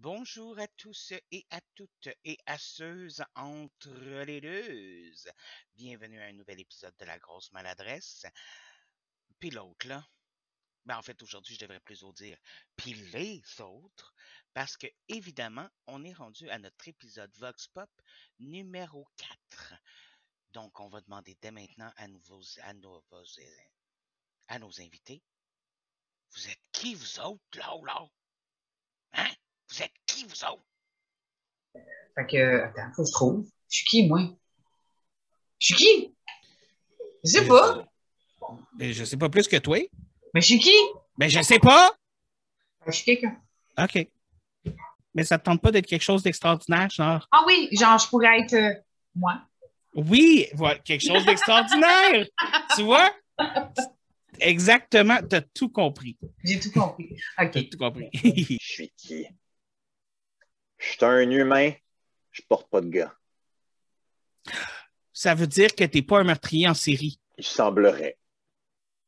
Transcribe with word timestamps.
Bonjour 0.00 0.56
à 0.60 0.68
tous 0.68 1.12
et 1.32 1.44
à 1.50 1.60
toutes 1.74 2.08
et 2.22 2.38
à 2.46 2.56
ceux 2.56 3.08
entre 3.34 3.90
les 4.22 4.40
deux. 4.40 5.12
Bienvenue 5.74 6.20
à 6.20 6.26
un 6.26 6.32
nouvel 6.34 6.60
épisode 6.60 6.94
de 7.00 7.04
La 7.04 7.18
Grosse 7.18 7.50
Maladresse. 7.50 8.24
Puis 9.40 9.50
l'autre, 9.50 9.88
là. 9.88 10.06
Ben, 10.86 10.96
en 10.98 11.02
fait, 11.02 11.20
aujourd'hui, 11.20 11.56
je 11.56 11.58
devrais 11.58 11.80
plus 11.80 12.04
dire 12.14 12.38
puis 12.76 12.94
les 12.94 13.42
autres, 13.60 14.14
parce 14.54 14.76
que, 14.76 14.86
évidemment, 15.08 15.68
on 15.88 16.04
est 16.04 16.12
rendu 16.12 16.48
à 16.48 16.60
notre 16.60 16.86
épisode 16.86 17.36
Vox 17.36 17.66
Pop 17.66 17.90
numéro 18.38 19.04
4. 19.16 19.74
Donc, 20.50 20.78
on 20.78 20.88
va 20.88 21.00
demander 21.00 21.36
dès 21.42 21.50
maintenant 21.50 21.92
à 21.96 22.06
nos, 22.06 22.22
à 22.62 22.72
nos, 22.72 23.04
à 24.46 24.58
nos 24.60 24.80
invités. 24.80 25.24
Vous 26.34 26.48
êtes 26.48 26.62
qui, 26.70 26.94
vous 26.94 27.18
autres, 27.18 27.58
là, 27.58 27.74
là? 27.84 28.08
Vous 29.70 29.82
êtes 29.82 29.92
qui, 30.06 30.24
vous 30.24 30.44
autres? 30.44 30.62
Fait 32.14 32.26
que, 32.26 32.62
attends, 32.62 32.92
faut 32.94 33.02
que 33.02 33.08
je 33.08 33.12
trouve. 33.12 33.48
Je 33.70 33.76
suis 33.76 33.84
qui, 33.84 34.08
moi? 34.08 34.20
Je 35.58 35.66
suis 35.66 35.74
qui? 35.74 36.14
Je 37.24 37.30
sais 37.30 37.46
pas. 37.46 37.84
Mais 38.78 38.92
je 38.92 39.04
sais 39.04 39.16
pas 39.16 39.28
plus 39.28 39.46
que 39.46 39.56
toi. 39.56 39.78
Mais 40.34 40.40
je 40.40 40.46
suis 40.46 40.58
qui? 40.58 40.74
Mais 41.18 41.28
je 41.28 41.40
sais 41.42 41.58
pas. 41.58 41.92
Je 42.86 42.92
suis 42.92 43.04
quelqu'un. 43.04 43.36
OK. 43.78 44.08
Mais 45.14 45.24
ça 45.24 45.38
te 45.38 45.44
tente 45.44 45.60
pas 45.60 45.70
d'être 45.70 45.86
quelque 45.86 46.02
chose 46.02 46.22
d'extraordinaire, 46.22 46.88
genre? 46.90 47.26
Ah 47.32 47.44
oui, 47.46 47.68
genre, 47.72 47.98
je 47.98 48.08
pourrais 48.08 48.40
être 48.40 48.54
euh, 48.54 48.74
moi. 49.14 49.42
Oui, 49.94 50.46
voilà, 50.54 50.78
quelque 50.78 51.06
chose 51.06 51.24
d'extraordinaire. 51.24 52.26
tu 52.76 52.82
vois? 52.82 53.10
Exactement, 54.38 55.18
tu 55.28 55.36
as 55.36 55.40
tout 55.40 55.70
compris. 55.70 56.16
J'ai 56.44 56.60
tout 56.60 56.70
compris. 56.70 57.16
OK. 57.40 57.50
T'as 57.50 57.62
tout 57.64 57.78
compris. 57.78 58.08
Je 58.12 58.56
suis 58.60 58.92
qui? 58.96 59.26
Je 60.78 60.86
suis 60.92 61.04
un 61.04 61.30
humain, 61.30 61.72
je 62.30 62.42
porte 62.48 62.68
pas 62.70 62.80
de 62.80 62.88
gants. 62.88 63.10
ça 65.12 65.34
veut 65.34 65.46
dire 65.46 65.74
que 65.74 65.84
t'es 65.84 66.02
pas 66.02 66.20
un 66.20 66.24
meurtrier 66.24 66.68
en 66.68 66.74
série. 66.74 67.20
Il 67.36 67.44
semblerait. 67.44 68.16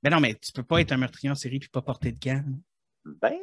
Mais 0.02 0.10
non, 0.10 0.20
mais 0.20 0.34
tu 0.34 0.52
peux 0.52 0.62
pas 0.62 0.80
être 0.80 0.92
un 0.92 0.96
meurtrier 0.96 1.30
en 1.30 1.34
série 1.34 1.58
puis 1.58 1.68
pas 1.68 1.82
porter 1.82 2.12
de 2.12 2.18
gants. 2.18 2.44
Ben, 3.04 3.38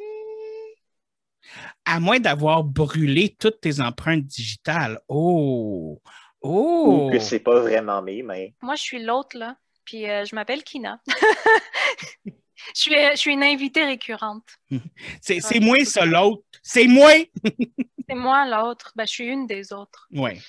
À 1.86 2.00
moins 2.00 2.20
d'avoir 2.20 2.64
brûlé 2.64 3.36
toutes 3.40 3.62
tes 3.62 3.80
empreintes 3.80 4.26
digitales. 4.26 5.00
Oh! 5.08 6.02
Oh! 6.42 7.08
ou 7.08 7.12
que 7.12 7.20
c'est 7.20 7.40
pas 7.40 7.60
vraiment 7.62 8.02
mes 8.02 8.22
mains. 8.24 8.48
Moi, 8.62 8.76
je 8.76 8.82
suis 8.82 9.04
l'autre, 9.04 9.38
là. 9.38 9.58
Puis 9.86 10.10
euh, 10.10 10.26
je 10.26 10.36
m'appelle 10.36 10.64
Kina. 10.64 11.00
je, 12.26 12.32
suis, 12.74 12.92
je 12.92 13.16
suis 13.16 13.32
une 13.34 13.44
invitée 13.44 13.86
récurrente. 13.86 14.48
C'est 15.22 15.40
c'est 15.40 15.60
moi, 15.60 15.78
ça, 15.86 16.06
l'autre. 16.06 16.44
C'est 16.62 16.88
moi! 16.88 17.12
C'est 18.08 18.16
moi, 18.16 18.48
l'autre. 18.48 18.94
Ben, 18.96 19.06
je 19.06 19.12
suis 19.12 19.26
une 19.26 19.48
des 19.48 19.74
autres. 19.74 20.08
Ouais. 20.12 20.40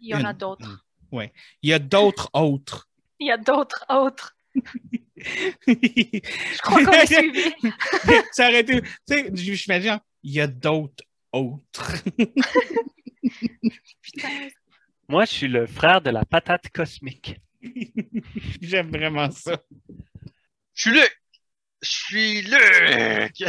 Il 0.00 0.08
y 0.08 0.14
en 0.14 0.24
a 0.24 0.32
d'autres. 0.32 0.84
Ouais. 1.12 1.32
Il 1.62 1.70
y 1.70 1.72
a 1.72 1.78
d'autres 1.78 2.28
autres. 2.32 2.88
Il 3.20 3.28
y 3.28 3.30
a 3.30 3.36
d'autres 3.38 3.84
autres. 3.88 4.36
Je 4.54 4.60
crois 6.62 6.84
qu'on 6.84 6.92
a 6.92 7.06
suivi. 7.20 7.54
ça 8.32 8.48
aurait 8.48 8.60
été. 8.60 8.82
Tu 8.82 8.88
sais, 9.06 9.30
j'imagine, 9.34 10.00
il 10.24 10.32
y 10.32 10.40
a 10.40 10.46
d'autres 10.48 11.04
autres. 11.32 11.92
Putain. 14.02 14.48
Moi, 15.08 15.24
je 15.26 15.30
suis 15.30 15.48
le 15.48 15.66
frère 15.66 16.00
de 16.00 16.10
la 16.10 16.24
patate 16.24 16.68
cosmique. 16.70 17.36
J'aime 18.60 18.90
vraiment 18.90 19.30
ça. 19.30 19.62
Je 20.74 20.82
suis 20.82 20.90
Luc! 20.90 21.20
Je 21.80 21.88
suis 21.88 22.42
Luc! 22.42 23.44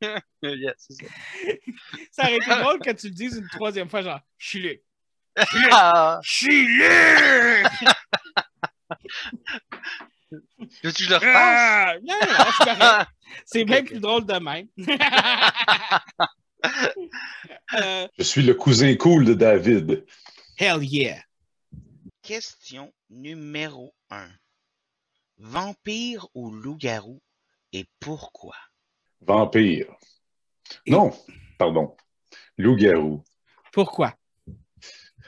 yes, 0.42 0.74
c'est 0.78 0.94
ça. 0.94 1.06
Ça 2.12 2.22
aurait 2.24 2.36
été 2.36 2.50
drôle 2.50 2.78
que 2.80 2.90
tu 2.90 3.08
le 3.08 3.14
dises 3.14 3.36
une 3.36 3.48
troisième 3.48 3.88
fois, 3.88 4.02
genre, 4.02 4.20
je 4.38 4.48
suis 4.48 4.60
Luc. 4.60 4.82
Ah! 5.70 6.20
Je 6.22 6.30
suis 6.32 6.66
Luc! 6.66 7.66
Veux-tu 10.82 10.92
que 10.92 11.04
je 11.04 11.08
le 11.10 11.16
refasse? 11.16 11.34
Ah! 11.36 11.94
Non, 12.02 12.14
non, 12.20 12.44
c'est 12.58 12.64
correct. 12.64 13.10
C'est 13.44 13.64
bien 13.64 13.84
plus 13.84 14.00
drôle 14.00 14.26
de 14.26 14.34
même. 14.34 14.66
Euh, 17.74 18.08
Je 18.18 18.22
suis 18.24 18.42
le 18.42 18.54
cousin 18.54 18.94
cool 18.96 19.24
de 19.24 19.34
David. 19.34 20.04
hell 20.58 20.82
yeah. 20.82 21.22
Question 22.22 22.92
numéro 23.08 23.94
1. 24.10 24.28
Vampire 25.38 26.26
ou 26.34 26.50
loup-garou 26.50 27.22
et 27.72 27.86
pourquoi? 28.00 28.56
Vampire. 29.26 29.86
Et- 30.86 30.90
Non, 30.90 31.12
pardon. 31.58 31.94
Loup-garou. 32.58 33.22
Pourquoi? 33.72 34.14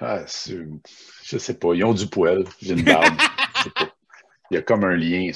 Ah, 0.01 0.25
je 0.27 1.39
sais 1.39 1.55
pas. 1.59 1.75
Ils 1.75 1.85
ont 1.85 1.95
du 1.95 2.07
poil. 2.07 2.45
J'ai 2.61 2.73
une 2.75 2.83
barbe. 2.83 3.15
Il 4.51 4.55
y 4.55 4.59
a 4.59 4.63
comme 4.63 4.85
un 4.85 4.95
lien. 4.97 5.31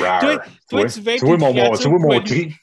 Rare. 0.00 0.20
Toi- 0.20 0.38
toi, 0.70 0.80
Ouais. 0.82 0.86
tu 0.88 1.00
veux 1.00 1.16
tu 1.16 1.24
vois 1.26 1.36
mon, 1.36 1.52
mon- 1.52 1.72
tu 1.76 1.88
vois 1.88 1.98
mon 1.98 2.06
poilue. 2.08 2.22
cri? 2.24 2.54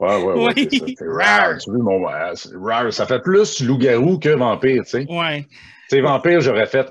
Ouais, 0.00 0.22
ouais, 0.22 0.34
ouais. 0.34 0.52
Oui. 0.56 0.94
c'est 0.98 1.06
rare. 1.08 1.56
Tu 1.58 1.70
vois 1.70 1.82
mon 1.82 2.04
ouais, 2.04 2.32
c'est 2.34 2.50
rare. 2.56 2.92
Ça 2.92 3.06
fait 3.06 3.20
plus 3.22 3.60
loup-garou 3.62 4.18
que 4.18 4.28
vampire, 4.30 4.82
tu 4.84 4.90
sais. 4.90 5.06
Ouais. 5.08 5.42
Tu 5.44 5.48
sais, 5.96 6.00
vampire, 6.02 6.40
j'aurais 6.42 6.66
fait 6.66 6.86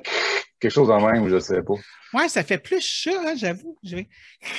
quelque 0.59 0.71
chose 0.71 0.89
en 0.89 0.99
même, 1.05 1.29
je 1.29 1.39
sais 1.39 1.61
pas. 1.61 1.73
Ouais, 2.13 2.29
ça 2.29 2.43
fait 2.43 2.57
plus 2.57 2.81
chat, 2.81 3.11
hein, 3.25 3.33
j'avoue. 3.35 3.77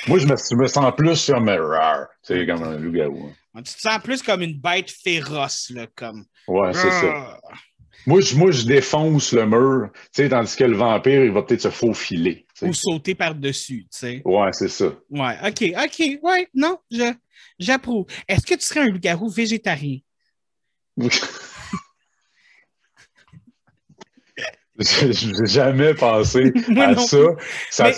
Moi, 0.07 0.19
je 0.19 0.27
me, 0.27 0.35
je 0.35 0.55
me 0.55 0.67
sens 0.67 0.93
plus 0.95 1.25
comme 1.31 1.49
un 1.49 1.61
rare. 1.61 2.07
Tu 2.25 2.35
sais, 2.39 2.45
comme 2.45 2.63
un 2.63 2.77
loup-garou. 2.77 3.29
hein. 3.55 3.61
Tu 3.63 3.73
te 3.73 3.81
sens 3.81 3.99
plus 4.03 4.21
comme 4.21 4.41
une 4.41 4.59
bête 4.59 4.91
féroce, 4.91 5.71
là, 5.73 5.87
comme. 5.95 6.25
Ouais, 6.47 6.73
c'est 6.73 6.91
ça. 6.91 7.13
Ah. 7.13 7.39
Moi 8.05 8.21
je, 8.21 8.33
moi, 8.35 8.49
je 8.49 8.63
défonce 8.65 9.33
le 9.33 9.45
mur, 9.45 9.89
tu 9.93 9.99
sais, 10.13 10.29
tandis 10.29 10.55
que 10.55 10.63
le 10.63 10.77
vampire, 10.77 11.25
il 11.25 11.31
va 11.31 11.43
peut-être 11.43 11.61
se 11.63 11.69
faufiler. 11.69 12.47
Ou 12.61 12.73
sauter 12.73 13.13
par-dessus, 13.13 13.87
tu 13.91 13.97
sais. 13.99 14.21
Ouais, 14.23 14.49
c'est 14.53 14.69
ça. 14.69 14.93
Ouais, 15.09 15.35
OK, 15.45 15.73
OK, 15.77 16.19
ouais, 16.23 16.47
non, 16.53 16.79
j'approuve. 17.59 18.05
Est-ce 18.27 18.45
que 18.45 18.55
tu 18.55 18.61
serais 18.65 18.79
un 18.81 18.87
loup-garou 18.87 19.29
végétarien? 19.29 19.97
Je 24.79 25.41
n'ai 25.41 25.47
jamais 25.47 25.93
pensé 25.93 26.51
à 26.77 26.93
non 26.93 27.01
ça. 27.01 27.17
ça 27.69 27.83
Mais- 27.85 27.95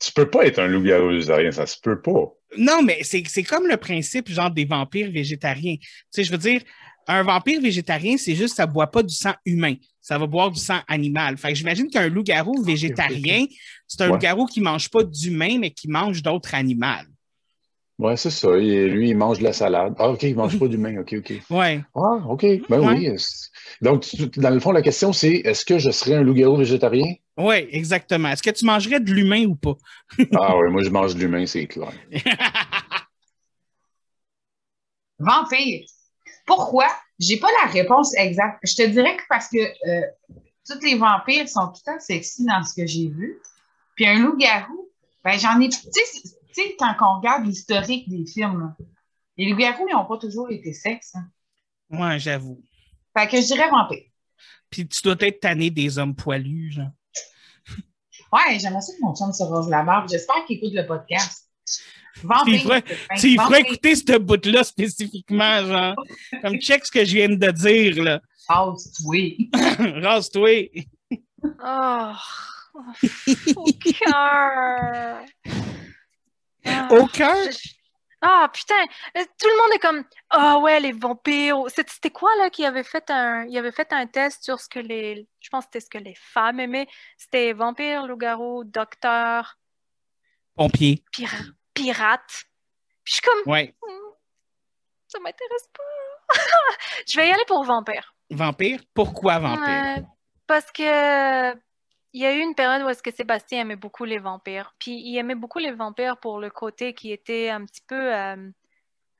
tu, 0.00 0.12
peux 0.12 0.28
pas 0.28 0.46
être 0.46 0.58
un 0.58 0.66
loup-garou 0.66 1.08
végétarien, 1.10 1.50
ça 1.52 1.66
se 1.66 1.76
peut 1.80 2.00
pas. 2.00 2.32
Non, 2.56 2.82
mais 2.82 3.00
c'est, 3.02 3.22
comme 3.44 3.66
le 3.68 3.76
principe, 3.76 4.28
genre, 4.30 4.50
des 4.50 4.64
vampires 4.64 5.10
végétariens. 5.10 5.76
Tu 5.76 5.86
sais, 6.10 6.24
je 6.24 6.32
veux 6.32 6.38
dire, 6.38 6.62
un 7.06 7.22
vampire 7.22 7.60
végétarien, 7.60 8.16
c'est 8.16 8.34
juste 8.34 8.56
ça 8.56 8.66
boit 8.66 8.90
pas 8.90 9.02
du 9.02 9.14
sang 9.14 9.34
humain. 9.44 9.74
Ça 10.00 10.18
va 10.18 10.26
boire 10.26 10.50
du 10.50 10.58
sang 10.60 10.80
animal. 10.88 11.36
Fait 11.36 11.48
que 11.50 11.54
j'imagine 11.54 11.88
qu'un 11.88 12.08
loup-garou 12.08 12.62
végétarien, 12.62 13.46
c'est 13.86 14.00
un 14.02 14.06
Ouais. 14.06 14.12
loup-garou 14.12 14.46
qui 14.46 14.60
mange 14.60 14.88
pas 14.88 15.04
d'humain, 15.04 15.58
mais 15.60 15.70
qui 15.70 15.88
mange 15.88 16.22
d'autres 16.22 16.54
animaux. 16.54 16.86
Ouais, 18.00 18.16
c'est 18.16 18.30
ça. 18.30 18.56
Et 18.56 18.88
lui, 18.88 19.10
il 19.10 19.16
mange 19.16 19.38
de 19.40 19.44
la 19.44 19.52
salade. 19.52 19.94
Ah, 19.98 20.08
OK, 20.08 20.22
il 20.22 20.34
mange 20.34 20.58
pas 20.58 20.66
d'humain. 20.68 20.98
OK, 21.00 21.14
OK. 21.18 21.34
Ouais. 21.50 21.82
Ah, 21.94 22.20
OK. 22.28 22.44
Ben 22.68 22.80
Ouais. 22.80 22.98
oui. 22.98 23.10
Donc, 23.82 24.00
tu- 24.02 24.26
dans 24.40 24.48
le 24.50 24.58
fond, 24.58 24.72
la 24.72 24.80
question, 24.82 25.12
c'est 25.12 25.34
est-ce 25.44 25.64
que 25.66 25.78
je 25.78 25.90
serais 25.90 26.14
un 26.14 26.22
loup-garou 26.22 26.56
végétarien? 26.56 27.14
Ouais, 27.36 27.68
exactement. 27.70 28.28
Est-ce 28.30 28.42
que 28.42 28.50
tu 28.50 28.64
mangerais 28.64 29.00
de 29.00 29.12
l'humain 29.12 29.44
ou 29.44 29.54
pas? 29.54 29.74
Ah, 30.34 30.56
oui, 30.56 30.70
moi, 30.70 30.82
je 30.82 30.88
mange 30.90 31.14
de 31.14 31.20
l'humain, 31.20 31.44
c'est 31.46 31.66
clair. 31.66 31.92
Vampire. 35.18 35.84
Pourquoi? 36.46 36.86
J'ai 37.18 37.36
pas 37.38 37.48
la 37.62 37.70
réponse 37.70 38.14
exacte. 38.16 38.60
Je 38.64 38.74
te 38.76 38.86
dirais 38.88 39.16
que 39.16 39.22
parce 39.28 39.48
que 39.48 39.58
euh, 39.58 40.06
tous 40.66 40.80
les 40.82 40.96
vampires 40.96 41.48
sont 41.48 41.66
tout 41.68 41.80
le 41.86 41.92
temps 41.92 42.00
sexy 42.00 42.44
dans 42.46 42.62
ce 42.64 42.74
que 42.80 42.86
j'ai 42.86 43.08
vu. 43.08 43.38
Puis 43.94 44.06
un 44.06 44.18
loup-garou, 44.20 44.88
ben 45.22 45.38
j'en 45.38 45.60
ai. 45.60 45.68
Tu 45.68 45.76
sais, 45.76 46.00
c'est- 46.04 46.36
tu 46.54 46.62
sais, 46.62 46.76
quand 46.78 46.94
on 47.00 47.18
regarde 47.18 47.44
l'historique 47.46 48.08
des 48.08 48.24
films, 48.30 48.74
les 49.36 49.48
loups-garous, 49.50 49.86
ils 49.88 49.94
n'ont 49.94 50.04
pas 50.06 50.18
toujours 50.18 50.50
été 50.50 50.72
sexes. 50.72 51.14
hein. 51.14 51.28
ouais, 51.90 52.18
j'avoue. 52.18 52.62
Fait 53.16 53.26
que 53.28 53.36
je 53.40 53.46
dirais 53.46 53.68
vampire. 53.70 54.04
Puis 54.70 54.86
tu 54.86 55.00
dois 55.02 55.16
être 55.20 55.40
tanné 55.40 55.70
des 55.70 55.98
hommes 55.98 56.14
poilus, 56.14 56.72
genre. 56.72 56.90
Ouais, 58.32 58.58
j'aimerais 58.60 58.80
ça 58.80 58.92
que 58.92 59.00
mon 59.00 59.14
chum 59.16 59.32
se 59.32 59.42
rase 59.42 59.68
la 59.68 59.82
barbe. 59.82 60.08
J'espère 60.08 60.44
qu'il 60.46 60.58
écoute 60.58 60.72
le 60.74 60.86
podcast. 60.86 61.48
Tu 61.66 62.26
Vampire. 62.26 62.82
Tu 63.18 63.26
y 63.30 63.34
ferais 63.36 63.44
Vampire. 63.44 63.58
écouter 63.58 63.96
ce 63.96 64.18
bout-là 64.18 64.62
spécifiquement, 64.62 65.64
genre. 65.64 65.94
Comme 66.42 66.58
check 66.60 66.86
ce 66.86 66.92
que 66.92 67.04
je 67.04 67.14
viens 67.16 67.28
de 67.28 67.50
dire, 67.50 68.02
là. 68.04 68.20
Rase-toi. 68.48 69.36
Rase-toi. 70.02 70.68
Oh, 71.64 72.12
au 73.56 73.72
cœur. 73.72 75.24
Ah, 76.66 76.88
Au 76.92 77.06
cœur? 77.06 77.36
je- 77.50 77.74
Ah, 78.22 78.50
putain, 78.52 78.82
euh, 79.16 79.24
tout 79.38 79.48
le 79.48 79.62
monde 79.62 79.74
est 79.74 79.78
comme 79.78 80.04
Ah 80.28 80.58
ouais, 80.58 80.78
les 80.78 80.92
vampires. 80.92 81.56
C'était 81.68 82.10
quoi 82.10 82.30
là 82.36 82.50
qui 82.50 82.66
avait 82.66 82.82
fait 82.84 83.08
un 83.10 83.44
il 83.46 83.56
avait 83.56 83.72
fait 83.72 83.90
un 83.94 84.06
test 84.06 84.44
sur 84.44 84.60
ce 84.60 84.68
que 84.68 84.78
les 84.78 85.26
je 85.40 85.48
pense 85.48 85.64
que 85.64 85.70
c'était 85.72 85.80
ce 85.80 85.90
que 85.90 85.98
les 86.04 86.14
femmes 86.16 86.60
aimaient. 86.60 86.86
C'était 87.16 87.54
vampire, 87.54 88.06
loup-garou, 88.06 88.64
docteur, 88.64 89.56
Pompier. 90.54 91.02
pira- 91.12 91.46
pirate. 91.72 92.44
Puis 93.04 93.12
je 93.12 93.12
suis 93.14 93.22
comme 93.22 93.50
Ouais. 93.50 93.74
Hmm, 93.82 94.10
ça 95.08 95.18
m'intéresse 95.20 95.68
pas. 95.72 96.28
Je 97.08 97.16
vais 97.16 97.28
y 97.28 97.32
aller 97.32 97.44
pour 97.46 97.64
vampire. 97.64 98.14
Vampire? 98.28 98.80
Pourquoi 98.94 99.38
vampire? 99.38 100.04
Parce 100.46 100.70
que 100.70 101.54
il 102.12 102.22
y 102.22 102.26
a 102.26 102.34
eu 102.34 102.40
une 102.40 102.54
période 102.54 102.82
où 102.82 102.88
est-ce 102.88 103.02
que 103.02 103.14
Sébastien 103.14 103.60
aimait 103.60 103.76
beaucoup 103.76 104.04
les 104.04 104.18
vampires. 104.18 104.74
Puis 104.78 104.92
il 104.92 105.16
aimait 105.16 105.34
beaucoup 105.34 105.58
les 105.58 105.72
vampires 105.72 106.18
pour 106.18 106.40
le 106.40 106.50
côté 106.50 106.94
qui 106.94 107.12
était 107.12 107.50
un 107.50 107.64
petit 107.64 107.82
peu 107.86 108.14
euh, 108.14 108.50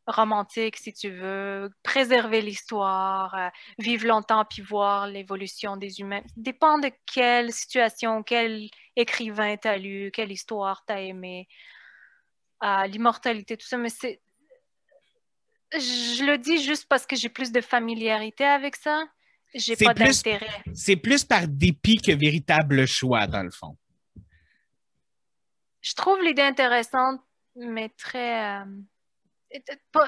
romantique, 0.07 0.77
si 0.77 0.93
tu 0.93 1.11
veux, 1.11 1.71
préserver 1.83 2.43
l'histoire, 2.43 3.35
euh, 3.35 3.49
vivre 3.79 4.07
longtemps 4.07 4.45
puis 4.45 4.63
voir 4.63 5.07
l'évolution 5.07 5.77
des 5.77 6.01
humains. 6.01 6.23
Dépend 6.37 6.79
de 6.79 6.91
quelle 7.07 7.53
situation, 7.53 8.23
quel 8.23 8.69
écrivain 8.97 9.57
t'as 9.57 9.77
lu, 9.77 10.11
quelle 10.13 10.33
histoire 10.33 10.85
t'as 10.87 11.01
aimé, 11.01 11.49
euh, 12.65 12.87
l'immortalité, 12.87 13.57
tout 13.57 13.67
ça. 13.67 13.79
Mais 13.79 13.89
c'est, 13.89 14.21
je 15.73 16.25
le 16.25 16.39
dis 16.39 16.63
juste 16.63 16.87
parce 16.89 17.07
que 17.07 17.17
j'ai 17.17 17.29
plus 17.29 17.53
de 17.53 17.61
familiarité 17.61 18.45
avec 18.45 18.77
ça. 18.77 19.05
J'ai 19.55 19.75
C'est 19.75 19.85
pas 19.85 19.95
plus- 19.95 20.23
d'intérêt. 20.23 20.63
C'est 20.75 20.97
plus 20.97 21.25
par 21.25 21.49
dépit 21.49 21.97
que 21.99 22.13
véritable 22.13 22.87
choix, 22.87 23.27
dans 23.27 23.43
le 23.43 23.51
fond. 23.51 23.77
Je 25.81 25.95
trouve 25.95 26.21
l'idée 26.23 26.43
intéressante, 26.43 27.21
mais 27.57 27.89
très. 27.91 28.61
euh, 28.61 28.65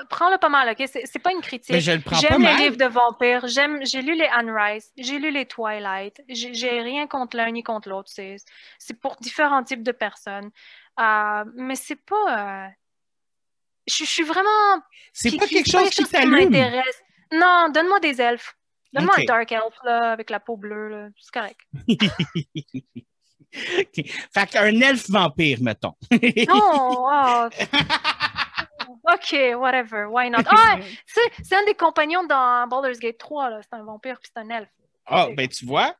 Prends-le 0.09 0.39
pas 0.39 0.49
mal, 0.49 0.69
OK? 0.69 0.89
C'est 1.05 1.19
pas 1.19 1.33
une 1.33 1.41
critique. 1.41 1.73
Mais 1.73 1.81
je 1.81 1.91
le 1.91 2.00
prends 2.00 2.21
pas 2.21 2.29
J'aime 2.29 2.43
les 2.43 2.55
livres 2.56 2.77
de 2.77 2.85
vampires. 2.85 3.44
J'ai 3.49 4.00
lu 4.03 4.15
les 4.15 4.27
Anne 4.33 4.50
Rice, 4.50 4.93
j'ai 4.97 5.19
lu 5.19 5.33
les 5.33 5.47
Twilight. 5.47 6.23
J'ai 6.29 6.81
rien 6.81 7.09
contre 7.09 7.37
l'un 7.37 7.50
ni 7.50 7.65
contre 7.65 7.89
l'autre. 7.89 8.09
C'est, 8.15 8.37
pour 9.00 9.17
différents 9.17 9.65
types 9.65 9.83
de 9.83 9.91
personnes. 9.91 10.50
Euh, 11.00 11.44
mais 11.56 11.75
c'est 11.75 11.97
pas. 11.97 12.67
euh, 12.67 12.69
Je, 13.89 14.05
je 14.05 14.11
suis 14.11 14.23
vraiment. 14.23 14.81
C'est 15.12 15.31
qui- 15.31 15.39
pas 15.39 15.47
qui- 15.49 15.55
quelque 15.56 15.71
chose 15.73 15.91
qui 15.91 16.05
t'allume. 16.05 16.50
m'intéresse. 16.50 17.03
Non, 17.33 17.69
donne-moi 17.75 17.99
des 17.99 18.21
elfes. 18.21 18.56
Donne-moi 18.93 19.15
un 19.19 19.25
dark 19.25 19.53
elf 19.53 19.75
là, 19.85 20.12
avec 20.12 20.31
la 20.31 20.41
peau 20.41 20.56
bleue. 20.56 20.89
là. 20.89 21.09
C'est 21.19 21.33
correct. 21.33 21.61
OK. 23.79 24.06
Fait 24.35 24.47
qu'un 24.50 24.81
elfe 24.81 25.11
vampire, 25.11 25.59
mettons. 25.61 25.94
Non, 26.49 27.06
oh. 27.06 27.49
OK, 29.12 29.35
whatever, 29.56 30.06
why 30.09 30.31
not? 30.31 30.44
Ah, 30.47 30.79
c'est 31.06 31.21
c'est 31.43 31.56
un 31.56 31.65
des 31.65 31.75
compagnons 31.75 32.25
dans 32.25 32.67
Baldur's 32.69 32.99
Gate 32.99 33.19
3, 33.19 33.50
là. 33.50 33.61
C'est 33.62 33.75
un 33.77 33.83
vampire 33.83 34.19
puis 34.21 34.31
c'est 34.35 34.41
un 34.41 34.49
elfe. 34.49 34.69
Ah, 35.06 35.29
ben 35.37 35.49
tu 35.49 35.67
vois, 35.67 35.94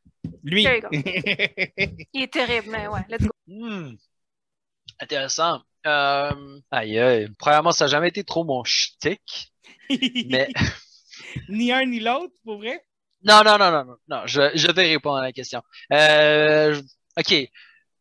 lui. 0.45 0.63
There 0.63 0.77
you 0.77 0.83
go. 0.83 0.89
Il 2.13 2.23
est 2.23 2.33
terrible, 2.33 2.69
mais 2.71 2.87
ouais, 2.87 3.01
let's 3.09 3.23
go. 3.23 3.33
Hmm. 3.47 3.97
Intéressant. 5.01 5.63
Euh, 5.87 6.61
aïe, 6.71 6.99
aïe. 6.99 7.29
Premièrement, 7.39 7.73
ça 7.73 7.87
n'a 7.87 7.91
jamais 7.91 8.09
été 8.09 8.23
trop 8.23 8.45
mon 8.45 8.63
shtick. 8.63 9.53
Mais 9.91 10.49
ni 11.49 11.73
un 11.73 11.85
ni 11.87 12.01
l'autre, 12.01 12.35
pour 12.45 12.59
vrai? 12.59 12.85
non, 13.25 13.43
non, 13.45 13.57
non, 13.59 13.71
non, 13.71 13.85
non, 13.85 13.97
non. 14.09 14.27
Je, 14.27 14.51
je 14.55 14.71
vais 14.73 14.89
répondre 14.89 15.19
à 15.19 15.23
la 15.23 15.33
question. 15.33 15.63
Euh, 15.93 16.81
ok. 17.17 17.35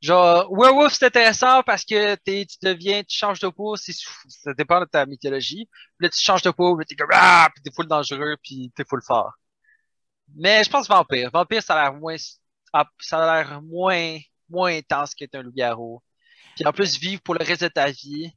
Genre, 0.01 0.51
Werewolf, 0.51 0.94
c'est 0.94 1.06
intéressant 1.06 1.62
parce 1.62 1.86
que 1.86 2.16
tu 2.25 2.57
deviens, 2.63 3.04
tu 3.04 3.16
changes 3.16 3.39
de 3.39 3.50
peau, 3.50 3.75
ça 3.75 4.54
dépend 4.57 4.80
de 4.80 4.86
ta 4.86 5.06
mythologie. 5.06 5.68
Puis 5.98 6.07
là, 6.07 6.10
tu 6.10 6.19
changes 6.19 6.42
de 6.42 6.50
peau, 6.50 6.75
puis 6.75 6.88
t'es 6.88 6.95
comme, 6.95 7.12
ah, 7.13 7.50
puis 7.54 7.62
t'es 7.62 7.72
full 7.72 7.86
dangereux, 7.88 8.36
puis 8.44 8.72
t'es 8.75 8.83
full 8.83 9.01
fort. 9.06 9.31
Mais 10.36 10.63
je 10.63 10.72
pense 10.72 10.88
vampire. 10.88 11.30
Vampire, 11.31 11.62
ça 11.62 11.75
a 11.75 11.83
l'air 11.83 11.94
moins, 12.00 12.16
ah, 12.74 12.86
ça 13.00 13.24
a 13.31 13.44
l'air 13.44 13.62
moins, 13.62 14.18
moins 14.50 14.75
intense 14.75 15.13
qu'être 15.13 15.36
un 15.36 15.44
loup-garou. 15.44 16.01
Puis 16.56 16.66
en 16.66 16.72
plus, 16.74 16.98
vivre 16.98 17.22
pour 17.22 17.36
le 17.36 17.45
reste 17.45 17.62
de 17.63 17.68
ta 17.68 17.92
vie. 17.92 18.31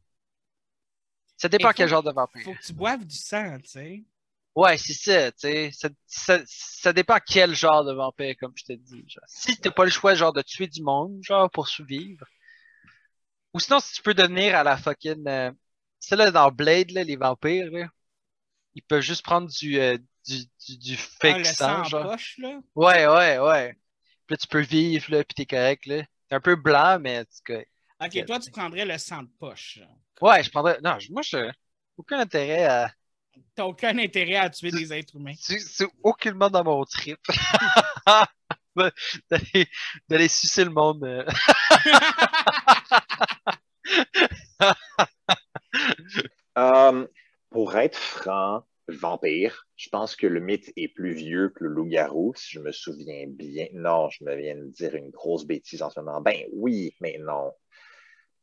Ça 1.39 1.49
dépend 1.49 1.69
faut- 1.69 1.75
quel 1.75 1.89
genre 1.89 2.03
de 2.03 2.13
vampire. 2.13 2.43
Faut 2.45 2.53
que 2.53 2.63
tu 2.63 2.73
boives 2.75 3.07
du 3.07 3.17
sang, 3.17 3.59
tu 3.61 3.71
sais. 3.71 4.05
Ouais, 4.55 4.79
c'est 4.79 4.93
ça, 4.93 5.33
tu 5.33 5.41
sais. 5.41 5.71
Ça, 5.73 5.89
ça, 6.07 6.39
ça 6.47 6.93
dépend 6.93 7.19
quel 7.25 7.55
genre 7.55 7.85
de 7.85 7.93
vampire, 7.93 8.37
comme 8.39 8.53
je 8.55 8.65
te 8.65 8.73
dis. 8.73 9.05
Genre. 9.09 9.25
Si 9.27 9.57
t'as 9.57 9.73
pas 9.73 9.85
le 9.85 9.91
choix, 9.91 10.15
genre, 10.15 10.33
de 10.33 10.43
tuer 10.43 10.69
du 10.69 10.83
monde, 10.83 11.19
genre, 11.23 11.51
pour 11.51 11.69
survivre. 11.69 12.25
Ou 13.53 13.61
sinon, 13.61 13.81
si 13.81 13.95
tu 13.95 14.03
peux 14.03 14.15
devenir 14.15 14.57
à 14.57 14.63
la 14.63 14.77
fucking... 14.77 15.27
Euh... 15.27 15.53
C'est 15.99 16.17
là, 16.17 16.31
dans 16.31 16.51
Blade, 16.51 16.91
là, 16.91 17.03
les 17.03 17.17
vampires, 17.17 17.71
là, 17.71 17.89
ils 18.75 18.83
peuvent 18.83 19.01
juste 19.01 19.25
prendre 19.25 19.49
du, 19.49 19.81
euh, 19.81 19.97
du, 20.27 20.45
du, 20.67 20.77
du 20.77 20.95
Ah, 20.95 21.07
fake 21.21 21.39
le 21.39 21.45
sang, 21.45 21.55
sang 21.55 21.81
en 21.81 21.85
genre. 21.85 22.11
poche, 22.11 22.37
là? 22.39 22.61
Ouais, 22.75 23.07
ouais, 23.07 23.39
ouais. 23.39 23.73
Puis 24.27 24.35
là, 24.35 24.37
tu 24.37 24.47
peux 24.47 24.61
vivre, 24.61 25.11
là, 25.11 25.25
pis 25.25 25.35
t'es 25.35 25.47
correct, 25.47 25.87
là. 25.87 26.03
T'es 26.29 26.37
un 26.37 26.41
peu 26.41 26.57
blanc, 26.57 26.99
mais 27.01 27.25
correct. 27.45 27.71
OK, 28.01 28.25
toi, 28.27 28.39
tu 28.39 28.51
prendrais 28.51 28.85
le 28.85 28.99
sang 28.99 29.23
de 29.23 29.31
poche. 29.39 29.79
genre. 29.79 29.99
Ouais, 30.21 30.43
je 30.43 30.51
prendrais... 30.51 30.79
Non, 30.83 30.99
moi, 31.11 31.23
je... 31.23 31.51
Aucun 31.97 32.21
intérêt 32.21 32.65
à... 32.65 32.93
T'as 33.55 33.65
aucun 33.65 33.97
intérêt 33.99 34.37
à 34.37 34.51
tuer 34.51 34.71
des 34.71 34.93
êtres 34.93 35.17
humains. 35.17 35.35
C'est 35.39 35.87
aucunement 36.03 36.51
dans 36.51 36.65
mon 36.65 36.85
trip. 36.85 37.19
D'aller 39.31 39.69
d'aller 40.09 40.27
sucer 40.29 40.65
le 40.65 40.71
monde. 40.71 41.05
euh. 41.05 41.25
Euh, 46.57 47.07
pour 47.51 47.77
être 47.77 47.99
franc, 47.99 48.63
vampire, 48.89 49.67
je 49.77 49.89
pense 49.91 50.17
que 50.17 50.27
le 50.27 50.41
mythe 50.41 50.73
est 50.77 50.89
plus 50.89 51.13
vieux 51.13 51.51
que 51.51 51.65
le 51.65 51.71
loup-garou, 51.71 52.33
si 52.37 52.53
je 52.53 52.61
me 52.61 52.73
souviens 52.73 53.25
bien. 53.27 53.67
Non, 53.73 54.09
je 54.11 54.25
me 54.25 54.35
viens 54.37 54.57
de 54.57 54.67
dire 54.71 54.95
une 54.95 55.11
grosse 55.11 55.45
bêtise 55.47 55.83
en 55.83 55.91
ce 55.91 56.01
moment. 56.01 56.21
Ben 56.21 56.45
oui, 56.53 56.95
mais 57.01 57.19
non. 57.21 57.53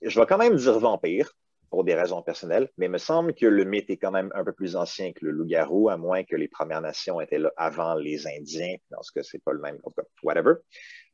Je 0.02 0.20
vais 0.20 0.26
quand 0.26 0.38
même 0.38 0.56
dire 0.56 0.80
vampire 0.80 1.32
pour 1.72 1.84
des 1.84 1.96
raisons 1.96 2.22
personnelles, 2.22 2.70
mais 2.78 2.86
il 2.86 2.92
me 2.92 3.00
semble 3.00 3.34
que 3.34 3.48
le 3.48 3.64
mythe 3.64 3.90
est 3.90 3.98
quand 3.98 4.12
même 4.12 4.32
un 4.36 4.44
peu 4.44 4.54
plus 4.54 4.76
ancien 4.76 5.14
que 5.14 5.26
le 5.26 5.32
loup-garou, 5.32 5.90
à 5.90 5.98
moins 5.98 6.24
que 6.24 6.36
les 6.36 6.48
Premières 6.48 6.82
Nations 6.82 7.20
étaient 7.20 7.40
là 7.40 7.52
avant 7.58 7.96
les 7.96 8.28
Indiens. 8.28 8.76
Dans 8.92 9.02
ce 9.02 9.12
cas, 9.12 9.24
c'est 9.24 9.44
pas 9.44 9.54
le 9.54 9.62
même. 9.62 9.80
Whatever. 10.22 10.56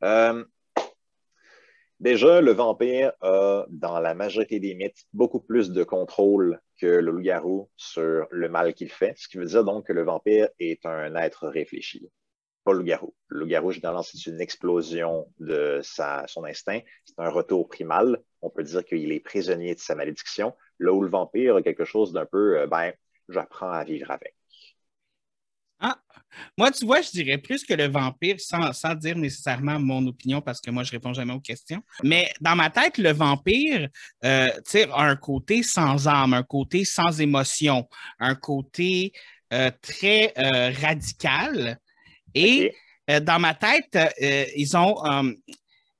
Euh, 0.04 0.44
Déjà, 2.00 2.40
le 2.40 2.52
vampire 2.52 3.12
a, 3.22 3.66
dans 3.70 3.98
la 3.98 4.14
majorité 4.14 4.60
des 4.60 4.76
mythes, 4.76 5.06
beaucoup 5.12 5.40
plus 5.40 5.72
de 5.72 5.82
contrôle 5.82 6.60
que 6.80 6.86
le 6.86 7.10
loup-garou 7.10 7.70
sur 7.76 8.28
le 8.30 8.48
mal 8.48 8.74
qu'il 8.74 8.88
fait, 8.88 9.14
ce 9.16 9.26
qui 9.26 9.36
veut 9.36 9.46
dire 9.46 9.64
donc 9.64 9.88
que 9.88 9.92
le 9.92 10.04
vampire 10.04 10.48
est 10.60 10.86
un 10.86 11.16
être 11.16 11.48
réfléchi, 11.48 12.08
pas 12.62 12.72
le 12.72 12.78
loup-garou. 12.78 13.16
Le 13.26 13.40
loup-garou, 13.40 13.72
généralement, 13.72 14.04
c'est 14.04 14.26
une 14.26 14.40
explosion 14.40 15.26
de 15.40 15.80
sa, 15.82 16.24
son 16.28 16.44
instinct, 16.44 16.78
c'est 17.04 17.18
un 17.18 17.30
retour 17.30 17.68
primal. 17.68 18.22
On 18.42 18.50
peut 18.50 18.62
dire 18.62 18.84
qu'il 18.84 19.12
est 19.12 19.20
prisonnier 19.20 19.74
de 19.74 19.80
sa 19.80 19.94
malédiction, 19.94 20.54
là 20.78 20.92
où 20.92 21.02
le 21.02 21.10
vampire 21.10 21.56
a 21.56 21.62
quelque 21.62 21.84
chose 21.84 22.12
d'un 22.12 22.26
peu, 22.26 22.58
euh, 22.60 22.66
ben, 22.66 22.92
j'apprends 23.28 23.70
à 23.70 23.84
vivre 23.84 24.10
avec. 24.10 24.34
Moi, 26.56 26.70
tu 26.70 26.84
vois, 26.84 27.00
je 27.00 27.10
dirais 27.10 27.38
plus 27.38 27.64
que 27.64 27.74
le 27.74 27.86
vampire, 27.86 28.36
sans, 28.38 28.72
sans 28.72 28.94
dire 28.94 29.16
nécessairement 29.16 29.78
mon 29.78 30.06
opinion, 30.06 30.40
parce 30.40 30.60
que 30.60 30.70
moi, 30.70 30.82
je 30.82 30.90
réponds 30.90 31.12
jamais 31.12 31.32
aux 31.32 31.40
questions. 31.40 31.82
Mais 32.02 32.30
dans 32.40 32.56
ma 32.56 32.70
tête, 32.70 32.98
le 32.98 33.12
vampire, 33.12 33.88
euh, 34.24 34.50
a 34.92 35.02
un 35.02 35.16
côté 35.16 35.62
sans 35.62 36.06
âme, 36.08 36.34
un 36.34 36.42
côté 36.42 36.84
sans 36.84 37.20
émotion, 37.20 37.88
un 38.18 38.34
côté 38.34 39.12
euh, 39.52 39.70
très 39.80 40.32
euh, 40.38 40.70
radical. 40.80 41.78
Et 42.34 42.74
euh, 43.08 43.20
dans 43.20 43.38
ma 43.38 43.54
tête, 43.54 43.96
ils 44.56 44.76
ont, 44.76 44.96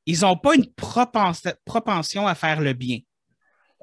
ils 0.08 0.24
ont 0.24 0.36
pas 0.36 0.54
une 0.56 0.64
propens- 0.64 1.54
propension 1.64 2.26
à 2.26 2.34
faire 2.34 2.60
le 2.60 2.72
bien. 2.72 2.98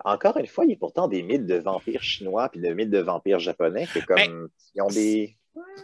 Encore 0.03 0.35
une 0.37 0.47
fois, 0.47 0.65
il 0.65 0.71
y 0.71 0.73
a 0.73 0.77
pourtant 0.77 1.07
des 1.07 1.23
mythes 1.23 1.45
de 1.45 1.55
vampires 1.55 2.03
chinois 2.03 2.49
puis 2.49 2.59
de 2.59 2.69
mythes 2.73 2.89
de 2.89 2.99
vampires 2.99 3.39
japonais 3.39 3.87
qui, 3.93 4.01
comme, 4.01 4.49
ils 4.75 4.81
ont 4.81 4.87
des. 4.87 5.37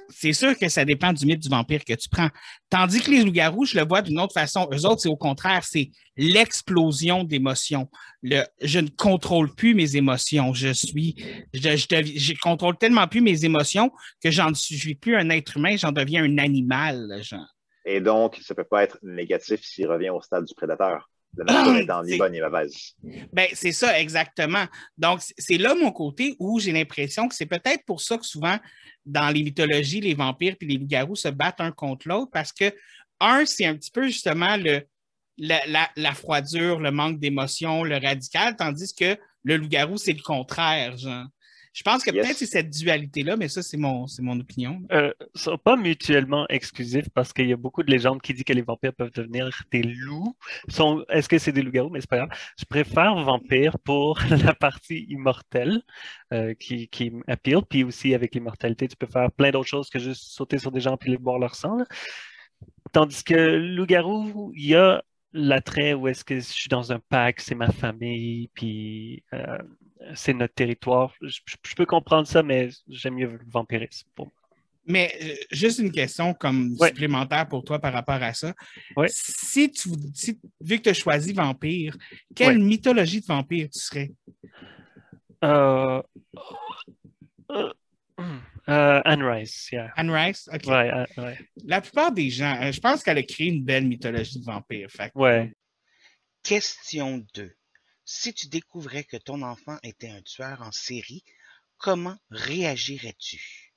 c'est 0.10 0.34
sûr 0.34 0.58
que 0.58 0.68
ça 0.68 0.84
dépend 0.84 1.14
du 1.14 1.26
mythe 1.26 1.40
du 1.40 1.48
vampire 1.48 1.86
que 1.86 1.94
tu 1.94 2.10
prends. 2.10 2.28
Tandis 2.70 3.00
que 3.02 3.10
les 3.12 3.24
loups-garous, 3.24 3.66
je 3.66 3.78
le 3.80 3.86
vois 3.88 4.02
d'une 4.02 4.20
autre 4.20 4.34
façon. 4.34 4.68
Eux 4.74 4.86
autres, 4.86 5.02
c'est 5.02 5.10
au 5.10 5.16
contraire, 5.16 5.64
c'est 5.64 5.92
l'explosion 6.18 7.24
d'émotions. 7.24 7.88
Le, 8.22 8.44
je 8.62 8.80
ne 8.80 8.90
contrôle 8.90 9.56
plus 9.56 9.74
mes 9.76 9.96
émotions. 9.96 10.54
Je 10.54 10.74
suis, 10.74 11.16
je, 11.54 11.78
je, 11.78 11.88
devi- 11.88 12.20
je 12.20 12.34
contrôle 12.42 12.78
tellement 12.78 13.08
plus 13.08 13.22
mes 13.22 13.46
émotions 13.46 13.92
que 14.22 14.30
j'en 14.30 14.54
suis, 14.54 14.96
plus 14.96 15.16
un 15.16 15.30
être 15.30 15.56
humain, 15.56 15.78
j'en 15.78 15.94
deviens 15.94 16.24
un 16.24 16.38
animal, 16.38 17.22
genre. 17.24 17.48
Et 17.86 18.00
donc, 18.02 18.38
ça 18.42 18.54
peut 18.56 18.64
pas 18.64 18.84
être 18.84 18.98
négatif 19.02 19.62
s'il 19.64 19.88
revient 19.88 20.10
au 20.10 20.22
stade 20.22 20.46
du 20.46 20.54
prédateur. 20.54 21.10
La 21.38 21.46
nature 21.46 21.76
étant 21.78 22.04
ni 22.04 22.18
bonne 22.18 22.34
ni 22.34 22.42
mauvaise. 22.42 22.94
Ben, 23.32 23.48
c'est 23.54 23.72
ça, 23.72 23.98
exactement. 24.00 24.66
Donc, 24.98 25.22
c'est 25.38 25.58
là 25.58 25.74
mon 25.76 25.92
côté 25.92 26.36
où 26.40 26.60
j'ai 26.60 26.74
l'impression 26.74 27.30
que 27.30 27.36
c'est 27.36 27.46
peut-être 27.46 27.86
pour 27.86 28.02
ça 28.02 28.18
que 28.18 28.26
souvent, 28.26 28.58
dans 29.06 29.30
les 29.30 29.42
mythologies, 29.42 30.02
les 30.02 30.14
vampires 30.14 30.56
et 30.60 30.66
les 30.66 30.78
loups-garous 30.78 31.16
se 31.16 31.30
battent 31.30 31.62
un 31.62 31.72
contre 31.72 32.08
l'autre 32.10 32.32
parce 32.34 32.52
que, 32.52 32.74
un, 33.22 33.46
c'est 33.46 33.66
un 33.66 33.76
petit 33.76 33.92
peu 33.92 34.08
justement 34.08 34.58
le, 34.58 34.82
la, 35.38 35.66
la- 35.68 35.90
la 35.96 36.14
froidure, 36.14 36.80
le 36.82 36.92
manque 36.92 37.18
d'émotion, 37.20 37.84
le 37.86 37.98
radical, 37.98 38.56
tandis 38.58 38.94
que 38.94 39.18
le 39.44 39.56
loup-garou, 39.58 39.98
c'est 39.98 40.14
le 40.14 40.22
contraire, 40.22 40.98
genre. 40.98 41.26
Je 41.74 41.84
pense 41.84 42.04
que 42.04 42.12
Yes. 42.12 42.25
peut-être 42.25 42.38
c'est 42.38 42.46
cette 42.46 42.70
dualité-là, 42.70 43.38
mais 43.38 43.48
ça, 43.48 43.63
c'est 43.63 43.78
mon, 43.78 44.06
c'est 44.06 44.22
mon 44.22 44.38
opinion. 44.40 44.82
Euh, 44.92 45.13
sont 45.36 45.58
pas 45.58 45.78
mutuellement 45.78 46.46
exclusifs 46.50 47.10
parce 47.13 47.32
qu'il 47.32 47.48
y 47.48 47.54
a 47.54 47.58
beaucoup 47.58 47.82
de 47.84 47.90
légendes 47.92 48.22
qui 48.22 48.34
disent 48.34 48.44
que 48.44 48.51
les 48.54 48.62
vampires 48.62 48.94
peuvent 48.94 49.12
devenir 49.13 49.50
des 49.72 49.84
loups. 49.84 50.36
Sont, 50.68 51.06
est-ce 51.10 51.30
que 51.30 51.38
c'est 51.38 51.54
des 51.54 51.62
loups-garous? 51.62 51.90
Mais 51.90 52.01
c'est 52.01 52.10
pas 52.10 52.18
grave. 52.18 52.30
Je 52.60 52.66
préfère 52.66 53.16
vampire 53.16 53.80
pour 53.80 54.20
la 54.46 54.54
partie 54.54 55.06
immortelle 55.10 55.82
euh, 56.34 56.54
qui, 56.56 56.90
qui 56.90 57.12
m'appelle. 57.12 57.62
Puis 57.70 57.84
aussi, 57.86 58.13
avec 58.13 58.36
l'immortalité, 58.36 58.88
tu 58.90 58.98
peux 58.98 59.08
faire 59.08 59.32
plein 59.32 59.51
d'autres 59.51 59.70
choses 59.70 59.90
que 59.90 60.00
juste 60.00 60.32
sauter 60.32 60.58
sur 60.58 60.72
des 60.72 60.82
gens 60.82 60.98
puis 60.98 61.12
les 61.12 61.18
boire 61.18 61.40
leur 61.40 61.56
sang. 61.56 61.78
là. 61.78 61.86
Tandis 62.92 63.24
que 63.24 63.34
loup-garou, 63.34 64.51
il 64.56 64.66
y 64.68 64.75
a 64.75 65.01
l'attrait 65.34 65.94
où 65.94 66.08
est-ce 66.10 66.25
que 66.25 66.36
je 66.36 66.42
suis 66.42 66.68
dans 66.68 66.92
un 66.92 67.00
pack, 67.00 67.40
c'est 67.40 67.56
ma 67.56 67.72
famille, 67.72 68.50
puis 68.54 69.24
euh, 69.34 69.58
c'est 70.15 70.34
notre 70.34 70.53
territoire. 70.53 71.13
Je, 71.22 71.27
je- 71.46 71.55
je 71.65 71.75
peux 71.75 71.86
comprendre 71.86 72.27
ça, 72.27 72.43
mais 72.43 72.70
j'aime 72.88 73.15
mieux 73.15 73.27
le 73.27 73.39
vampirisme. 73.48 74.08
pour 74.15 74.25
moi. 74.27 74.34
Mais 74.88 75.13
euh, 75.22 75.36
juste 75.51 75.77
une 75.77 75.91
question 75.91 76.34
comme 76.34 76.75
Ouais. 76.79 76.88
supplémentaire 76.88 77.48
pour 77.48 77.63
toi 77.63 77.77
par 77.79 77.93
rapport 77.93 78.22
à 78.22 78.34
ça. 78.34 78.53
Ouais. 78.98 79.08
Si 79.12 79.72
tu, 79.72 79.89
si- 80.15 80.39
vu 80.60 80.77
que 80.77 80.84
tu 80.84 80.89
as 80.89 80.93
choisi 80.96 81.34
vampire, 81.34 81.96
quelle 82.36 82.58
Ouais. 82.58 82.63
mythologie 82.63 83.22
de 83.22 83.25
vampire 83.27 83.70
tu 83.72 83.79
serais? 83.79 84.12
Euh, 85.43 86.01
euh, 87.51 87.74
euh, 88.70 89.01
Anne 89.05 89.24
Rice, 89.24 89.70
yeah. 89.72 89.91
Anne 89.96 90.10
Rice? 90.12 90.50
OK. 90.53 90.65
Ouais, 90.67 90.91
euh, 90.91 91.05
ouais. 91.24 91.38
La 91.65 91.81
plupart 91.81 92.12
des 92.12 92.29
gens, 92.29 92.72
je 92.72 92.79
pense 92.79 93.03
qu'elle 93.03 93.17
a 93.20 93.24
créé 93.24 93.48
une 93.48 93.63
belle 93.63 93.86
mythologie 93.88 94.39
de 94.39 94.46
vampire. 94.46 94.89
Fait. 94.89 95.12
Question 96.43 97.24
2. 97.36 97.51
Si 98.13 98.34
tu 98.34 98.50
découvrais 98.50 99.06
que 99.06 99.15
ton 99.15 99.41
enfant 99.41 99.77
était 99.84 100.10
un 100.10 100.22
tueur 100.22 100.62
en 100.63 100.74
série, 100.74 101.24
comment 101.77 102.18
réagirais-tu? 102.30 103.74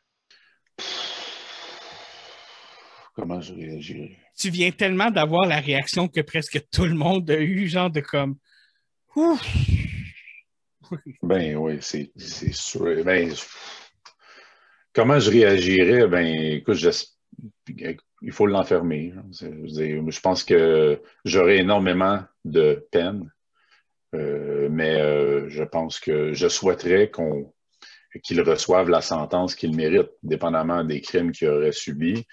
Comment 3.14 3.40
je 3.40 3.54
réagirais? 3.54 4.18
tu 4.36 4.50
viens 4.50 4.72
tellement 4.72 5.12
d'avoir 5.12 5.46
la 5.46 5.60
réaction 5.60 6.08
que 6.08 6.20
presque 6.20 6.60
tout 6.72 6.84
le 6.84 6.94
monde 6.94 7.30
a 7.30 7.38
eu, 7.38 7.68
genre 7.68 7.90
de 7.90 8.00
comme. 8.00 8.36
Ouf! 9.14 9.40
Ben 11.22 11.54
oui, 11.56 11.78
c'est 11.80 12.10
c'est 12.16 12.52
sûr. 12.52 13.04
Ben, 13.04 13.32
comment 14.92 15.20
je 15.20 15.30
réagirais? 15.30 16.08
Ben, 16.08 16.26
écoute, 16.26 16.84
il 17.68 18.32
faut 18.32 18.46
l'enfermer. 18.46 19.14
hein. 19.16 19.24
Je 19.30 20.20
pense 20.20 20.42
que 20.42 21.00
j'aurais 21.24 21.58
énormément 21.58 22.24
de 22.44 22.84
peine, 22.90 23.30
euh, 24.14 24.68
mais 24.71 25.00
euh, 25.00 25.49
je 25.49 25.64
pense 25.64 25.99
que 26.00 26.33
je 26.33 26.49
souhaiterais 26.49 27.11
qu'on 27.11 27.52
qu'il 28.23 28.40
reçoive 28.42 28.88
la 28.88 29.00
sentence 29.00 29.56
qu'il 29.56 29.75
mérite, 29.75 30.11
dépendamment 30.23 30.85
des 30.85 31.00
crimes 31.00 31.33
qu'il 31.33 31.49
aurait 31.49 31.73
subis. 31.73 32.25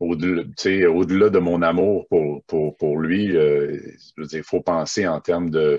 Au-delà, 0.00 0.42
au-delà 0.90 1.28
de 1.28 1.38
mon 1.38 1.60
amour 1.62 2.06
pour, 2.08 2.42
pour, 2.44 2.76
pour 2.78 2.98
lui, 2.98 3.36
euh, 3.36 3.78
il 4.16 4.42
faut 4.42 4.62
penser 4.62 5.06
en 5.06 5.20
termes 5.20 5.50
de 5.50 5.78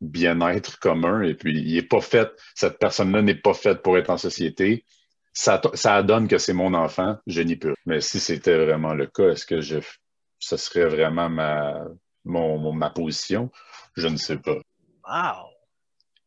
bien-être 0.00 0.78
commun 0.78 1.22
et 1.22 1.34
puis 1.34 1.58
il 1.58 1.76
est 1.76 1.82
pas 1.88 2.00
fait, 2.00 2.30
cette 2.54 2.78
personne-là 2.78 3.22
n'est 3.22 3.34
pas 3.34 3.54
faite 3.54 3.82
pour 3.82 3.98
être 3.98 4.10
en 4.10 4.18
société. 4.18 4.84
Ça, 5.32 5.60
ça 5.74 6.02
donne 6.04 6.28
que 6.28 6.38
c'est 6.38 6.52
mon 6.52 6.74
enfant, 6.74 7.18
je 7.26 7.42
n'y 7.42 7.56
peux. 7.56 7.74
Mais 7.86 8.00
si 8.00 8.20
c'était 8.20 8.56
vraiment 8.56 8.94
le 8.94 9.06
cas, 9.08 9.30
est-ce 9.30 9.46
que 9.46 9.60
je, 9.60 9.78
ce 10.38 10.56
serait 10.56 10.86
vraiment 10.86 11.28
ma, 11.28 11.84
mon, 12.24 12.58
mon- 12.58 12.72
ma 12.72 12.90
position? 12.90 13.50
Je 13.96 14.08
ne 14.08 14.16
sais 14.16 14.38
pas. 14.38 14.56
Wow! 15.06 15.50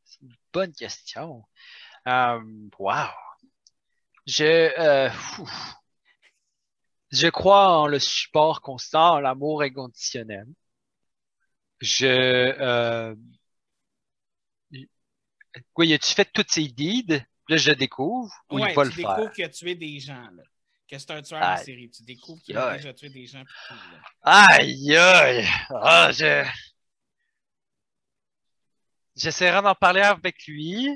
C'est 0.06 0.22
une 0.22 0.36
bonne 0.54 0.74
question. 0.74 1.44
Euh, 2.08 2.40
wow! 2.80 3.08
Je, 4.26 4.44
euh, 4.80 5.10
je 7.12 7.28
crois 7.28 7.70
en 7.80 7.88
le 7.88 8.00
support 8.00 8.62
constant, 8.62 9.16
en 9.16 9.20
l'amour 9.20 9.62
inconditionnel. 9.62 10.46
Je, 11.80 12.06
euh, 12.06 13.16
oui, 15.78 15.94
as-tu 15.94 16.14
fait 16.14 16.30
toutes 16.34 16.52
ces 16.52 16.68
deeds? 16.68 17.24
Là, 17.50 17.58
je 17.58 17.72
découvre 17.72 18.34
ou 18.50 18.60
Ouais, 18.60 18.72
il 18.72 18.76
va 18.76 18.84
tu 18.84 18.90
le 18.90 18.96
faire? 18.96 19.32
qu'il 19.32 19.44
a 19.46 19.50
tué 19.50 19.76
des 19.76 20.00
gens, 20.00 20.28
là. 20.36 20.44
Que 20.90 20.98
c'est 20.98 21.12
un 21.12 21.22
tueur 21.22 21.42
en 21.44 21.58
série. 21.58 21.90
Tu 21.90 22.04
découvres 22.04 22.42
qu'il 22.42 22.58
a 22.58 22.78
déjà 22.78 22.94
tué 22.94 23.10
des 23.10 23.26
gens. 23.26 23.44
Aïe, 24.24 24.96
aïe! 24.96 25.46
Ah, 25.70 26.12
je... 26.14 26.46
J'essaierai 29.18 29.62
d'en 29.62 29.76
parler 29.76 30.00
avec 30.00 30.46
lui. 30.48 30.88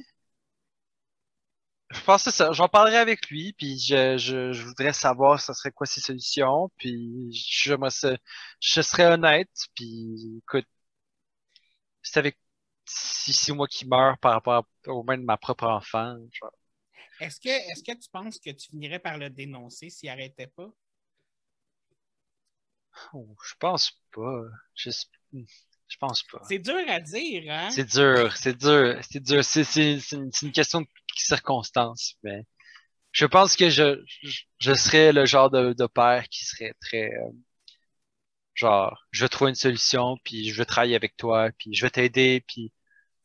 Je 1.89 1.99
pense 2.01 2.23
que 2.23 2.31
ça. 2.31 2.51
J'en 2.53 2.69
parlerai 2.69 2.97
avec 2.97 3.29
lui, 3.29 3.53
puis 3.53 3.77
je, 3.79 4.17
je, 4.17 4.53
je 4.53 4.63
voudrais 4.65 4.93
savoir 4.93 5.39
ce 5.41 5.53
serait 5.53 5.71
quoi 5.71 5.85
ses 5.85 5.99
solutions, 6.01 6.71
puis 6.77 7.29
j'aimerais 7.33 7.89
ça- 7.91 8.15
je 8.61 8.81
serais 8.81 9.05
honnête, 9.07 9.49
puis 9.75 10.37
écoute, 10.37 10.65
c'est 12.01 12.19
avec 12.19 12.37
si 12.85 13.33
c'est 13.33 13.53
moi 13.53 13.67
qui 13.67 13.87
meurs 13.87 14.17
par 14.19 14.33
rapport 14.33 14.53
à- 14.87 14.89
au 14.91 15.03
moins 15.03 15.17
de 15.17 15.23
ma 15.23 15.37
propre 15.37 15.65
enfant, 15.67 16.17
genre, 16.33 16.51
Est-ce 17.21 17.39
que, 17.39 17.91
tu 17.93 18.09
penses 18.11 18.39
que 18.39 18.49
tu 18.49 18.69
finirais 18.69 18.99
par 18.99 19.17
le 19.17 19.29
dénoncer 19.29 19.89
s'il 19.89 20.09
arrêtait 20.09 20.47
pas? 20.47 20.69
oh, 23.13 23.35
je 23.47 23.53
pense 23.59 23.91
pas. 24.11 24.41
Je, 24.73 24.89
je 25.31 25.97
pense 25.99 26.23
pas. 26.23 26.41
C'est 26.47 26.59
dur 26.59 26.83
à 26.87 26.99
dire, 26.99 27.43
hein? 27.47 27.69
C'est 27.69 27.85
dur, 27.85 28.35
c'est 28.35 28.57
dur, 28.57 28.99
c'est 29.07 29.19
dur. 29.19 29.45
C'est 29.45 30.11
une, 30.11 30.51
question 30.51 30.81
de 30.81 30.87
circonstances, 31.15 32.15
mais 32.23 32.43
je 33.11 33.25
pense 33.27 33.55
que 33.55 33.69
je, 33.69 34.03
je, 34.23 34.41
je 34.59 34.73
serais 34.73 35.13
le 35.13 35.25
genre 35.25 35.51
de, 35.51 35.73
de 35.73 35.85
père 35.85 36.27
qui 36.27 36.43
serait 36.43 36.73
très 36.81 37.13
euh, 37.13 37.29
genre, 38.55 39.05
je 39.11 39.23
vais 39.25 39.29
trouver 39.29 39.49
une 39.49 39.55
solution, 39.55 40.17
puis 40.23 40.49
je 40.49 40.57
vais 40.57 40.65
travailler 40.65 40.95
avec 40.95 41.17
toi, 41.17 41.51
puis 41.57 41.73
je 41.73 41.85
vais 41.85 41.89
t'aider, 41.91 42.43
puis 42.47 42.71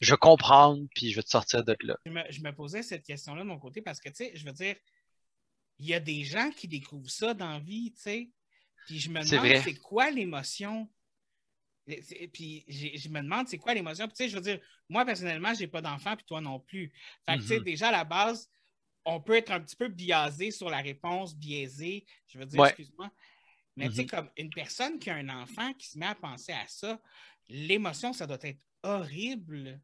je 0.00 0.12
vais 0.12 0.18
comprendre, 0.18 0.86
puis 0.94 1.10
je 1.10 1.16
vais 1.16 1.22
te 1.22 1.30
sortir 1.30 1.64
de 1.64 1.76
là. 1.80 1.96
Je 2.06 2.10
me, 2.12 2.22
je 2.30 2.40
me 2.40 2.52
posais 2.52 2.82
cette 2.82 3.04
question-là 3.04 3.42
de 3.42 3.48
mon 3.48 3.58
côté 3.58 3.80
parce 3.82 4.00
que, 4.00 4.08
tu 4.08 4.16
sais, 4.16 4.32
je 4.34 4.44
veux 4.44 4.52
dire, 4.52 4.76
il 5.78 5.86
y 5.86 5.94
a 5.94 6.00
des 6.00 6.24
gens 6.24 6.50
qui 6.50 6.68
découvrent 6.68 7.10
ça 7.10 7.34
dans 7.34 7.50
la 7.50 7.60
vie, 7.60 7.92
tu 7.92 8.00
sais. 8.02 8.30
Puis 8.86 8.98
je 9.00 9.10
me 9.10 9.20
demande, 9.28 9.62
c'est 9.64 9.74
quoi 9.74 10.10
l'émotion? 10.10 10.88
Puis 12.32 12.64
je 12.68 13.08
me 13.08 13.20
demande, 13.20 13.48
c'est 13.48 13.58
quoi 13.58 13.74
l'émotion? 13.74 14.06
Puis 14.06 14.16
tu 14.16 14.24
sais, 14.24 14.28
je 14.28 14.36
veux 14.36 14.42
dire, 14.42 14.60
moi, 14.88 15.04
personnellement, 15.04 15.54
j'ai 15.54 15.68
pas 15.68 15.82
d'enfant, 15.82 16.16
puis 16.16 16.26
toi 16.26 16.40
non 16.40 16.60
plus. 16.60 16.92
Fait 17.24 17.36
que, 17.36 17.42
tu 17.42 17.48
sais, 17.48 17.58
Mhm. 17.58 17.64
déjà, 17.64 17.88
à 17.88 17.92
la 17.92 18.04
base, 18.04 18.50
on 19.04 19.20
peut 19.20 19.36
être 19.36 19.50
un 19.52 19.60
petit 19.60 19.76
peu 19.76 19.88
biaisé 19.88 20.50
sur 20.50 20.68
la 20.68 20.78
réponse, 20.78 21.36
biaisé. 21.36 22.04
Je 22.26 22.38
veux 22.38 22.46
dire, 22.46 22.60
Ouais. 22.60 22.68
excuse-moi. 22.68 23.10
Mais 23.76 23.88
tu 23.88 23.96
sais, 23.96 24.02
Mhm. 24.02 24.08
comme 24.08 24.30
une 24.36 24.50
personne 24.50 24.98
qui 24.98 25.10
a 25.10 25.14
un 25.16 25.28
enfant 25.28 25.72
qui 25.74 25.88
se 25.88 25.98
met 25.98 26.06
à 26.06 26.14
penser 26.14 26.52
à 26.52 26.66
ça, 26.66 27.00
l'émotion, 27.48 28.12
ça 28.12 28.26
doit 28.26 28.38
être 28.42 28.58
horrible. 28.82 29.80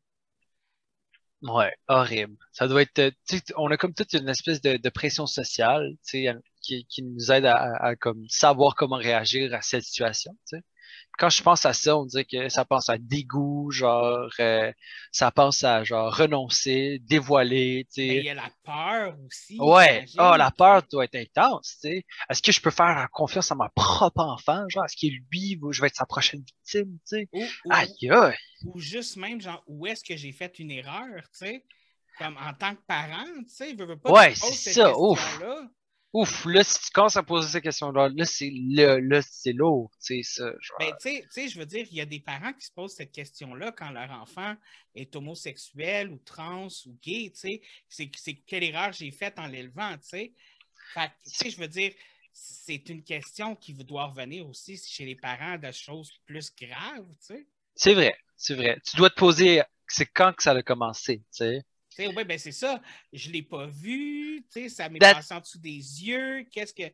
Ouais, 1.42 1.72
horrible. 1.88 2.36
Ça 2.52 2.68
doit 2.68 2.82
être, 2.82 2.98
euh, 3.00 3.10
on 3.56 3.70
a 3.70 3.76
comme 3.76 3.94
toute 3.94 4.12
une 4.12 4.28
espèce 4.28 4.60
de, 4.60 4.88
pression 4.90 5.26
sociale, 5.26 5.96
qui, 6.08 6.28
qui 6.86 7.02
nous 7.02 7.32
aide 7.32 7.46
à, 7.46 7.94
savoir 8.28 8.76
comment 8.76 8.96
réagir 8.96 9.52
à 9.54 9.60
cette 9.60 9.82
situation. 9.82 10.36
Quand 11.18 11.30
je 11.30 11.42
pense 11.42 11.66
à 11.66 11.72
ça, 11.72 11.96
on 11.96 12.06
dirait 12.06 12.24
que 12.24 12.48
ça 12.48 12.64
pense 12.64 12.88
à 12.88 12.98
dégoût, 12.98 13.70
genre, 13.70 14.28
euh, 14.40 14.72
ça 15.12 15.30
pense 15.30 15.62
à 15.64 15.84
genre 15.84 16.14
renoncer, 16.16 16.98
dévoiler, 17.02 17.86
tu 17.92 18.02
Mais 18.06 18.16
il 18.16 18.22
sais. 18.22 18.24
y 18.24 18.28
a 18.28 18.34
la 18.34 18.50
peur 18.64 19.16
aussi. 19.26 19.58
Ouais, 19.58 20.04
oh, 20.18 20.34
la 20.36 20.50
peur 20.50 20.82
doit 20.90 21.04
être 21.04 21.14
intense, 21.14 21.78
tu 21.80 21.88
sais. 21.90 22.04
Est-ce 22.28 22.42
que 22.42 22.50
je 22.52 22.60
peux 22.60 22.70
faire 22.70 23.06
confiance 23.12 23.52
à 23.52 23.54
ma 23.54 23.68
propre 23.68 24.20
enfant, 24.20 24.64
genre, 24.68 24.84
est-ce 24.84 24.96
qu'il 24.96 25.22
lui, 25.30 25.60
je 25.70 25.80
vais 25.80 25.86
être 25.88 25.94
sa 25.96 26.06
prochaine 26.06 26.40
victime, 26.40 26.98
tu 27.06 27.16
sais? 27.18 27.28
Ou, 27.32 27.44
ou- 27.64 27.70
Aïe, 27.70 28.10
aïe. 28.10 28.34
ou 28.64 28.78
juste 28.80 29.16
même, 29.16 29.40
genre, 29.40 29.62
où 29.66 29.86
est-ce 29.86 30.04
que 30.04 30.16
j'ai 30.16 30.32
fait 30.32 30.58
une 30.58 30.70
erreur, 30.70 31.22
tu 31.32 31.38
sais? 31.46 31.64
Comme 32.18 32.36
en 32.38 32.54
tant 32.54 32.74
que 32.74 32.82
parent, 32.82 33.24
tu 33.44 33.48
sais, 33.48 33.74
veux, 33.74 33.86
veux 33.86 33.98
pas 33.98 34.12
Ouais, 34.12 34.34
c'est 34.34 34.54
cette 34.54 34.74
ça, 34.74 34.98
ouf. 34.98 35.38
Ouf, 36.12 36.44
là, 36.44 36.62
si 36.62 36.78
tu 36.78 36.90
commences 36.90 37.16
à 37.16 37.22
poser 37.22 37.48
ces 37.48 37.60
questions-là, 37.62 38.10
là, 38.14 38.24
c'est 38.26 38.52
là, 38.54 39.00
là, 39.00 39.22
c'est 39.22 39.54
lourd, 39.54 39.90
tu 40.04 40.22
sais, 40.22 40.22
ça. 40.22 40.52
genre. 40.60 40.78
Ben, 40.78 40.92
tu 41.00 41.22
sais- 41.30 41.48
je 41.48 41.58
veux 41.58 41.64
dire, 41.64 41.86
il 41.90 41.96
y 41.96 42.02
a 42.02 42.06
des 42.06 42.20
parents 42.20 42.52
qui 42.52 42.66
se 42.66 42.72
posent 42.72 42.94
cette 42.94 43.12
question-là 43.12 43.72
quand 43.72 43.90
leur 43.90 44.10
enfant 44.10 44.54
est 44.94 45.16
homosexuel 45.16 46.10
ou 46.10 46.18
trans 46.18 46.68
ou 46.86 46.98
gay, 47.02 47.30
tu 47.32 47.40
sais. 47.40 47.62
C'est 47.88 48.10
c'est 48.16 48.34
quelle 48.34 48.64
erreur 48.64 48.92
j'ai 48.92 49.10
faite 49.10 49.38
en 49.38 49.46
l'élevant, 49.46 49.94
tu 49.94 50.08
sais. 50.08 50.32
Fait 50.92 51.10
tu 51.24 51.30
sais, 51.30 51.50
je 51.50 51.58
veux 51.58 51.68
dire, 51.68 51.92
c'est 52.32 52.88
une 52.90 53.02
question 53.02 53.56
qui 53.56 53.72
doit 53.72 54.06
revenir 54.06 54.46
aussi 54.46 54.76
chez 54.76 55.06
les 55.06 55.16
parents 55.16 55.56
de 55.56 55.72
choses 55.72 56.12
plus 56.26 56.52
graves, 56.54 57.08
tu 57.26 57.34
sais. 57.34 57.46
C'est 57.74 57.94
vrai, 57.94 58.14
c'est 58.36 58.54
vrai. 58.54 58.78
Tu 58.84 58.96
dois 58.96 59.08
te 59.08 59.16
poser, 59.16 59.62
c'est 59.88 60.06
quand 60.06 60.34
que 60.34 60.42
ça 60.42 60.52
a 60.52 60.62
commencé, 60.62 61.18
tu 61.18 61.24
sais. 61.30 61.62
Sais, 61.94 62.06
ouais, 62.08 62.24
ben 62.24 62.38
c'est 62.38 62.52
ça. 62.52 62.80
Je 63.12 63.28
ne 63.28 63.34
l'ai 63.34 63.42
pas 63.42 63.66
vu, 63.66 64.44
tu 64.52 64.62
sais, 64.62 64.68
ça 64.68 64.88
m'est 64.88 64.98
That- 64.98 65.14
passé 65.14 65.34
en 65.34 65.40
dessous 65.40 65.58
des 65.58 65.70
yeux. 66.04 66.44
Qu'est-ce 66.50 66.72
que. 66.74 66.84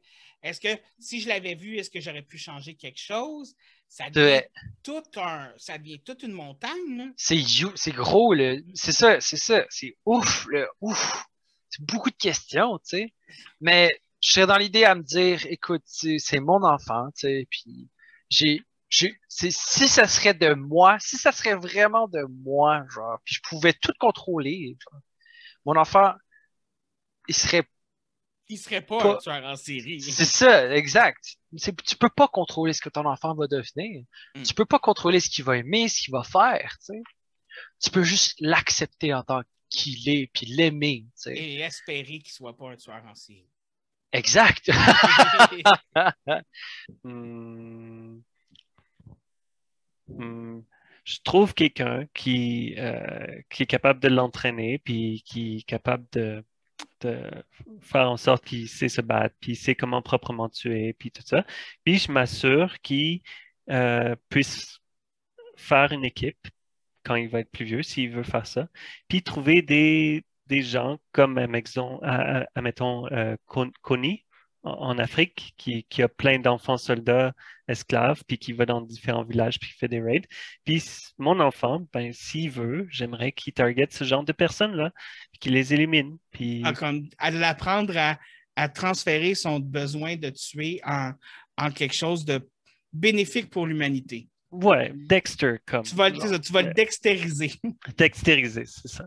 Est-ce 0.43 0.61
que 0.61 0.69
si 0.99 1.21
je 1.21 1.28
l'avais 1.28 1.55
vu, 1.55 1.76
est-ce 1.78 1.90
que 1.90 2.00
j'aurais 2.00 2.23
pu 2.23 2.38
changer 2.38 2.75
quelque 2.75 3.00
chose? 3.00 3.55
ça 3.88 4.11
De- 4.11 4.21
devient, 4.21 4.43
tout 4.83 5.02
un, 5.17 5.52
ça 5.57 5.78
devient 5.78 6.00
toute 6.00 6.23
une 6.23 6.33
montagne. 6.33 7.12
C'est 7.17 7.43
c'est 7.75 7.93
gros, 7.93 8.35
là. 8.35 8.57
C'est 8.75 8.93
ça, 8.93 9.21
c'est 9.21 9.38
ça. 9.38 9.64
C'est 9.71 9.97
ouf, 10.05 10.47
là. 10.50 10.67
Ouf. 10.81 11.25
C'est 11.71 11.83
beaucoup 11.85 12.11
de 12.11 12.17
questions, 12.17 12.78
tu 12.78 12.99
sais. 12.99 13.12
Mais 13.61 13.88
je 14.23 14.33
serais 14.33 14.47
dans 14.47 14.59
l'idée 14.59 14.85
à 14.85 14.95
me 14.95 15.02
dire, 15.02 15.45
écoute, 15.47 15.83
c'est 15.87 16.40
mon 16.40 16.62
enfant, 16.64 17.07
tu 17.17 17.28
sais, 17.28 17.47
puis 17.50 17.88
j'ai, 18.31 18.62
si 18.88 19.52
ça 19.52 20.09
serait 20.09 20.35
de 20.35 20.54
moi, 20.54 20.99
si 21.00 21.16
ça 21.16 21.33
serait 21.33 21.54
vraiment 21.54 22.09
de 22.09 22.23
moi, 22.42 22.85
genre, 22.92 23.18
puis 23.25 23.35
je 23.37 23.40
pouvais 23.49 23.73
tout 23.73 23.92
contrôler, 23.99 24.76
genre, 24.90 25.00
mon 25.64 25.76
enfant, 25.76 26.14
il 27.28 27.35
serait 27.35 27.64
Il 28.49 28.57
serait 28.57 28.80
pas, 28.80 28.99
Pas- 28.99 29.14
un 29.14 29.18
tueur 29.18 29.45
en 29.45 29.57
série. 29.57 30.00
c'est 30.00 30.25
ça, 30.25 30.75
exact. 30.75 31.37
Tu 31.59 31.97
peux 31.97 32.09
pas 32.09 32.28
contrôler 32.28 32.73
ce 32.73 32.80
que 32.80 32.88
ton 32.88 33.04
enfant 33.04 33.35
va 33.35 33.47
devenir. 33.47 34.04
Mm. 34.35 34.42
Tu 34.42 34.54
peux 34.54 34.64
pas 34.64 34.78
contrôler 34.78 35.21
ce 35.21 35.28
qu'il 35.28 35.45
va 35.45 35.59
aimer, 35.59 35.88
ce 35.88 36.02
qu'il 36.02 36.12
va 36.12 36.23
faire, 36.23 36.76
tu 36.78 36.95
sais. 36.95 37.02
Tu 37.83 37.90
peux 37.90 38.02
juste 38.04 38.37
l'accepter 38.40 39.12
en 39.12 39.23
tant 39.23 39.42
qu'il 39.68 40.09
est, 40.09 40.30
puis 40.33 40.47
l'aimer, 40.47 41.04
tu 41.09 41.11
sais. 41.16 41.37
Et 41.37 41.61
espérer 41.61 42.21
qu'il 42.21 42.33
soit 42.33 42.57
pas 42.57 42.71
un 42.71 42.76
tueur 42.76 43.04
en 43.07 43.14
série. 43.14 43.49
Exact. 44.12 44.71
Hmm. 47.04 48.21
Hmm. 50.09 50.61
Je 51.05 51.19
trouve 51.25 51.55
quelqu'un 51.55 52.07
qui, 52.15 52.75
euh, 52.79 53.41
qui 53.50 53.62
est 53.62 53.67
capable 53.67 54.00
de 54.00 54.09
l'entraîner, 54.09 54.79
puis 54.79 55.23
qui 55.25 55.59
est 55.59 55.62
capable 55.62 56.05
de, 56.12 56.45
faire 57.81 58.11
en 58.11 58.17
sorte 58.17 58.45
qu'il 58.45 58.69
sait 58.69 58.88
se 58.88 59.00
battre, 59.00 59.35
puis 59.41 59.53
il 59.53 59.57
sait 59.57 59.75
comment 59.75 60.03
proprement 60.03 60.49
tuer, 60.49 60.95
puis 60.95 61.11
tout 61.11 61.23
ça. 61.25 61.45
Puis 61.85 61.99
je 61.99 62.12
m'assure 62.12 62.81
qu'il 62.81 63.23
euh, 63.71 64.17
puisse 64.29 64.81
faire 65.57 65.93
une 65.93 66.05
équipe 66.05 66.49
quand 67.05 67.15
il 67.17 67.29
va 67.29 67.41
être 67.41 67.50
plus 67.50 67.65
vieux, 67.65 67.83
s'il 67.83 68.11
veut 68.11 68.23
faire 68.23 68.47
ça, 68.47 68.69
puis 69.09 69.23
trouver 69.23 69.62
des, 69.62 70.25
gens 70.50 70.99
comme, 71.12 71.38
admettons, 71.38 72.00
euh, 73.12 73.37
Con- 73.47 73.73
Connie 73.83 74.25
en, 74.62 74.99
Afrique, 74.99 75.55
qui, 75.57 75.85
qui 75.85 76.03
a 76.03 76.09
plein 76.09 76.38
d'enfants 76.38 76.77
soldats 76.77 77.33
esclaves, 77.69 78.23
puis 78.27 78.38
qui 78.38 78.53
va 78.53 78.67
dans 78.67 78.81
différents 78.81 79.25
villages, 79.25 79.59
puis 79.59 79.71
qui 79.71 79.77
fait 79.77 79.88
des 79.88 80.00
raids. 80.00 80.27
Puis 80.65 80.83
mon 81.19 81.38
enfant, 81.41 81.87
ben, 81.93 82.12
s'il 82.12 82.50
veut, 82.50 82.87
j'aimerais 82.91 83.33
qu'il 83.33 83.53
target 83.53 83.88
ce 83.91 84.05
genre 84.05 84.25
de 84.25 84.33
personnes-là, 84.33 84.93
puis 85.33 85.38
qu'il 85.38 85.53
les 85.53 85.75
élimine. 85.75 86.19
Puis 86.31 86.62
Ah, 86.65 86.73
comme 86.73 87.09
à 87.19 87.31
l'apprendre 87.31 87.97
à, 87.97 88.19
à 88.57 88.69
transférer 88.69 89.35
son 89.35 89.61
besoin 89.61 90.17
de 90.17 90.31
tuer 90.31 90.81
en, 90.85 91.12
en 91.57 91.71
quelque 91.71 91.95
chose 91.95 92.25
de 92.25 92.41
bénéfique 92.93 93.50
pour 93.50 93.67
l'humanité. 93.67 94.29
ouais, 94.50 94.93
Dexter 94.95 95.57
comme. 95.67 95.83
Tu 95.85 95.95
vas, 95.95 96.11
tu 96.11 96.53
vas 96.53 96.62
le 96.62 96.73
dextériser. 96.73 97.53
Dextériser, 97.97 98.65
c'est 98.65 98.88
ça. 98.88 99.07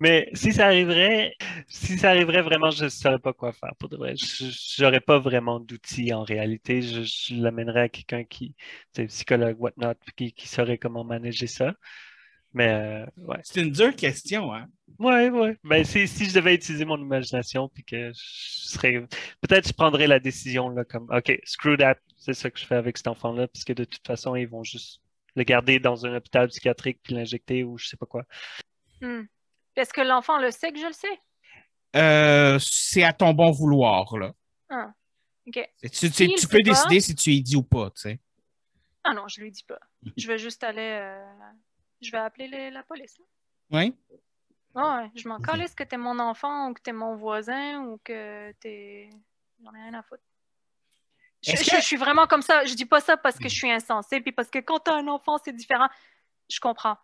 Mais 0.00 0.28
si 0.34 0.52
ça 0.52 0.66
arriverait, 0.66 1.34
si 1.68 1.98
ça 1.98 2.10
arriverait 2.10 2.42
vraiment, 2.42 2.70
je 2.70 2.84
ne 2.84 2.88
saurais 2.88 3.18
pas 3.18 3.32
quoi 3.32 3.52
faire 3.52 3.74
pour 3.78 3.88
de 3.88 3.96
vrai. 3.96 4.14
Je 4.16 4.82
n'aurais 4.82 5.00
pas 5.00 5.18
vraiment 5.18 5.60
d'outils 5.60 6.12
en 6.12 6.22
réalité. 6.22 6.82
Je, 6.82 7.02
je 7.02 7.34
l'amènerais 7.34 7.82
à 7.82 7.88
quelqu'un 7.88 8.24
qui, 8.24 8.54
tu 8.94 9.02
sais, 9.02 9.06
psychologue, 9.06 9.56
whatnot, 9.60 9.94
qui, 10.16 10.32
qui 10.32 10.48
saurait 10.48 10.78
comment 10.78 11.04
manager 11.04 11.48
ça. 11.48 11.74
Mais 12.54 12.68
euh, 12.68 13.06
ouais. 13.18 13.38
C'est 13.42 13.60
une 13.60 13.70
dure 13.70 13.94
question, 13.94 14.52
hein? 14.54 14.66
Ouais, 14.98 15.28
ouais. 15.28 15.56
Ben, 15.64 15.84
si, 15.84 16.08
si 16.08 16.24
je 16.24 16.34
devais 16.34 16.54
utiliser 16.54 16.84
mon 16.84 16.98
imagination, 16.98 17.68
puis 17.68 17.84
que 17.84 18.08
je 18.08 18.68
serais. 18.68 19.06
Peut-être 19.40 19.68
je 19.68 19.72
prendrais 19.74 20.06
la 20.06 20.18
décision 20.18 20.68
là, 20.70 20.84
comme 20.84 21.06
OK, 21.10 21.38
screw 21.44 21.76
that, 21.76 21.98
c'est 22.16 22.34
ça 22.34 22.50
que 22.50 22.58
je 22.58 22.64
fais 22.64 22.74
avec 22.74 22.96
cet 22.96 23.08
enfant-là, 23.08 23.48
puisque 23.48 23.74
de 23.74 23.84
toute 23.84 24.06
façon, 24.06 24.34
ils 24.34 24.48
vont 24.48 24.64
juste 24.64 25.02
le 25.36 25.44
garder 25.44 25.78
dans 25.78 26.06
un 26.06 26.16
hôpital 26.16 26.48
psychiatrique 26.48 27.00
puis 27.02 27.14
l'injecter 27.14 27.64
ou 27.64 27.78
je 27.78 27.86
sais 27.86 27.96
pas 27.96 28.06
quoi. 28.06 28.24
Hmm. 29.00 29.22
Est-ce 29.78 29.92
que 29.92 30.00
l'enfant 30.00 30.38
le 30.38 30.50
sait 30.50 30.72
que 30.72 30.78
je 30.78 30.86
le 30.86 30.92
sais? 30.92 31.20
Euh, 31.96 32.58
c'est 32.60 33.02
à 33.04 33.12
ton 33.12 33.32
bon 33.32 33.50
vouloir, 33.50 34.16
là. 34.16 34.32
Ah, 34.68 34.92
OK. 35.46 35.54
Tu, 35.92 36.10
peux 36.48 36.58
pas- 36.58 36.62
décider 36.62 37.00
si 37.00 37.14
tu 37.14 37.30
y 37.30 37.42
dis 37.42 37.56
ou 37.56 37.62
pas, 37.62 37.90
tu 37.90 38.00
sais. 38.02 38.20
Ah 39.04 39.14
non, 39.14 39.26
je 39.28 39.40
lui 39.40 39.50
dis 39.50 39.62
pas. 39.64 39.78
Je 40.16 40.26
vais 40.28 40.38
juste 40.38 40.62
aller. 40.64 40.80
euh, 41.00 41.24
Je 42.02 42.10
vais 42.12 42.18
appeler 42.18 42.46
les- 42.48 42.70
la 42.70 42.82
police. 42.82 43.18
là. 43.18 43.24
Oui? 43.70 43.94
Ah 44.74 44.98
ouais, 45.02 45.10
je 45.16 45.26
m'en 45.28 45.38
calisse 45.40 45.74
que 45.74 45.82
t'es 45.82 45.96
mon 45.96 46.18
enfant 46.20 46.68
ou 46.68 46.74
que 46.74 46.80
t'es 46.82 46.92
mon 46.92 47.16
voisin 47.16 47.80
ou 47.84 47.98
que 48.04 48.52
t'es. 48.60 49.08
J'en 49.64 49.74
ai 49.74 49.82
rien 49.82 49.94
à 49.94 50.02
foutre. 50.02 50.22
Je, 51.42 51.52
Est-ce 51.52 51.64
je- 51.64 51.70
que- 51.70 51.76
je 51.76 51.82
suis 51.86 51.96
vraiment 51.96 52.26
comme 52.26 52.42
ça. 52.42 52.64
Je 52.66 52.74
dis 52.74 52.84
pas 52.84 53.00
ça 53.00 53.16
parce 53.16 53.38
que 53.38 53.48
je 53.48 53.54
suis 53.54 53.70
insensée, 53.70 54.20
puis 54.20 54.30
parce 54.32 54.50
que 54.50 54.58
quand 54.58 54.78
t'as 54.80 54.94
un 54.94 55.08
enfant, 55.08 55.38
c'est 55.44 55.52
différent. 55.54 55.88
Je 56.50 56.60
comprends. 56.60 56.96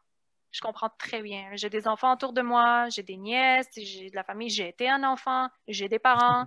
Je 0.55 0.61
comprends 0.61 0.89
très 0.99 1.21
bien. 1.21 1.51
J'ai 1.55 1.69
des 1.69 1.89
enfants 1.89 2.15
autour 2.15 2.33
de 2.33 2.41
moi, 2.41 2.89
j'ai 2.89 3.03
des 3.03 3.17
nièces, 3.17 3.67
j'ai 3.77 4.09
de 4.09 4.15
la 4.15 4.23
famille, 4.23 4.49
j'ai 4.49 4.69
été 4.69 4.89
un 4.89 5.03
enfant, 5.03 5.49
j'ai 5.67 5.89
des 5.89 5.99
parents. 5.99 6.47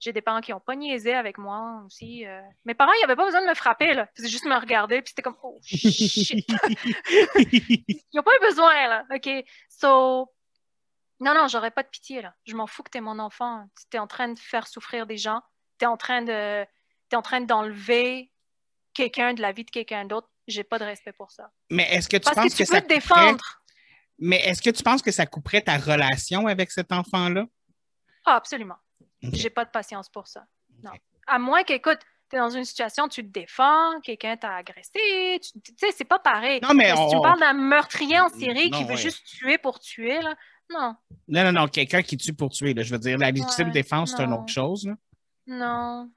J'ai 0.00 0.12
des 0.12 0.20
parents 0.20 0.40
qui 0.40 0.52
ont 0.52 0.60
pas 0.60 0.74
niaisé 0.74 1.14
avec 1.14 1.38
moi 1.38 1.80
aussi. 1.86 2.26
euh. 2.26 2.42
Mes 2.64 2.74
parents, 2.74 2.92
ils 2.92 3.00
n'avaient 3.02 3.14
pas 3.14 3.24
besoin 3.24 3.42
de 3.42 3.46
me 3.46 3.54
frapper, 3.54 3.94
là. 3.94 4.08
Ils 4.10 4.16
faisaient 4.16 4.28
juste 4.28 4.44
me 4.44 4.58
regarder, 4.58 5.00
puis 5.00 5.10
c'était 5.10 5.22
comme, 5.22 5.36
oh 5.42 5.58
shit. 5.62 6.44
Ils 7.38 8.04
n'ont 8.12 8.22
pas 8.24 8.34
eu 8.36 8.40
besoin, 8.46 8.88
là. 8.88 9.04
OK. 9.14 9.30
So, 9.70 10.30
non, 11.20 11.32
non, 11.32 11.46
j'aurais 11.46 11.70
pas 11.70 11.84
de 11.84 11.88
pitié, 11.88 12.20
là. 12.22 12.34
Je 12.44 12.54
m'en 12.56 12.66
fous 12.66 12.82
que 12.82 12.90
t'es 12.90 13.00
mon 13.00 13.18
enfant. 13.20 13.66
Tu 13.90 13.96
es 13.96 14.00
en 14.00 14.08
train 14.08 14.28
de 14.28 14.38
faire 14.38 14.66
souffrir 14.66 15.06
des 15.06 15.16
gens. 15.16 15.40
Tu 15.78 15.84
es 15.84 15.88
en 15.88 15.96
train 15.96 16.22
de, 16.22 16.66
t'es 17.08 17.16
en 17.16 17.22
train 17.22 17.40
d'enlever 17.40 18.30
quelqu'un 18.94 19.32
de 19.32 19.40
la 19.40 19.52
vie 19.52 19.64
de 19.64 19.70
quelqu'un 19.70 20.04
d'autre. 20.04 20.28
J'ai 20.46 20.64
pas 20.64 20.78
de 20.78 20.84
respect 20.84 21.12
pour 21.12 21.30
ça. 21.30 21.50
Mais 21.70 21.84
est-ce 21.94 22.08
que 22.08 22.16
tu 22.16 22.24
Parce 22.24 22.36
penses 22.36 22.52
que 22.52 22.56
tu 22.58 22.66
ça 22.66 22.80
peux 22.80 22.86
te 22.88 22.94
couperait- 22.94 22.96
défendre. 23.24 23.44
Mais 24.18 24.36
est-ce 24.44 24.62
que 24.62 24.70
tu 24.70 24.82
penses 24.82 25.02
que 25.02 25.10
ça 25.10 25.26
couperait 25.26 25.62
ta 25.62 25.76
relation 25.76 26.46
avec 26.46 26.70
cet 26.70 26.92
enfant-là? 26.92 27.46
Ah, 28.24 28.36
absolument. 28.36 28.76
J'ai 29.22 29.50
pas 29.50 29.64
de 29.64 29.70
patience 29.70 30.08
pour 30.08 30.28
ça. 30.28 30.44
Non. 30.82 30.92
À 31.26 31.38
moins 31.38 31.62
qu'écoute, 31.64 31.98
tu 32.30 32.36
es 32.36 32.38
dans 32.38 32.50
une 32.50 32.64
situation, 32.64 33.08
tu 33.08 33.22
te 33.22 33.28
défends, 33.32 34.00
quelqu'un 34.02 34.36
t'a 34.36 34.54
agressé, 34.56 35.40
tu 35.40 35.60
sais, 35.78 35.88
c'est 35.96 36.04
pas 36.04 36.18
pareil. 36.18 36.60
Non, 36.62 36.74
mais 36.74 36.90
si 36.90 36.94
tu 36.94 37.00
on- 37.00 37.16
me 37.18 37.22
parles 37.22 37.40
d'un 37.40 37.52
meurtrier 37.54 38.20
en 38.20 38.28
série 38.28 38.70
Non, 38.70 38.78
qui 38.78 38.84
veut 38.84 38.90
ouais. 38.90 38.96
juste 38.96 39.24
tuer 39.26 39.58
pour 39.58 39.80
tuer, 39.80 40.20
là, 40.20 40.34
non, 40.70 40.94
Non, 41.28 41.44
non, 41.44 41.52
non, 41.52 41.68
quelqu'un 41.68 42.02
qui 42.02 42.16
tue 42.16 42.32
pour 42.34 42.50
tuer. 42.50 42.72
Là. 42.74 42.82
Je 42.82 42.92
veux 42.92 42.98
dire, 42.98 43.18
la 43.18 43.30
légitime 43.30 43.66
Ouais, 43.68 43.72
défense, 43.72 44.14
c'est 44.16 44.22
une 44.24 44.32
autre 44.32 44.52
chose. 44.52 44.86
là. 44.86 44.94
non, 45.46 46.10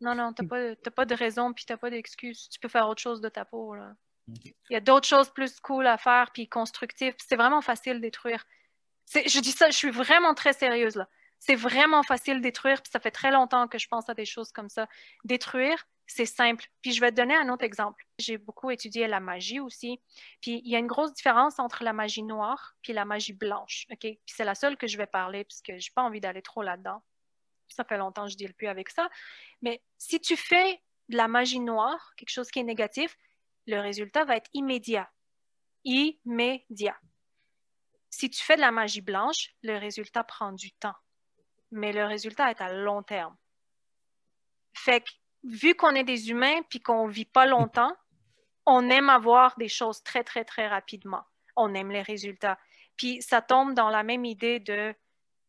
non, 0.00 0.14
non, 0.14 0.32
t'as 0.32 0.44
pas, 0.44 0.76
t'as 0.76 0.90
pas 0.90 1.06
de 1.06 1.14
raison 1.14 1.52
puis 1.52 1.64
t'as 1.64 1.76
pas 1.76 1.90
d'excuse. 1.90 2.48
Tu 2.48 2.58
peux 2.58 2.68
faire 2.68 2.88
autre 2.88 3.00
chose 3.00 3.20
de 3.20 3.28
ta 3.28 3.44
peau, 3.44 3.74
là. 3.74 3.94
Il 4.28 4.54
y 4.70 4.76
a 4.76 4.80
d'autres 4.80 5.06
choses 5.06 5.30
plus 5.30 5.60
cool 5.60 5.86
à 5.86 5.98
faire 5.98 6.32
puis 6.32 6.48
constructives. 6.48 7.14
C'est 7.18 7.36
vraiment 7.36 7.62
facile 7.62 7.94
de 7.94 8.00
détruire. 8.00 8.44
Je 9.14 9.40
dis 9.40 9.52
ça, 9.52 9.70
je 9.70 9.76
suis 9.76 9.90
vraiment 9.90 10.34
très 10.34 10.52
sérieuse, 10.52 10.96
là. 10.96 11.08
C'est 11.38 11.54
vraiment 11.54 12.02
facile 12.02 12.38
de 12.38 12.42
détruire, 12.42 12.82
puis 12.82 12.90
ça 12.90 12.98
fait 12.98 13.10
très 13.10 13.30
longtemps 13.30 13.68
que 13.68 13.78
je 13.78 13.86
pense 13.88 14.08
à 14.08 14.14
des 14.14 14.24
choses 14.24 14.52
comme 14.52 14.68
ça. 14.68 14.88
Détruire, 15.24 15.86
c'est 16.06 16.26
simple. 16.26 16.66
Puis 16.82 16.92
je 16.92 17.00
vais 17.00 17.10
te 17.10 17.16
donner 17.16 17.36
un 17.36 17.48
autre 17.50 17.64
exemple. 17.64 18.04
J'ai 18.18 18.38
beaucoup 18.38 18.70
étudié 18.70 19.06
la 19.06 19.20
magie 19.20 19.60
aussi. 19.60 20.00
Puis 20.40 20.62
il 20.64 20.70
y 20.70 20.76
a 20.76 20.78
une 20.78 20.86
grosse 20.86 21.12
différence 21.12 21.58
entre 21.58 21.84
la 21.84 21.92
magie 21.92 22.22
noire 22.22 22.74
puis 22.82 22.92
la 22.92 23.04
magie 23.04 23.32
blanche. 23.32 23.86
OK? 23.90 24.00
Puis 24.00 24.20
c'est 24.26 24.44
la 24.44 24.54
seule 24.54 24.76
que 24.76 24.86
je 24.86 24.96
vais 24.96 25.06
parler 25.06 25.44
puisque 25.44 25.72
j'ai 25.76 25.90
pas 25.94 26.02
envie 26.02 26.20
d'aller 26.20 26.42
trop 26.42 26.62
là-dedans. 26.62 27.02
Ça 27.68 27.84
fait 27.84 27.98
longtemps 27.98 28.24
que 28.24 28.32
je 28.32 28.36
deal 28.36 28.54
plus 28.54 28.68
avec 28.68 28.90
ça. 28.90 29.08
Mais 29.62 29.82
si 29.98 30.20
tu 30.20 30.36
fais 30.36 30.80
de 31.08 31.16
la 31.16 31.28
magie 31.28 31.60
noire, 31.60 32.12
quelque 32.16 32.30
chose 32.30 32.50
qui 32.50 32.58
est 32.58 32.64
négatif, 32.64 33.16
le 33.66 33.80
résultat 33.80 34.24
va 34.24 34.36
être 34.36 34.50
immédiat. 34.54 35.10
Immédiat. 35.84 36.98
Si 38.10 38.30
tu 38.30 38.42
fais 38.42 38.56
de 38.56 38.60
la 38.60 38.70
magie 38.70 39.02
blanche, 39.02 39.54
le 39.62 39.76
résultat 39.76 40.24
prend 40.24 40.52
du 40.52 40.72
temps. 40.72 40.94
Mais 41.70 41.92
le 41.92 42.04
résultat 42.04 42.50
est 42.50 42.60
à 42.60 42.72
long 42.72 43.02
terme. 43.02 43.36
Fait 44.74 45.00
que, 45.00 45.10
vu 45.44 45.74
qu'on 45.74 45.94
est 45.94 46.04
des 46.04 46.30
humains 46.30 46.62
puis 46.70 46.80
qu'on 46.80 47.06
vit 47.06 47.24
pas 47.24 47.46
longtemps, 47.46 47.94
on 48.66 48.88
aime 48.90 49.10
avoir 49.10 49.56
des 49.58 49.68
choses 49.68 50.02
très, 50.02 50.24
très, 50.24 50.44
très 50.44 50.66
rapidement. 50.68 51.24
On 51.56 51.74
aime 51.74 51.90
les 51.90 52.02
résultats. 52.02 52.58
Puis 52.96 53.22
ça 53.22 53.42
tombe 53.42 53.74
dans 53.74 53.90
la 53.90 54.02
même 54.02 54.24
idée 54.24 54.60
de 54.60 54.94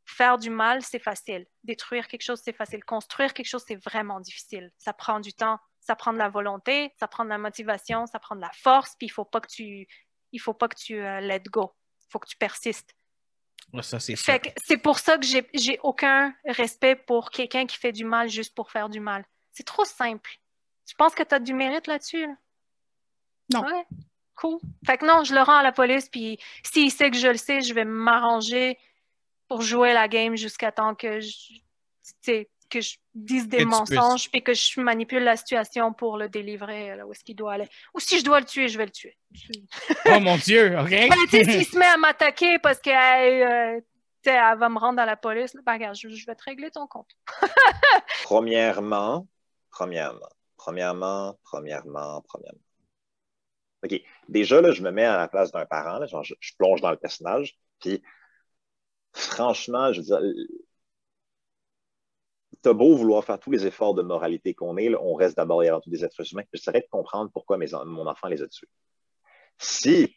faire 0.08 0.38
du 0.38 0.50
mal, 0.50 0.82
c'est 0.84 1.00
facile. 1.00 1.46
Détruire 1.64 2.08
quelque 2.08 2.24
chose, 2.24 2.42
c'est 2.44 2.56
facile. 2.56 2.84
Construire 2.84 3.34
quelque 3.34 3.48
chose, 3.48 3.64
c'est 3.68 3.76
vraiment 3.76 4.20
difficile. 4.20 4.72
Ça 4.78 4.94
prend 4.94 5.20
du 5.20 5.34
temps, 5.34 5.60
ça 5.82 5.96
prend 5.96 6.14
de 6.14 6.18
la 6.18 6.30
volonté, 6.30 6.94
ça 6.98 7.08
prend 7.08 7.26
de 7.26 7.30
la 7.30 7.38
motivation, 7.38 8.06
ça 8.06 8.18
prend 8.20 8.36
de 8.36 8.42
la 8.42 8.52
force, 8.54 8.96
puis 8.98 9.08
il 9.08 9.10
faut 9.10 9.26
pas 9.26 9.42
que 9.42 9.48
tu, 9.48 9.86
il 10.32 10.40
faut 10.40 10.54
pas 10.54 10.70
que 10.70 10.78
tu 10.78 11.00
euh, 11.00 11.20
let 11.20 11.44
go. 11.52 11.74
Il 12.02 12.12
faut 12.12 12.20
que 12.20 12.28
tu 12.28 12.38
persistes. 12.38 12.96
Ouais, 13.74 13.84
ça, 13.84 14.00
c'est 14.00 14.16
Fait 14.16 14.40
que 14.40 14.50
c'est 14.64 14.78
pour 14.78 14.98
ça 14.98 15.18
que 15.18 15.26
j'ai, 15.26 15.48
j'ai 15.54 15.78
aucun 15.84 16.34
respect 16.46 16.96
pour 16.96 17.30
quelqu'un 17.30 17.66
qui 17.66 17.78
fait 17.78 17.92
du 17.92 18.06
mal 18.06 18.30
juste 18.30 18.56
pour 18.56 18.72
faire 18.72 18.88
du 18.88 19.02
mal. 19.02 19.26
C'est 19.52 19.66
trop 19.66 19.84
simple. 19.84 20.32
Tu 20.86 20.96
penses 20.96 21.16
que 21.16 21.24
tu 21.24 21.36
as 21.36 21.40
du 21.40 21.54
mérite 21.54 21.88
là-dessus? 21.88 22.28
là? 22.28 22.36
Non. 23.54 23.62
Ouais. 23.66 23.86
Cool. 24.36 24.60
Fait 24.86 24.98
que 24.98 25.06
non, 25.06 25.24
je 25.24 25.34
le 25.34 25.42
rends 25.42 25.58
à 25.58 25.64
la 25.64 25.72
police, 25.72 26.10
puis 26.10 26.40
s'il 26.64 26.92
sait 26.92 27.10
que 27.10 27.18
je 27.18 27.28
le 27.28 27.38
sais, 27.38 27.62
je 27.62 27.74
vais 27.74 27.86
m'arranger 27.86 28.78
pour 29.48 29.62
jouer 29.62 29.94
la 29.94 30.08
game 30.08 30.36
jusqu'à 30.36 30.72
temps 30.72 30.96
que 30.96 31.20
je. 31.20 31.30
Tu 31.30 32.14
sais, 32.22 32.50
que 32.70 32.82
je 32.82 32.98
dise 33.14 33.48
des 33.48 33.60
Que 33.60 33.64
mensonges 33.64 34.30
et 34.34 34.42
que 34.42 34.54
je 34.54 34.82
manipule 34.82 35.24
la 35.24 35.38
situation 35.38 35.94
pour 35.94 36.18
le 36.18 36.30
délivrer 36.30 36.96
là 36.96 37.06
où 37.06 37.12
est-ce 37.12 37.24
qu'il 37.24 37.36
doit 37.36 37.54
aller. 37.54 37.68
Ou 37.94 38.00
si 38.00 38.20
je 38.20 38.26
dois 38.26 38.40
le 38.40 38.46
tuer, 38.46 38.68
je 38.68 38.78
vais 38.78 38.86
le 38.86 38.92
tuer. 38.92 39.18
Oh 40.08 40.20
mon 40.20 40.38
Dieu, 40.38 40.78
OK? 40.78 40.90
Ben, 40.90 41.10
tu 41.30 41.44
sais, 41.44 41.44
s'il 41.44 41.66
se 41.66 41.78
met 41.78 41.86
à 41.86 41.98
m'attaquer 41.98 42.60
parce 42.60 42.80
qu'elle 42.80 43.84
elle 44.26 44.58
va 44.58 44.70
me 44.70 44.78
rendre 44.78 45.02
à 45.02 45.06
la 45.06 45.16
police, 45.16 45.54
là, 45.54 45.62
ben, 45.66 45.74
regarde, 45.74 45.96
je, 45.96 46.10
je 46.10 46.26
vais 46.26 46.36
te 46.36 46.44
régler 46.44 46.70
ton 46.72 46.88
compte. 46.88 47.10
Premièrement, 48.24 49.28
premièrement, 49.72 50.30
premièrement, 50.58 51.40
premièrement, 51.44 52.22
premièrement. 52.22 52.60
OK. 53.84 54.02
Déjà, 54.28 54.60
là, 54.60 54.72
je 54.72 54.82
me 54.82 54.92
mets 54.92 55.06
à 55.06 55.18
la 55.18 55.28
place 55.28 55.52
d'un 55.52 55.66
parent, 55.66 56.00
là, 56.00 56.08
genre, 56.08 56.24
je, 56.24 56.34
je 56.40 56.54
plonge 56.58 56.82
dans 56.82 56.92
le 56.92 56.98
personnage, 56.98 57.58
puis 57.80 58.02
franchement, 59.18 59.92
je 59.94 60.02
veux 60.02 60.06
dire, 60.06 60.22
t'as 62.62 62.74
beau 62.74 62.96
vouloir 62.96 63.24
faire 63.24 63.40
tous 63.40 63.52
les 63.52 63.66
efforts 63.66 63.94
de 63.94 64.02
moralité 64.02 64.54
qu'on 64.54 64.78
est, 64.78 64.94
on 64.96 65.14
reste 65.14 65.38
d'abord 65.38 65.64
et 65.64 65.70
avant 65.70 65.80
tout 65.80 65.90
des 65.90 66.04
êtres 66.04 66.32
humains. 66.32 66.44
J'essaierai 66.54 66.82
de 66.82 66.88
comprendre 66.90 67.32
pourquoi 67.32 67.58
mon 67.58 68.08
enfant 68.08 68.28
les 68.28 68.42
a 68.42 68.48
tués. 68.48 68.70
Si 69.58 70.16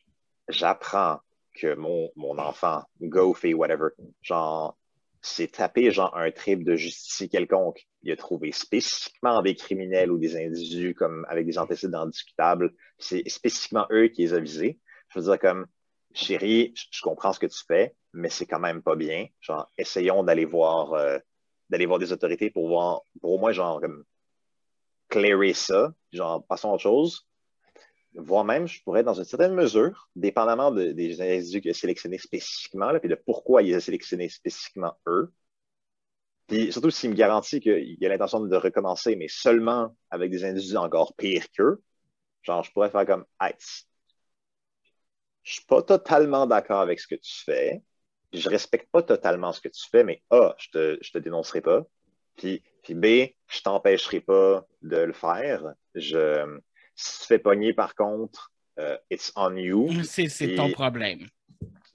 j'apprends 0.49 1.21
que 1.55 1.75
mon, 1.75 2.11
mon 2.17 2.39
enfant, 2.39 2.83
go 3.01 3.35
fait 3.35 3.55
whatever, 3.55 3.89
genre, 4.23 4.77
s'est 5.23 5.49
tapé 5.49 5.91
genre 5.91 6.17
un 6.17 6.31
trip 6.31 6.65
de 6.65 6.77
justice 6.77 7.29
quelconque, 7.31 7.87
il 8.03 8.13
a 8.13 8.17
trouvé 8.17 8.53
spécifiquement 8.53 9.43
des 9.43 9.55
criminels 9.55 10.11
ou 10.11 10.19
des 10.19 10.37
individus 10.37 10.95
comme 10.95 11.27
avec 11.29 11.47
des 11.47 11.59
antécédents 11.59 12.07
discutables, 12.07 12.73
c'est 12.99 13.29
spécifiquement 13.29 13.87
eux 13.91 14.09
qui 14.09 14.23
les 14.23 14.35
a 14.35 14.41
visés. 14.41 14.79
Je 15.09 15.19
veux 15.19 15.25
dire 15.27 15.39
comme, 15.39 15.67
chérie, 16.15 16.73
je 16.77 17.01
comprends 17.03 17.33
ce 17.33 17.39
que 17.41 17.47
tu 17.47 17.65
fais, 17.67 17.95
mais 18.13 18.29
c'est 18.31 18.47
quand 18.47 18.61
même 18.61 18.83
pas 18.83 18.97
bien. 18.97 19.27
Genre, 19.41 19.71
essayons 19.79 20.23
d'aller 20.25 20.45
voir, 20.45 20.93
euh, 20.95 21.19
d'aller 21.71 21.87
voir 21.87 21.99
des 21.99 22.13
autorités 22.13 22.51
pour 22.51 22.69
voir, 22.69 23.03
pour 23.21 23.33
au 23.33 23.39
moins 23.39 23.53
genre 23.53 23.81
comme 23.81 24.05
clairer 25.09 25.53
ça, 25.55 25.93
genre 26.13 26.45
passons 26.47 26.71
à 26.71 26.75
autre 26.75 26.83
chose. 26.83 27.27
Voire 28.15 28.45
même, 28.45 28.69
je 28.69 28.83
pourrais, 28.83 29.05
dans 29.05 29.15
une 29.15 29.25
certaine 29.25 29.55
mesure, 29.55 30.09
dépendamment 30.17 30.71
de- 30.73 30.93
des 30.93 31.21
individus 31.21 31.61
qu'il 31.63 31.71
a 31.73 31.75
sélectionnés 31.75 32.19
spécifiquement, 32.19 32.99
puis 33.01 33.09
de 33.09 33.15
pourquoi 33.17 33.63
il 33.63 33.75
a 33.75 33.81
sélectionnés 33.81 34.29
spécifiquement 34.29 34.95
eux, 35.09 35.33
puis 36.47 36.73
surtout 36.73 36.91
s'il 36.91 37.11
me 37.11 37.15
garantit 37.15 37.61
qu'il 37.61 38.05
a 38.05 38.09
l'intention 38.09 38.41
de 38.41 38.57
recommencer, 38.57 39.15
mais 39.17 39.29
seulement 39.29 39.95
avec 40.11 40.31
des 40.31 40.45
individus 40.45 40.77
encore 40.77 41.15
pires 41.15 41.47
qu'eux, 41.53 41.83
genre, 42.43 42.65
je 42.65 42.73
pourrais 42.73 42.91
faire 42.91 43.07
comme, 43.07 43.25
hey, 43.41 43.55
je 45.43 45.55
suis 45.55 45.65
pas 45.65 45.83
totalement 45.83 46.47
d'accord 46.47 46.81
avec 46.81 47.01
ce 47.01 47.07
que 47.07 47.15
tu 47.15 47.45
fais, 47.45 47.83
je 48.33 48.49
respecte 48.49 48.91
pas 48.91 49.03
totalement 49.03 49.53
ce 49.53 49.61
que 49.61 49.69
tu 49.69 49.89
fais, 49.91 50.05
mais 50.05 50.23
A, 50.31 50.55
je 50.59 50.69
te, 50.71 50.99
je 51.01 51.11
te 51.11 51.19
dénoncerai 51.19 51.61
pas, 51.61 51.85
puis, 52.37 52.63
puis 52.83 52.95
B, 52.95 53.35
je 53.49 53.61
t'empêcherai 53.63 54.21
pas 54.21 54.67
de 54.83 54.97
le 54.97 55.13
faire. 55.13 55.75
Je, 55.95 56.59
si 56.95 57.15
tu 57.15 57.19
te 57.21 57.27
fais 57.27 57.39
pogner, 57.39 57.75
par 57.75 57.95
contre, 57.95 58.53
euh, 58.79 58.97
it's 59.11 59.33
on 59.37 59.57
you. 59.57 59.91
C'est 60.05 60.55
ton 60.55 60.71
problème. 60.71 61.27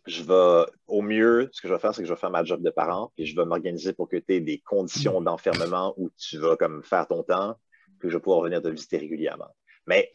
Je 0.06 0.22
vais, 0.22 0.72
au 0.88 1.02
mieux, 1.02 1.50
ce 1.52 1.62
que 1.62 1.68
je 1.68 1.74
vais 1.74 1.80
faire, 1.80 1.96
c'est 1.96 2.04
que 2.04 2.08
je 2.08 2.14
vais 2.14 2.20
faire 2.20 2.30
ma 2.30 2.44
job 2.44 2.62
de 2.62 2.70
parent, 2.70 3.12
puis 3.16 3.26
je 3.26 3.36
vais 3.36 3.46
m'organiser 3.46 3.94
pour 3.94 4.08
que 4.08 4.18
tu 4.18 4.36
aies 4.36 4.40
des 4.40 4.60
conditions 4.60 5.20
d'enfermement 5.20 5.96
où 5.98 6.12
tu 6.16 6.38
vas 6.38 6.56
comme 6.58 6.84
faire 6.84 7.08
ton 7.08 7.24
temps, 7.24 7.58
puis 8.00 8.10
je 8.10 8.18
vais 8.18 8.22
pouvoir 8.22 8.42
venir 8.42 8.62
te 8.62 8.68
visiter 8.68 8.98
régulièrement. 8.98 9.50
Mais 9.88 10.12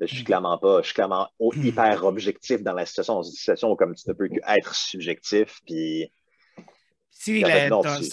je 0.00 0.14
suis 0.14 0.24
clairement 0.24 0.58
pas, 0.58 0.80
je 0.80 0.86
suis 0.86 0.94
clairement 0.94 1.28
au- 1.38 1.52
hyper 1.54 2.04
objectif 2.04 2.62
dans 2.62 2.72
la 2.72 2.86
situation, 2.86 3.14
dans 3.14 3.22
une 3.22 3.32
situation 3.32 3.70
où 3.70 3.76
comme 3.76 3.94
tu 3.94 4.08
ne 4.08 4.14
peux 4.14 4.28
qu'être 4.28 4.74
subjectif, 4.74 5.60
puis 5.66 6.12
Si 7.10 7.40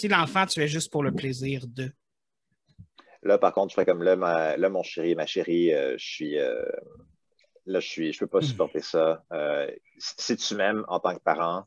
tu- 0.00 0.08
l'enfant, 0.08 0.46
tu 0.46 0.60
es 0.60 0.68
juste 0.68 0.90
pour 0.90 1.02
le 1.04 1.12
plaisir 1.12 1.64
de. 1.68 1.92
Là, 3.22 3.38
par 3.38 3.52
contre, 3.52 3.70
je 3.70 3.74
fais 3.76 3.84
comme 3.84 4.02
là, 4.02 4.16
ma- 4.16 4.56
là 4.56 4.68
mon 4.68 4.82
chéri, 4.82 5.14
ma 5.14 5.26
chérie, 5.26 5.72
euh, 5.72 5.96
je 5.98 6.04
suis. 6.04 6.38
euh, 6.38 6.62
là, 7.66 7.80
je 7.80 7.86
suis. 7.88 8.12
Je 8.12 8.18
peux 8.18 8.26
pas 8.26 8.40
supporter 8.42 8.80
ça. 8.82 9.24
Euh, 9.32 9.70
si 9.98 10.36
tu 10.36 10.54
m'aimes 10.54 10.84
en 10.88 11.00
tant 11.00 11.14
que 11.14 11.22
parent, 11.22 11.66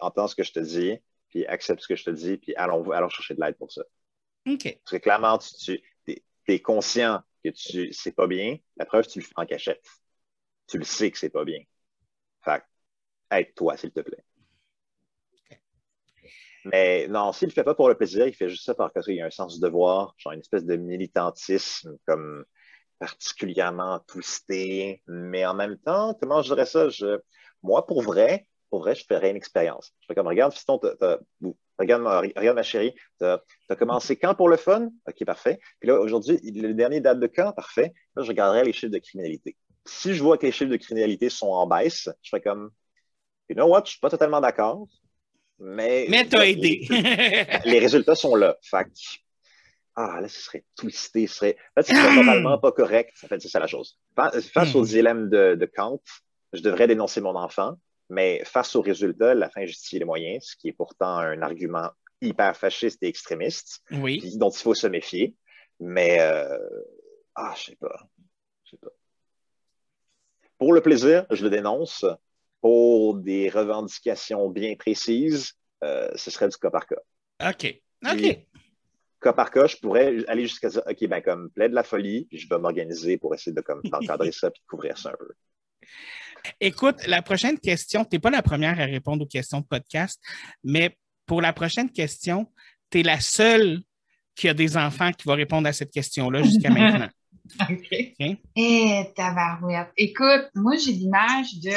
entends 0.00 0.28
ce 0.28 0.36
que 0.36 0.44
je 0.44 0.52
te 0.52 0.60
dis, 0.60 0.98
puis 1.28 1.46
accepte 1.46 1.82
ce 1.82 1.88
que 1.88 1.96
je 1.96 2.04
te 2.04 2.10
dis, 2.10 2.36
puis 2.38 2.54
allons, 2.56 2.88
allons 2.90 3.08
chercher 3.08 3.34
de 3.34 3.40
l'aide 3.40 3.56
pour 3.56 3.70
ça. 3.72 3.82
OK. 4.48 4.62
Parce 4.84 4.92
que 4.92 4.96
clairement, 4.96 5.38
tu, 5.38 5.80
tu 6.06 6.22
es, 6.46 6.60
conscient 6.60 7.22
que 7.44 7.50
tu 7.50 7.92
c'est 7.92 8.12
pas 8.14 8.26
bien. 8.26 8.56
La 8.76 8.86
preuve, 8.86 9.06
tu 9.06 9.20
le 9.20 9.24
fais 9.24 9.32
en 9.36 9.46
cachette. 9.46 9.84
Tu 10.68 10.78
le 10.78 10.84
sais 10.84 11.10
que 11.12 11.18
c'est 11.18 11.30
pas 11.30 11.44
bien. 11.44 11.60
Fait 12.44 12.60
que, 12.60 13.36
aide-toi, 13.36 13.76
s'il 13.78 13.92
te 13.92 14.00
plaît. 14.00 14.24
Mais 16.64 17.06
non, 17.08 17.32
s'il 17.32 17.48
le 17.48 17.52
fait 17.54 17.64
pas 17.64 17.74
pour 17.74 17.88
le 17.88 17.94
plaisir, 17.96 18.26
il 18.26 18.34
fait 18.34 18.48
juste 18.48 18.64
ça 18.64 18.74
parce 18.74 18.92
qu'il 19.06 19.14
y 19.14 19.20
a 19.20 19.26
un 19.26 19.30
sens 19.30 19.54
du 19.54 19.60
devoir, 19.60 20.14
genre 20.18 20.32
une 20.32 20.40
espèce 20.40 20.64
de 20.64 20.76
militantisme 20.76 21.96
comme 22.06 22.44
particulièrement 22.98 24.00
twisté. 24.08 25.02
Mais 25.08 25.46
en 25.46 25.54
même 25.54 25.78
temps, 25.78 26.14
comment 26.20 26.42
je 26.42 26.54
dirais 26.54 26.66
ça? 26.66 26.88
Je, 26.90 27.20
moi, 27.62 27.86
pour 27.86 28.02
vrai, 28.02 28.48
pour 28.70 28.80
vrai, 28.80 28.94
je 28.94 29.04
ferais 29.06 29.30
une 29.30 29.36
expérience. 29.36 29.92
Je 30.00 30.06
fais 30.08 30.14
comme, 30.14 30.28
regarde, 30.28 30.52
fiston, 30.54 30.78
t'as- 30.78 30.96
t'as- 30.96 31.18
regarde, 31.78 32.02
ma, 32.02 32.20
regarde 32.20 32.56
ma 32.56 32.62
chérie, 32.62 32.94
tu 33.18 33.24
as, 33.24 33.76
commencé 33.76 34.16
quand 34.16 34.34
pour 34.34 34.48
le 34.48 34.56
fun? 34.56 34.88
OK, 35.06 35.24
parfait. 35.24 35.58
Puis 35.80 35.88
là, 35.88 36.00
aujourd'hui, 36.00 36.38
le 36.42 36.74
dernier 36.74 37.00
date 37.00 37.20
de 37.20 37.26
quand? 37.26 37.52
Parfait. 37.52 37.92
Là, 38.16 38.22
je 38.22 38.28
regarderai 38.28 38.64
les 38.64 38.72
chiffres 38.72 38.92
de 38.92 38.98
criminalité. 38.98 39.56
Si 39.84 40.14
je 40.14 40.22
vois 40.22 40.36
que 40.38 40.46
les 40.46 40.52
chiffres 40.52 40.70
de 40.70 40.76
criminalité 40.76 41.30
sont 41.30 41.48
en 41.48 41.66
baisse, 41.66 42.08
je 42.22 42.28
fais 42.30 42.40
comme, 42.40 42.70
you 43.48 43.54
know 43.54 43.66
what, 43.66 43.82
je 43.84 43.92
suis 43.92 44.00
pas 44.00 44.10
totalement 44.10 44.40
d'accord, 44.40 44.86
mais... 45.58 46.06
Mais 46.08 46.26
t'as 46.26 46.46
aidé. 46.46 46.86
les 47.64 47.78
résultats 47.78 48.14
sont 48.14 48.34
là. 48.34 48.56
Fait 48.62 48.84
que, 48.84 48.90
ah, 49.96 50.20
là, 50.20 50.28
ce 50.28 50.40
serait 50.40 50.64
twisté, 50.76 51.26
ce 51.26 51.34
serait, 51.34 51.56
en 51.76 51.82
fait, 51.82 51.88
ce 51.88 52.00
serait 52.00 52.14
totalement 52.14 52.58
pas 52.58 52.70
correct. 52.70 53.16
En 53.24 53.28
fait, 53.28 53.40
c'est 53.40 53.48
ça 53.48 53.58
la 53.58 53.66
chose. 53.66 53.98
Fa- 54.14 54.30
Face 54.40 54.74
au 54.74 54.84
dilemme 54.84 55.28
de, 55.28 55.56
de 55.56 55.66
Kant, 55.66 56.00
je 56.52 56.62
devrais 56.62 56.86
dénoncer 56.86 57.20
mon 57.20 57.34
enfant, 57.34 57.76
mais 58.08 58.42
face 58.44 58.74
aux 58.76 58.80
résultats, 58.80 59.34
la 59.34 59.50
fin 59.50 59.66
justifie 59.66 59.98
les 59.98 60.04
moyens, 60.04 60.44
ce 60.44 60.56
qui 60.56 60.68
est 60.68 60.72
pourtant 60.72 61.18
un 61.18 61.42
argument 61.42 61.90
hyper 62.20 62.56
fasciste 62.56 63.02
et 63.02 63.08
extrémiste, 63.08 63.82
oui. 63.90 64.36
dont 64.36 64.50
il 64.50 64.58
faut 64.58 64.74
se 64.74 64.86
méfier. 64.86 65.34
Mais, 65.80 66.20
euh, 66.20 66.58
ah, 67.34 67.54
je 67.56 67.64
sais 67.64 67.76
pas. 67.76 68.08
Je 68.64 68.70
sais 68.70 68.76
pas. 68.78 68.90
Pour 70.58 70.72
le 70.72 70.80
plaisir, 70.80 71.26
je 71.30 71.44
le 71.44 71.50
dénonce. 71.50 72.04
Pour 72.60 73.14
des 73.14 73.48
revendications 73.48 74.48
bien 74.48 74.74
précises, 74.74 75.52
euh, 75.84 76.10
ce 76.16 76.30
serait 76.32 76.48
du 76.48 76.56
cas 76.56 76.70
par 76.70 76.86
cas. 76.86 76.96
OK. 77.48 77.80
OK. 78.04 78.16
Puis, 78.16 78.48
cas 79.20 79.32
par 79.32 79.52
cas, 79.52 79.66
je 79.66 79.76
pourrais 79.76 80.24
aller 80.26 80.46
jusqu'à 80.46 80.68
dire, 80.68 80.82
OK, 80.84 81.06
ben 81.06 81.22
comme 81.22 81.50
plaide 81.50 81.72
la 81.72 81.84
folie, 81.84 82.24
puis 82.24 82.38
je 82.38 82.48
vais 82.48 82.58
m'organiser 82.58 83.16
pour 83.16 83.32
essayer 83.32 83.52
de 83.52 83.60
comme 83.60 83.80
encadrer 83.92 84.32
ça 84.32 84.50
puis 84.50 84.60
de 84.60 84.66
couvrir 84.66 84.98
ça 84.98 85.10
un 85.10 85.16
peu. 85.16 85.32
Écoute, 86.60 87.06
la 87.06 87.22
prochaine 87.22 87.58
question, 87.58 88.04
tu 88.04 88.16
n'es 88.16 88.20
pas 88.20 88.30
la 88.30 88.42
première 88.42 88.78
à 88.80 88.84
répondre 88.84 89.24
aux 89.24 89.28
questions 89.28 89.60
de 89.60 89.66
podcast, 89.66 90.20
mais 90.64 90.96
pour 91.26 91.42
la 91.42 91.52
prochaine 91.52 91.90
question, 91.90 92.50
tu 92.90 93.00
es 93.00 93.02
la 93.02 93.20
seule 93.20 93.82
qui 94.34 94.48
a 94.48 94.54
des 94.54 94.76
enfants 94.76 95.12
qui 95.12 95.26
va 95.26 95.34
répondre 95.34 95.68
à 95.68 95.72
cette 95.72 95.90
question-là 95.90 96.42
jusqu'à 96.42 96.70
maintenant. 96.70 97.08
OK. 97.70 98.36
Eh, 98.56 99.04
tabarouette. 99.16 99.90
Écoute, 99.96 100.50
moi, 100.54 100.76
j'ai 100.76 100.92
l'image 100.92 101.58
de. 101.62 101.72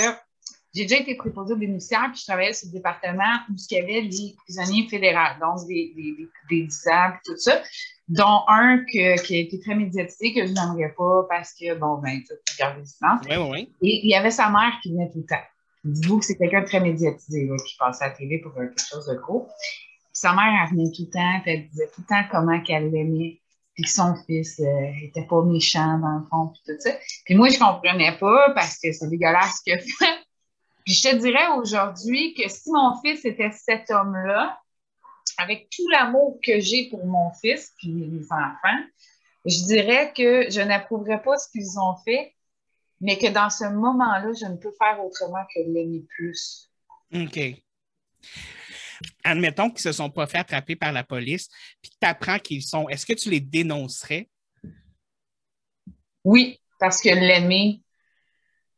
J'ai 0.74 0.84
déjà 0.84 1.02
été 1.02 1.15
préposée 1.15 1.54
au 1.54 1.58
bénéficiaire, 1.58 2.10
puis 2.12 2.21
je 2.21 2.26
travaillais 2.26 2.54
sur 2.54 2.67
le 2.67 2.74
département 2.74 3.39
où 3.50 3.56
il 3.69 3.76
y 3.76 3.80
avait 3.80 4.02
les 4.02 4.36
prisonniers 4.45 4.88
fédéraux, 4.88 5.38
donc 5.41 5.67
des, 5.67 5.91
des, 5.95 6.13
des, 6.13 6.28
des 6.50 6.63
10 6.63 6.88
ans, 6.88 7.12
puis 7.12 7.19
tout 7.26 7.38
ça, 7.38 7.62
dont 8.12 8.41
un 8.50 8.80
que- 8.80 9.21
qui 9.24 9.36
a 9.38 9.39
été 9.39 9.60
très 9.62 9.74
médiatisé, 9.74 10.34
que 10.34 10.45
je 10.45 10.52
n'aimerais 10.52 10.93
pas 10.97 11.26
parce 11.30 11.54
que, 11.54 11.74
bon, 11.76 11.97
ben, 12.00 12.19
tu 12.21 12.58
gardes 12.58 12.78
le 12.80 12.86
silence. 12.86 13.21
Oui, 13.30 13.36
oui, 13.38 13.50
oui. 13.52 13.74
Et 13.82 14.02
il 14.04 14.10
y 14.10 14.15
avait 14.15 14.32
sa 14.32 14.50
mère 14.50 14.74
qui 14.84 14.91
venait 14.91 15.10
tout 15.10 15.19
le 15.19 15.26
temps. 15.26 15.43
Dites-vous 15.86 16.19
que 16.19 16.26
c'est 16.26 16.38
quelqu'un 16.38 16.62
de 16.62 16.65
très 16.65 16.82
médiatisé, 16.82 17.45
là, 17.47 17.56
qui 17.65 17.78
passait 17.78 18.04
à 18.04 18.10
la 18.10 18.13
télé 18.13 18.39
pour 18.39 18.52
euh, 18.58 18.67
quelque 18.67 18.86
chose 18.86 19.08
de 19.08 19.15
gros. 19.15 19.47
Puis 19.47 20.10
sa 20.12 20.34
mère, 20.34 20.43
elle 20.62 20.76
venait 20.76 20.91
tout 20.91 21.04
le 21.04 21.10
temps, 21.10 21.39
puis 21.41 21.52
elle 21.54 21.67
disait 21.69 21.89
tout 21.95 22.02
le 22.02 22.08
temps 22.08 22.24
comment 22.30 22.62
qu'elle 22.62 22.91
l'aimait, 22.91 23.39
puis 23.76 23.84
que 23.86 23.89
son 23.89 24.13
fils 24.28 24.60
euh, 24.60 24.91
était 25.02 25.26
pas 25.26 25.41
méchant 25.43 25.97
dans 26.00 26.19
le 26.19 26.26
fond, 26.30 26.47
puis 26.54 26.62
tout 26.65 26.80
ça. 26.82 26.91
Puis 27.26 27.36
moi, 27.36 27.47
je 27.47 27.58
comprenais 27.58 28.17
pas 28.19 28.52
parce 28.54 28.78
que 28.78 28.91
c'est 28.91 29.08
dégueulasse 29.08 29.62
ce 29.65 29.71
a 29.71 29.78
fait. 29.78 30.19
Puis 30.86 30.95
je 30.95 31.10
te 31.10 31.15
dirais 31.15 31.47
aujourd'hui 31.58 32.34
que 32.34 32.50
si 32.50 32.69
mon 32.71 33.00
fils 33.02 33.24
était 33.24 33.52
cet 33.52 33.89
homme-là, 33.89 34.61
avec 35.41 35.69
tout 35.69 35.88
l'amour 35.89 36.39
que 36.43 36.60
j'ai 36.60 36.89
pour 36.89 37.06
mon 37.06 37.32
fils 37.34 37.73
puis 37.77 37.89
les 37.89 38.25
enfants, 38.32 38.84
je 39.45 39.63
dirais 39.65 40.13
que 40.15 40.49
je 40.49 40.62
n'approuverais 40.62 41.21
pas 41.21 41.38
ce 41.38 41.49
qu'ils 41.49 41.80
ont 41.80 41.95
fait, 42.06 42.36
mais 42.99 43.17
que 43.17 43.27
dans 43.27 43.49
ce 43.49 43.65
moment-là, 43.65 44.32
je 44.39 44.45
ne 44.45 44.58
peux 44.58 44.71
faire 44.77 45.04
autrement 45.04 45.43
que 45.54 45.62
l'aimer 45.67 46.06
plus. 46.15 46.69
OK. 47.13 47.39
Admettons 49.23 49.69
qu'ils 49.69 49.88
ne 49.88 49.91
se 49.91 49.93
sont 49.93 50.12
pas 50.12 50.27
fait 50.27 50.38
attraper 50.38 50.75
par 50.75 50.91
la 50.91 51.04
police, 51.04 51.49
puis 51.82 51.91
tu 51.99 52.08
apprends 52.08 52.38
qu'ils 52.38 52.62
sont. 52.62 52.88
Est-ce 52.89 53.06
que 53.06 53.13
tu 53.13 53.30
les 53.30 53.39
dénoncerais? 53.39 54.30
Oui, 56.23 56.60
parce 56.80 57.01
que 57.01 57.10
l'aimer, 57.10 57.82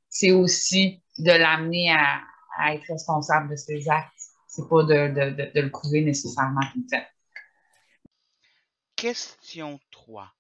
c'est 0.08 0.32
aussi 0.32 1.02
de 1.18 1.32
l'amener 1.32 1.92
à, 1.92 2.22
à 2.58 2.74
être 2.74 2.86
responsable 2.88 3.50
de 3.50 3.56
ses 3.58 3.90
actes. 3.90 4.13
C'est 4.56 4.70
pas 4.70 4.84
de, 4.84 5.08
de, 5.08 5.30
de, 5.32 5.52
de 5.52 5.62
le 5.62 5.72
prouver 5.72 6.02
nécessairement 6.02 6.62
tout 6.72 6.84
le 6.86 6.86
temps. 6.86 7.06
Question 8.96 9.80
3. 9.90 10.32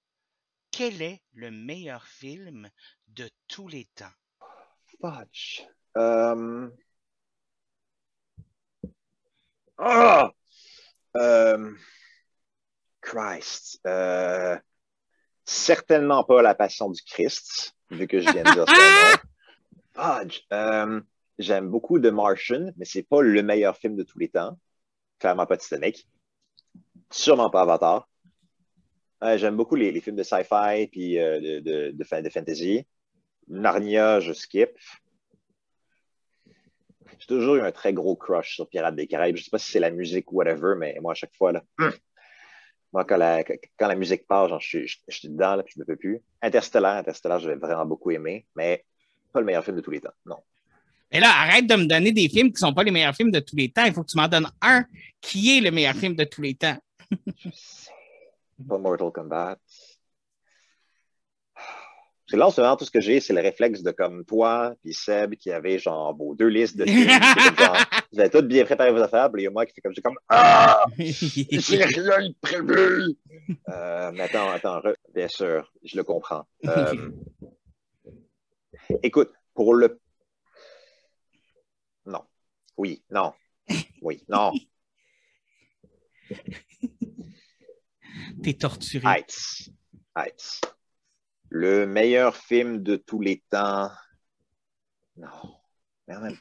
Quel 0.69 1.01
est 1.01 1.23
le 1.33 1.49
meilleur 1.49 2.05
film 2.05 2.69
de 3.07 3.27
tous 3.47 3.67
les 3.67 3.85
temps? 3.95 4.13
Fudge. 5.01 5.63
Euh, 5.97 6.69
Christ. 13.01 13.79
Euh, 13.87 14.59
Certainement 15.43 16.23
pas 16.23 16.43
La 16.43 16.53
Passion 16.53 16.91
du 16.91 17.01
Christ, 17.01 17.73
vu 17.89 18.07
que 18.07 18.19
je 18.19 18.29
viens 18.29 18.43
de 18.43 18.51
dire 18.51 18.65
son 18.67 18.75
nom. 20.03 20.21
Fudge. 20.21 20.41
J'aime 21.39 21.69
beaucoup 21.69 21.99
The 21.99 22.07
Martian, 22.07 22.71
mais 22.77 22.85
c'est 22.85 23.03
pas 23.03 23.21
le 23.21 23.41
meilleur 23.41 23.75
film 23.75 23.95
de 23.95 24.03
tous 24.03 24.19
les 24.19 24.29
temps. 24.29 24.57
Clairement 25.19 25.45
pas 25.45 25.57
Titanic. 25.57 26.07
Sûrement 27.11 27.49
pas 27.49 27.61
Avatar. 27.61 28.07
Euh, 29.23 29.37
J'aime 29.37 29.55
beaucoup 29.55 29.75
les, 29.75 29.99
films 30.01 30.15
de 30.15 30.23
sci-fi 30.23 30.87
puis 30.91 31.19
euh, 31.19 31.39
de, 31.39 31.59
de, 31.59 31.91
de, 31.91 32.03
fa- 32.03 32.21
de 32.21 32.29
fantasy. 32.29 32.85
Narnia, 33.47 34.19
je 34.19 34.33
skip. 34.33 34.71
J'ai 37.19 37.27
toujours 37.27 37.55
eu 37.55 37.61
un 37.61 37.71
très 37.71 37.93
gros 37.93 38.15
crush 38.15 38.55
sur 38.55 38.67
Pirates 38.67 38.95
des 38.95 39.07
Caraïbes. 39.07 39.37
Je 39.37 39.43
sais 39.43 39.49
pas 39.49 39.59
si 39.59 39.71
c'est 39.71 39.79
la 39.79 39.91
musique 39.91 40.31
ou 40.31 40.35
whatever, 40.35 40.75
mais 40.77 40.97
moi, 41.01 41.13
à 41.13 41.15
chaque 41.15 41.33
fois, 41.35 41.51
là, 41.51 41.63
moi, 42.93 43.05
quand 43.05 43.17
la, 43.17 43.95
musique 43.95 44.27
part, 44.27 44.59
je, 44.59 44.67
suis, 44.67 45.01
suis 45.07 45.29
dedans, 45.29 45.55
là, 45.55 45.63
puis 45.63 45.73
je 45.75 45.79
ne 45.79 45.85
peux 45.85 45.95
plus. 45.95 46.21
Interstellar, 46.41 46.97
Interstellar, 46.97 47.39
j'avais 47.39 47.55
vraiment 47.55 47.85
beaucoup 47.85 48.11
aimé, 48.11 48.45
mais 48.55 48.85
pas 49.31 49.39
le 49.39 49.45
meilleur 49.45 49.63
film 49.63 49.77
de 49.77 49.81
tous 49.81 49.91
les 49.91 50.01
temps. 50.01 50.13
Non. 50.25 50.37
Et 51.13 51.19
là, 51.19 51.27
arrête 51.29 51.67
de 51.67 51.75
me 51.75 51.85
donner 51.85 52.11
des 52.11 52.27
films 52.27 52.47
qui 52.47 52.63
ne 52.63 52.67
sont 52.67 52.73
pas 52.73 52.83
les 52.83 52.91
meilleurs 52.91 53.15
films 53.15 53.31
de 53.31 53.39
tous 53.39 53.55
les 53.55 53.71
temps. 53.71 53.85
Il 53.85 53.93
faut 53.93 54.01
que 54.01 54.09
tu 54.09 54.17
m'en 54.17 54.27
donnes 54.27 54.49
un 54.61 54.83
qui 55.21 55.57
est 55.57 55.61
le 55.61 55.69
meilleur 55.69 55.93
film 55.93 56.15
de 56.15 56.23
tous 56.23 56.41
les 56.41 56.55
temps. 56.55 56.77
Je 57.37 57.49
sais. 57.53 57.91
Pas 58.67 58.77
Mortal 58.77 59.11
Kombat. 59.11 59.57
C'est 62.27 62.37
là, 62.37 62.47
en 62.47 62.51
ce 62.51 62.61
moment, 62.61 62.75
tout 62.77 62.85
ce 62.85 62.91
que 62.91 63.01
j'ai, 63.01 63.19
c'est 63.19 63.33
le 63.33 63.41
réflexe 63.41 63.83
de 63.83 63.91
comme 63.91 64.23
toi 64.25 64.73
puis 64.81 64.93
Seb 64.93 65.35
qui 65.35 65.51
avait 65.51 65.77
genre 65.77 66.15
deux 66.35 66.47
listes 66.47 66.77
de 66.77 66.85
films. 66.85 67.09
Genre, 67.09 67.77
vous 68.13 68.19
avez 68.19 68.29
toutes 68.29 68.47
bien 68.47 68.63
préparé 68.65 68.91
vos 68.91 69.01
affaires, 69.01 69.29
puis 69.31 69.41
il 69.41 69.45
y 69.45 69.47
a 69.47 69.51
moi 69.51 69.65
qui 69.65 69.73
fait 69.73 69.81
comme, 69.81 69.93
j'ai 69.93 70.01
comme 70.01 70.17
Ah! 70.29 70.85
J'ai 70.97 71.83
rien 71.83 72.29
de 72.29 72.35
prévu! 72.41 73.15
Euh, 73.69 74.11
mais 74.13 74.21
attends, 74.21 74.49
attends, 74.49 74.79
re- 74.79 74.95
bien 75.13 75.27
sûr, 75.27 75.71
je 75.83 75.97
le 75.97 76.03
comprends. 76.03 76.45
Euh, 76.65 77.11
écoute, 79.03 79.31
pour 79.53 79.73
le. 79.75 79.99
Non. 82.77 82.77
Oui, 82.77 83.03
non. 83.11 83.33
Oui, 84.01 84.23
non. 84.29 84.51
T'es 88.43 88.53
torturé. 88.53 89.07
Heights. 89.07 89.69
Heights. 90.15 90.61
Le 91.49 91.85
meilleur 91.85 92.35
film 92.35 92.81
de 92.83 92.95
tous 92.95 93.21
les 93.21 93.43
temps. 93.49 93.89
Non. 95.17 95.57
Mais 96.07 96.19
même- 96.19 96.37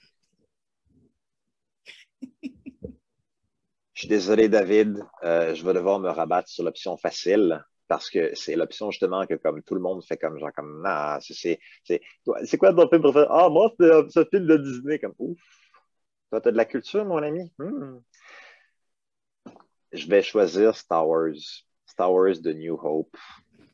Je 3.94 4.00
suis 4.00 4.08
désolé, 4.08 4.48
David. 4.48 4.98
Euh, 5.22 5.54
je 5.54 5.64
vais 5.64 5.74
devoir 5.74 6.00
me 6.00 6.08
rabattre 6.10 6.48
sur 6.48 6.64
l'option 6.64 6.96
facile 6.96 7.64
parce 7.88 8.10
que 8.10 8.34
c'est 8.34 8.56
l'option 8.56 8.90
justement 8.90 9.26
que 9.26 9.34
comme 9.34 9.62
tout 9.62 9.74
le 9.74 9.80
monde 9.80 10.02
fait 10.02 10.16
comme 10.16 10.38
genre 10.38 10.52
comme 10.56 10.82
ah, 10.86 11.18
c'est 11.20 12.58
quoi 12.58 12.72
ton 12.72 12.88
film 12.88 13.02
préféré? 13.02 13.26
Ah 13.28 13.48
moi 13.50 13.70
c'est 13.78 13.84
euh, 13.84 14.08
ce 14.08 14.24
film 14.24 14.46
de 14.46 14.56
Disney 14.56 14.98
comme 14.98 15.14
ouf. 15.18 15.38
Toi 16.32 16.40
t'as 16.40 16.50
de 16.50 16.56
la 16.56 16.64
culture 16.64 17.04
mon 17.04 17.22
ami? 17.22 17.52
Hmm. 17.58 17.98
Je 19.92 20.08
vais 20.08 20.22
choisir 20.22 20.74
Star 20.74 21.06
Wars. 21.06 21.34
Star 21.84 22.10
Wars 22.10 22.40
The 22.42 22.54
New 22.54 22.74
Hope. 22.82 23.14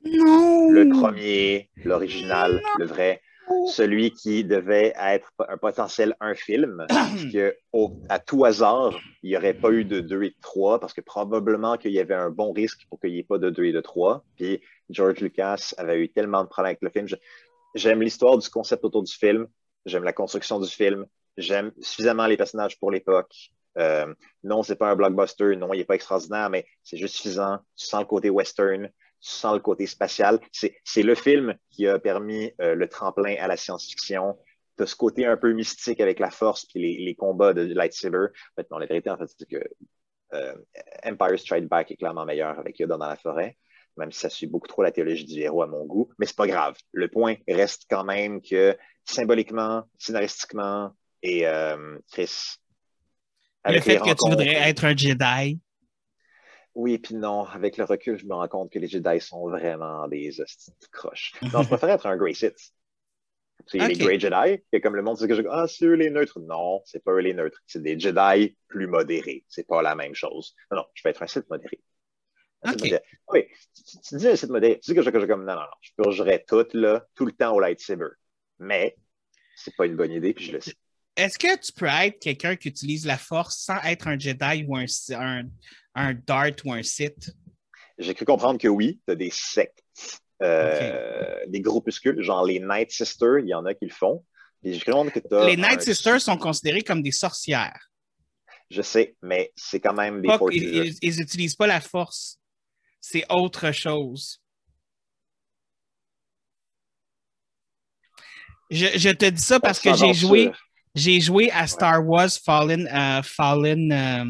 Non! 0.04 0.68
Le 0.68 0.88
premier, 0.88 1.70
l'original, 1.84 2.60
le 2.80 2.84
vrai, 2.84 3.22
celui 3.68 4.10
qui 4.10 4.42
devait 4.42 4.92
être 4.98 5.30
un 5.48 5.56
potentiel 5.56 6.16
un 6.18 6.34
film, 6.34 6.84
que 7.32 7.56
au- 7.72 7.96
à 8.08 8.18
tout 8.18 8.44
hasard, 8.44 8.98
il 9.22 9.30
n'y 9.30 9.36
aurait 9.36 9.54
pas 9.54 9.70
eu 9.70 9.84
de 9.84 10.00
2 10.00 10.24
et 10.24 10.30
de 10.30 10.36
3, 10.40 10.80
parce 10.80 10.92
que 10.92 11.00
probablement 11.00 11.76
qu'il 11.76 11.92
y 11.92 12.00
avait 12.00 12.16
un 12.16 12.30
bon 12.30 12.50
risque 12.52 12.86
pour 12.90 12.98
qu'il 12.98 13.12
n'y 13.12 13.20
ait 13.20 13.22
pas 13.22 13.38
de 13.38 13.50
2 13.50 13.66
et 13.66 13.72
de 13.72 13.80
3. 13.80 14.24
Puis 14.34 14.60
George 14.90 15.20
Lucas 15.20 15.74
avait 15.76 16.00
eu 16.00 16.08
tellement 16.08 16.42
de 16.42 16.48
problèmes 16.48 16.70
avec 16.70 16.82
le 16.82 16.90
film. 16.90 17.06
J'aime 17.76 18.02
l'histoire 18.02 18.36
du 18.36 18.48
concept 18.50 18.84
autour 18.84 19.04
du 19.04 19.12
film, 19.14 19.46
j'aime 19.86 20.02
la 20.02 20.12
construction 20.12 20.58
du 20.58 20.68
film, 20.68 21.06
j'aime 21.38 21.72
suffisamment 21.80 22.26
les 22.26 22.36
personnages 22.36 22.78
pour 22.78 22.90
l'époque. 22.90 23.34
Euh, 23.78 24.12
non, 24.42 24.62
c'est 24.62 24.76
pas 24.76 24.90
un 24.90 24.96
blockbuster, 24.96 25.56
non, 25.56 25.72
il 25.72 25.78
n'est 25.78 25.84
pas 25.84 25.94
extraordinaire, 25.94 26.50
mais 26.50 26.66
c'est 26.82 26.96
juste 26.96 27.14
suffisant. 27.16 27.58
Tu 27.76 27.86
sens 27.86 28.00
le 28.00 28.06
côté 28.06 28.28
western, 28.28 28.88
tu 29.20 29.30
sens 29.30 29.54
le 29.54 29.60
côté 29.60 29.86
spatial. 29.86 30.40
C'est 30.52 31.02
le 31.02 31.14
film 31.14 31.56
qui 31.70 31.86
a 31.86 31.98
permis 31.98 32.52
euh, 32.60 32.74
le 32.74 32.88
tremplin 32.88 33.36
à 33.38 33.46
la 33.46 33.56
science-fiction. 33.56 34.36
Tu 34.78 34.86
ce 34.86 34.96
côté 34.96 35.26
un 35.26 35.36
peu 35.36 35.52
mystique 35.52 36.00
avec 36.00 36.18
la 36.20 36.30
force 36.30 36.64
puis 36.66 36.80
les, 36.80 37.04
les 37.04 37.14
combats 37.14 37.52
de 37.52 37.62
lightsaber. 37.74 38.26
En 38.26 38.62
fait, 38.62 38.70
non, 38.70 38.78
la 38.78 38.86
vérité, 38.86 39.10
en 39.10 39.18
fait, 39.18 39.26
c'est 39.36 39.48
que 39.48 39.64
euh, 40.34 40.54
Empire 41.04 41.38
Strikes 41.38 41.68
Back 41.68 41.90
est 41.90 41.96
clairement 41.96 42.24
meilleur 42.24 42.58
avec 42.58 42.78
Yoda 42.78 42.96
dans 42.96 43.08
la 43.08 43.16
forêt, 43.16 43.56
même 43.96 44.12
si 44.12 44.20
ça 44.20 44.28
suit 44.28 44.46
beaucoup 44.46 44.68
trop 44.68 44.82
la 44.82 44.92
théologie 44.92 45.24
du 45.24 45.40
héros 45.40 45.62
à 45.62 45.66
mon 45.66 45.84
goût. 45.84 46.10
Mais 46.18 46.26
c'est 46.26 46.36
pas 46.36 46.46
grave. 46.46 46.76
Le 46.92 47.08
point 47.08 47.36
reste 47.48 47.86
quand 47.90 48.04
même 48.04 48.40
que 48.42 48.76
symboliquement, 49.04 49.84
scénaristiquement 49.98 50.92
et 51.22 51.46
euh, 51.46 51.98
Chris. 52.10 52.56
Le 53.64 53.80
fait 53.80 53.94
les 53.94 53.98
que 53.98 54.14
tu 54.14 54.30
voudrais 54.30 54.68
être 54.68 54.84
un 54.84 54.96
Jedi. 54.96 55.60
oui, 56.74 56.98
puis 56.98 57.14
non. 57.14 57.44
Avec 57.44 57.76
le 57.76 57.84
recul, 57.84 58.18
je 58.18 58.24
me 58.26 58.34
rends 58.34 58.48
compte 58.48 58.70
que 58.70 58.78
les 58.78 58.88
Jedi 58.88 59.20
sont 59.20 59.48
vraiment 59.48 60.06
des 60.08 60.30
croches. 60.92 61.34
Non, 61.52 61.62
je 61.62 61.68
préfère 61.68 61.90
être 61.90 62.06
un 62.06 62.16
Grey 62.16 62.34
Sith. 62.34 62.72
C'est 63.66 63.78
les 63.78 63.94
Ok. 63.94 64.00
Grey 64.00 64.18
Jedi, 64.20 64.62
que 64.72 64.78
comme 64.78 64.94
le 64.96 65.02
monde 65.02 65.18
dit 65.18 65.26
que 65.26 65.34
je 65.34 65.42
ah, 65.50 65.66
c'est 65.68 65.84
eux 65.84 65.94
les 65.94 66.10
neutres. 66.10 66.40
Non, 66.40 66.80
c'est 66.86 67.02
pas 67.02 67.12
eux 67.12 67.18
les 67.20 67.34
neutres. 67.34 67.60
C'est 67.66 67.82
des 67.82 67.98
Jedi 67.98 68.56
plus 68.68 68.86
modérés. 68.86 69.44
C'est 69.48 69.66
pas 69.66 69.82
la 69.82 69.94
même 69.94 70.14
chose. 70.14 70.54
Non, 70.70 70.78
non, 70.78 70.84
je 70.94 71.02
vais 71.02 71.10
être 71.10 71.22
un 71.22 71.26
Sith 71.26 71.50
modéré. 71.50 71.80
Un 72.62 72.70
Sith 72.70 72.80
Ok. 72.80 72.84
modéré. 72.84 73.02
Oui, 73.32 73.44
tu, 74.08 74.16
dis 74.16 74.28
un 74.28 74.36
Sith 74.36 74.50
modéré. 74.50 74.78
Tu 74.80 74.92
dis 74.92 74.96
que 74.96 75.02
je, 75.02 75.10
que 75.10 75.20
je 75.20 75.26
comme 75.26 75.44
non, 75.44 75.54
non, 75.54 75.62
non. 75.62 75.76
Je 75.82 75.90
purgerai 75.96 76.44
tout, 76.46 76.66
là, 76.74 77.04
tout 77.14 77.26
le 77.26 77.32
temps 77.32 77.52
au 77.52 77.60
lightsaber. 77.60 78.10
Mais 78.60 78.96
c'est 79.56 79.74
pas 79.76 79.86
une 79.86 79.96
bonne 79.96 80.12
idée, 80.12 80.32
puis 80.32 80.44
je 80.46 80.52
le 80.52 80.60
sais. 80.60 80.74
Est-ce 81.18 81.36
que 81.36 81.58
tu 81.58 81.72
peux 81.72 81.86
être 81.86 82.20
quelqu'un 82.20 82.54
qui 82.54 82.68
utilise 82.68 83.04
la 83.04 83.18
force 83.18 83.58
sans 83.58 83.80
être 83.82 84.06
un 84.06 84.16
Jedi 84.16 84.64
ou 84.68 84.76
un, 84.76 84.84
un, 85.16 85.42
un 85.96 86.14
Dart 86.14 86.52
ou 86.64 86.72
un 86.72 86.82
Sith? 86.84 87.32
J'ai 87.98 88.14
cru 88.14 88.24
comprendre 88.24 88.60
que 88.60 88.68
oui, 88.68 89.00
tu 89.04 89.12
as 89.12 89.16
des 89.16 89.30
sectes, 89.32 89.82
euh, 90.42 91.44
des 91.48 91.60
groupuscules, 91.60 92.22
genre 92.22 92.46
les 92.46 92.60
Night 92.60 92.92
Sisters, 92.92 93.40
il 93.40 93.48
y 93.48 93.54
en 93.54 93.66
a 93.66 93.74
qui 93.74 93.86
le 93.86 93.92
font. 93.92 94.24
Puis 94.62 94.74
j'ai 94.74 94.78
cru 94.80 94.92
comprendre 94.92 95.10
que 95.12 95.18
t'as 95.18 95.46
Les 95.46 95.54
un- 95.54 95.68
Night 95.68 95.82
Sisters 95.82 96.20
sont 96.20 96.38
considérés 96.38 96.82
comme 96.82 97.02
des 97.02 97.10
sorcières. 97.10 97.90
Je 98.70 98.82
sais, 98.82 99.16
mais 99.20 99.52
c'est 99.56 99.80
quand 99.80 99.94
même 99.94 100.22
des 100.22 100.28
forces. 100.38 100.54
ils 100.54 100.96
ils 101.02 101.16
n'utilisent 101.16 101.56
pas 101.56 101.66
la 101.66 101.80
force. 101.80 102.38
C'est 103.00 103.24
autre 103.28 103.72
chose. 103.72 104.40
Je, 108.70 108.86
je 108.96 109.08
te 109.10 109.24
dis 109.24 109.42
ça 109.42 109.58
parce 109.58 109.80
que 109.80 109.94
j'ai 109.94 110.12
joué, 110.12 110.52
j'ai 110.98 111.20
joué 111.20 111.50
à 111.52 111.66
Star 111.66 112.06
Wars 112.06 112.30
Fallen, 112.44 112.86
euh, 112.92 113.22
Fallen, 113.22 113.92
euh, 113.92 114.24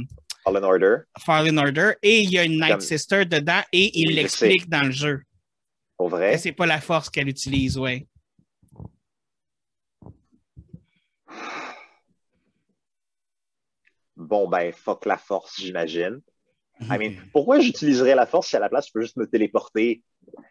Fallen 0.45 0.65
Order. 0.65 0.97
Fallen 1.19 1.59
Order 1.59 1.93
et 2.03 2.21
il 2.23 2.31
y 2.31 2.39
a 2.39 2.45
une 2.45 2.61
Night 2.61 2.71
Comme- 2.73 2.81
Sister 2.81 3.25
dedans 3.25 3.61
et 3.73 3.99
il 3.99 4.15
l'explique 4.15 4.69
dans 4.69 4.83
le 4.83 4.93
jeu. 4.93 5.23
Et 6.01 6.09
vrai? 6.09 6.39
c'est 6.39 6.53
pas 6.53 6.67
la 6.67 6.81
force 6.81 7.11
qu'elle 7.11 7.29
utilise, 7.29 7.77
ouais. 7.77 8.07
Bon, 14.17 14.49
ben, 14.49 14.73
fuck 14.73 15.07
la 15.07 15.17
force, 15.17 15.61
j'imagine. 15.61 16.21
I 16.81 16.99
mean, 16.99 17.15
pourquoi 17.33 17.61
j'utiliserais 17.61 18.15
la 18.15 18.27
force 18.27 18.49
si 18.49 18.57
à 18.57 18.61
la 18.61 18.69
place, 18.69 18.89
je 18.89 18.93
peux 18.93 19.01
juste 19.03 19.17
me 19.17 19.27
téléporter? 19.27 20.03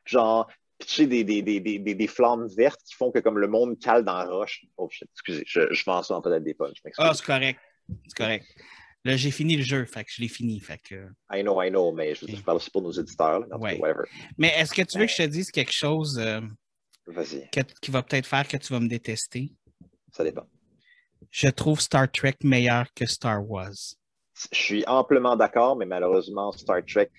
Genre, 0.06 0.48
pitcher 0.78 1.08
des, 1.08 1.24
des, 1.24 1.42
des, 1.42 1.60
des, 1.80 2.08
flammes 2.08 2.48
vertes 2.56 2.82
qui 2.86 2.94
font 2.96 3.12
que 3.12 3.20
comme 3.20 3.40
le 3.40 3.48
monde 3.48 3.80
cale 3.80 4.04
dans 4.04 4.14
la 4.18 4.26
roche. 4.26 4.64
Oh 4.78 4.88
shit, 4.90 5.10
excusez, 5.14 5.44
je, 5.46 5.74
je 5.74 5.84
m'en 5.88 6.04
sors 6.04 6.22
peut-être 6.22 6.44
des 6.44 6.54
punches. 6.54 6.78
Ah, 6.98 7.14
c'est 7.14 7.26
correct. 7.26 7.60
C'est 8.08 8.18
correct. 8.18 8.46
Là, 9.04 9.16
j'ai 9.16 9.32
fini 9.32 9.56
le 9.56 9.64
jeu, 9.64 9.86
fait 9.86 10.04
que 10.04 10.12
je 10.14 10.22
l'ai 10.22 10.28
fini. 10.28 10.60
Fait 10.60 10.80
que... 10.84 11.08
I 11.32 11.42
know, 11.42 11.62
I 11.62 11.70
know, 11.70 11.94
mais 11.94 12.14
je, 12.14 12.26
je 12.28 12.42
parle 12.42 12.58
aussi 12.58 12.70
pour 12.70 12.82
nos 12.82 12.92
éditeurs. 12.92 13.40
Là, 13.40 13.48
en 13.52 13.60
Ouais. 13.60 13.80
whatever. 13.80 14.04
Mais 14.38 14.50
est-ce 14.58 14.74
que 14.74 14.82
tu 14.82 14.98
veux 15.00 15.06
que 15.06 15.12
je 15.12 15.18
te 15.18 15.28
dise 15.28 15.50
quelque 15.50 15.72
chose 15.72 16.20
euh, 16.20 16.42
que- 17.52 17.62
qui 17.82 17.92
va 17.92 18.04
peut-être 18.04 18.26
faire 18.28 18.48
que 18.48 18.58
tu 18.58 18.74
vas 18.74 18.80
me 18.80 18.88
détester? 18.88 19.54
ça 20.12 20.24
dépend. 20.24 20.46
Je 21.32 21.48
trouve 21.48 21.80
Star 21.80 22.12
Trek 22.12 22.36
meilleur 22.44 22.92
que 22.94 23.06
Star 23.06 23.48
Wars. 23.50 23.72
Je 24.52 24.58
suis 24.58 24.84
amplement 24.88 25.36
d'accord, 25.36 25.76
mais 25.78 25.86
malheureusement, 25.86 26.52
Star 26.52 26.84
Trek, 26.86 27.10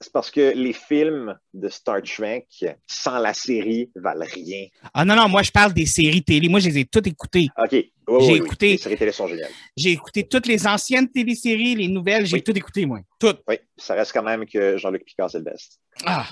c'est 0.00 0.12
parce 0.12 0.30
que 0.30 0.52
les 0.54 0.72
films 0.72 1.36
de 1.54 1.68
Star 1.68 2.00
Trek, 2.02 2.46
sans 2.86 3.18
la 3.18 3.34
série, 3.34 3.90
valent 3.96 4.24
rien. 4.32 4.66
Ah 4.94 5.04
non, 5.04 5.16
non, 5.16 5.28
moi, 5.28 5.42
je 5.42 5.50
parle 5.50 5.72
des 5.72 5.86
séries 5.86 6.22
télé. 6.22 6.48
Moi, 6.48 6.60
je 6.60 6.68
les 6.68 6.78
ai 6.78 6.84
toutes 6.84 7.06
écoutées. 7.08 7.48
OK. 7.58 7.70
J'ai 7.72 7.90
oui, 8.06 8.26
oui. 8.32 8.36
écouté- 8.38 8.70
Les 8.70 8.78
séries 8.78 8.96
télé 8.96 9.12
sont 9.12 9.26
géniales. 9.26 9.50
J'ai 9.76 9.90
écouté 9.90 10.26
toutes 10.26 10.46
les 10.46 10.66
anciennes 10.66 11.10
téléséries, 11.10 11.74
les 11.74 11.88
nouvelles, 11.88 12.26
j'ai 12.26 12.36
Oui. 12.36 12.42
tout 12.42 12.56
écouté, 12.56 12.86
moi. 12.86 13.00
Toutes. 13.18 13.42
Oui, 13.48 13.56
ça 13.76 13.94
reste 13.94 14.12
quand 14.12 14.22
même 14.22 14.46
que 14.46 14.76
Jean-Luc 14.78 15.04
Picard, 15.04 15.30
c'est 15.30 15.38
le 15.38 15.44
best. 15.44 15.80
Ah! 16.06 16.26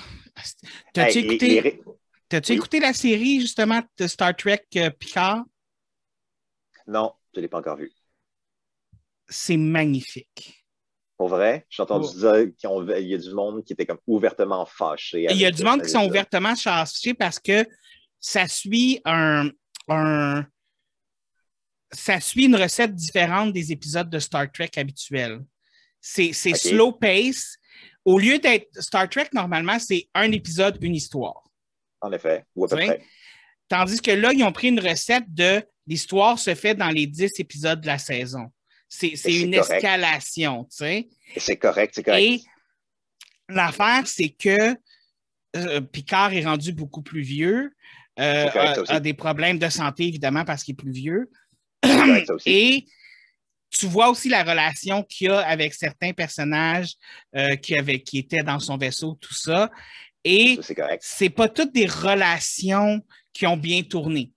T'as-tu 0.94 1.18
Hey, 1.18 1.24
écouté, 1.26 1.60
les 1.60 1.80
t'as-tu 2.28 2.52
écouté 2.52 2.78
la 2.80 2.92
série, 2.92 3.40
justement, 3.40 3.82
de 3.98 4.06
Star 4.06 4.34
Trek 4.36 4.64
euh, 4.76 4.90
Picard? 4.90 5.42
Non, 6.86 7.12
je 7.34 7.40
ne 7.40 7.42
l'ai 7.42 7.48
pas 7.48 7.58
encore 7.58 7.76
vu. 7.76 7.90
C'est 9.28 9.56
magnifique. 9.56 10.65
Pour 11.16 11.28
vrai, 11.28 11.64
j'ai 11.70 11.82
entendu 11.82 12.08
Oh. 12.10 12.18
dire 12.18 12.50
qu'il 12.58 13.06
y 13.08 13.14
a 13.14 13.18
du 13.18 13.32
monde 13.32 13.64
qui 13.64 13.72
était 13.72 13.86
comme 13.86 13.98
ouvertement 14.06 14.66
fâché. 14.66 15.26
Il 15.30 15.36
y 15.38 15.46
a 15.46 15.50
du 15.50 15.62
monde 15.64 15.82
qui 15.82 15.88
sont 15.88 16.06
ouvertement 16.06 16.54
chassés 16.54 17.14
parce 17.14 17.38
que 17.38 17.66
ça 18.20 18.46
suit 18.48 19.00
un, 19.04 19.48
un- 19.88 20.44
ça 21.92 22.20
suit 22.20 22.44
une 22.46 22.56
recette 22.56 22.94
différente 22.94 23.52
des 23.52 23.72
épisodes 23.72 24.10
de 24.10 24.18
Star 24.18 24.50
Trek 24.52 24.70
habituels. 24.76 25.40
C'est 26.00 26.32
slow 26.32 26.92
pace. 26.92 27.56
Au 28.04 28.18
lieu 28.18 28.38
d'être 28.38 28.68
Star 28.80 29.08
Trek, 29.08 29.28
normalement, 29.32 29.78
c'est 29.78 30.08
un 30.14 30.30
épisode, 30.32 30.78
une 30.80 30.94
histoire. 30.94 31.42
En 32.00 32.12
effet, 32.12 32.44
ou 32.54 32.64
à 32.64 32.68
peu 32.68 32.76
près. 32.76 33.02
Tandis 33.68 34.00
que 34.00 34.12
là, 34.12 34.32
ils 34.32 34.44
ont 34.44 34.52
pris 34.52 34.68
une 34.68 34.78
recette 34.80 35.24
de 35.28 35.62
l'histoire 35.86 36.38
se 36.38 36.54
fait 36.54 36.74
dans 36.74 36.90
les 36.90 37.06
10 37.06 37.40
épisodes 37.40 37.80
de 37.80 37.86
la 37.86 37.98
saison. 37.98 38.52
C'est 38.88 39.08
une 39.26 39.54
correct. 39.54 39.72
escalation, 39.72 40.64
tu 40.64 40.76
sais. 40.76 41.08
C'est 41.36 41.56
correct, 41.56 41.92
c'est 41.94 42.02
correct. 42.02 42.22
Et 42.22 42.42
l'affaire, 43.48 44.06
c'est 44.06 44.30
que 44.30 44.76
euh, 45.56 45.80
Picard 45.80 46.32
est 46.32 46.44
rendu 46.44 46.72
beaucoup 46.72 47.02
plus 47.02 47.22
vieux, 47.22 47.72
euh, 48.18 48.48
correct, 48.50 48.80
a, 48.88 49.00
des 49.00 49.14
problèmes 49.14 49.58
de 49.58 49.68
santé, 49.68 50.04
évidemment, 50.04 50.44
parce 50.44 50.62
qu'il 50.64 50.72
est 50.72 50.76
plus 50.76 50.92
vieux. 50.92 51.30
Correct. 51.82 52.30
Et 52.46 52.86
tu 53.70 53.86
vois 53.86 54.08
aussi 54.08 54.28
la 54.28 54.42
relation 54.44 55.02
qu'il 55.02 55.28
y 55.28 55.30
a 55.30 55.40
avec 55.40 55.74
certains 55.74 56.12
personnages 56.12 56.94
euh, 57.34 57.56
qui, 57.56 57.76
avaient- 57.76 58.02
qui 58.02 58.18
étaient 58.18 58.42
dans 58.42 58.58
son 58.58 58.76
vaisseau, 58.78 59.18
tout 59.20 59.34
ça. 59.34 59.70
Et 60.24 60.58
Ça, 60.62 60.74
C'est 61.00 61.30
pas 61.30 61.48
toutes 61.48 61.72
des 61.72 61.86
relations 61.86 63.00
qui 63.32 63.46
ont 63.46 63.56
bien 63.56 63.82
tourné. 63.82 64.32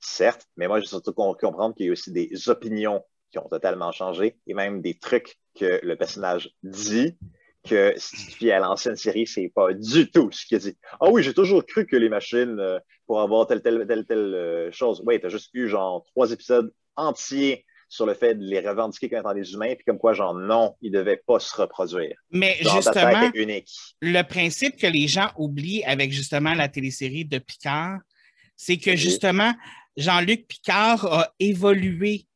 Certes, 0.00 0.46
mais 0.56 0.68
moi, 0.68 0.80
j'ai 0.80 0.86
surtout 0.86 1.12
com- 1.12 1.34
comprendre 1.38 1.74
qu'il 1.74 1.86
y 1.86 1.88
a 1.88 1.92
aussi 1.92 2.12
des 2.12 2.48
opinions 2.48 3.02
qui 3.30 3.38
ont 3.38 3.48
totalement 3.48 3.92
changé 3.92 4.36
et 4.46 4.54
même 4.54 4.80
des 4.80 4.98
trucs 4.98 5.36
que 5.58 5.80
le 5.82 5.96
personnage 5.96 6.50
dit 6.62 7.16
que 7.68 7.92
si 7.96 8.16
tu 8.26 8.32
fies 8.32 8.50
à 8.52 8.60
l'ancienne 8.60 8.96
série, 8.96 9.26
c'est 9.26 9.50
pas 9.54 9.72
du 9.74 10.10
tout 10.10 10.30
ce 10.32 10.46
qu'il 10.46 10.58
dit. 10.58 10.76
Ah 11.00 11.10
oui, 11.10 11.22
j'ai 11.22 11.34
toujours 11.34 11.64
cru 11.66 11.86
que 11.86 11.96
les 11.96 12.08
machines, 12.08 12.58
euh, 12.60 12.78
pour 13.06 13.20
avoir 13.20 13.46
telle, 13.46 13.60
telle, 13.62 13.84
telle, 13.86 14.06
telle 14.06 14.18
euh, 14.34 14.72
chose. 14.72 15.02
Oui, 15.04 15.18
t'as 15.20 15.28
juste 15.28 15.50
eu 15.54 15.68
genre 15.68 16.04
trois 16.14 16.30
épisodes 16.32 16.72
entiers 16.96 17.64
sur 17.90 18.06
le 18.06 18.14
fait 18.14 18.34
de 18.34 18.44
les 18.44 18.60
revendiquer 18.60 19.08
comme 19.08 19.20
étant 19.20 19.34
des 19.34 19.52
humains, 19.54 19.74
puis 19.74 19.84
comme 19.84 19.98
quoi, 19.98 20.12
genre, 20.12 20.34
non, 20.34 20.76
ils 20.82 20.92
devaient 20.92 21.22
pas 21.26 21.40
se 21.40 21.54
reproduire. 21.60 22.14
Mais 22.30 22.56
Genre, 22.60 22.76
justement, 22.76 23.30
unique. 23.34 23.70
le 24.02 24.22
principe 24.22 24.76
que 24.76 24.86
les 24.86 25.08
gens 25.08 25.30
oublient 25.38 25.84
avec 25.84 26.12
justement 26.12 26.54
la 26.54 26.68
télésérie 26.68 27.24
de 27.24 27.38
Picard, 27.38 27.98
c'est 28.56 28.76
que 28.76 28.90
Oui. 28.90 28.96
justement, 28.96 29.52
Jean-Luc 29.96 30.46
Picard 30.46 31.06
a 31.06 31.34
évolué 31.40 32.26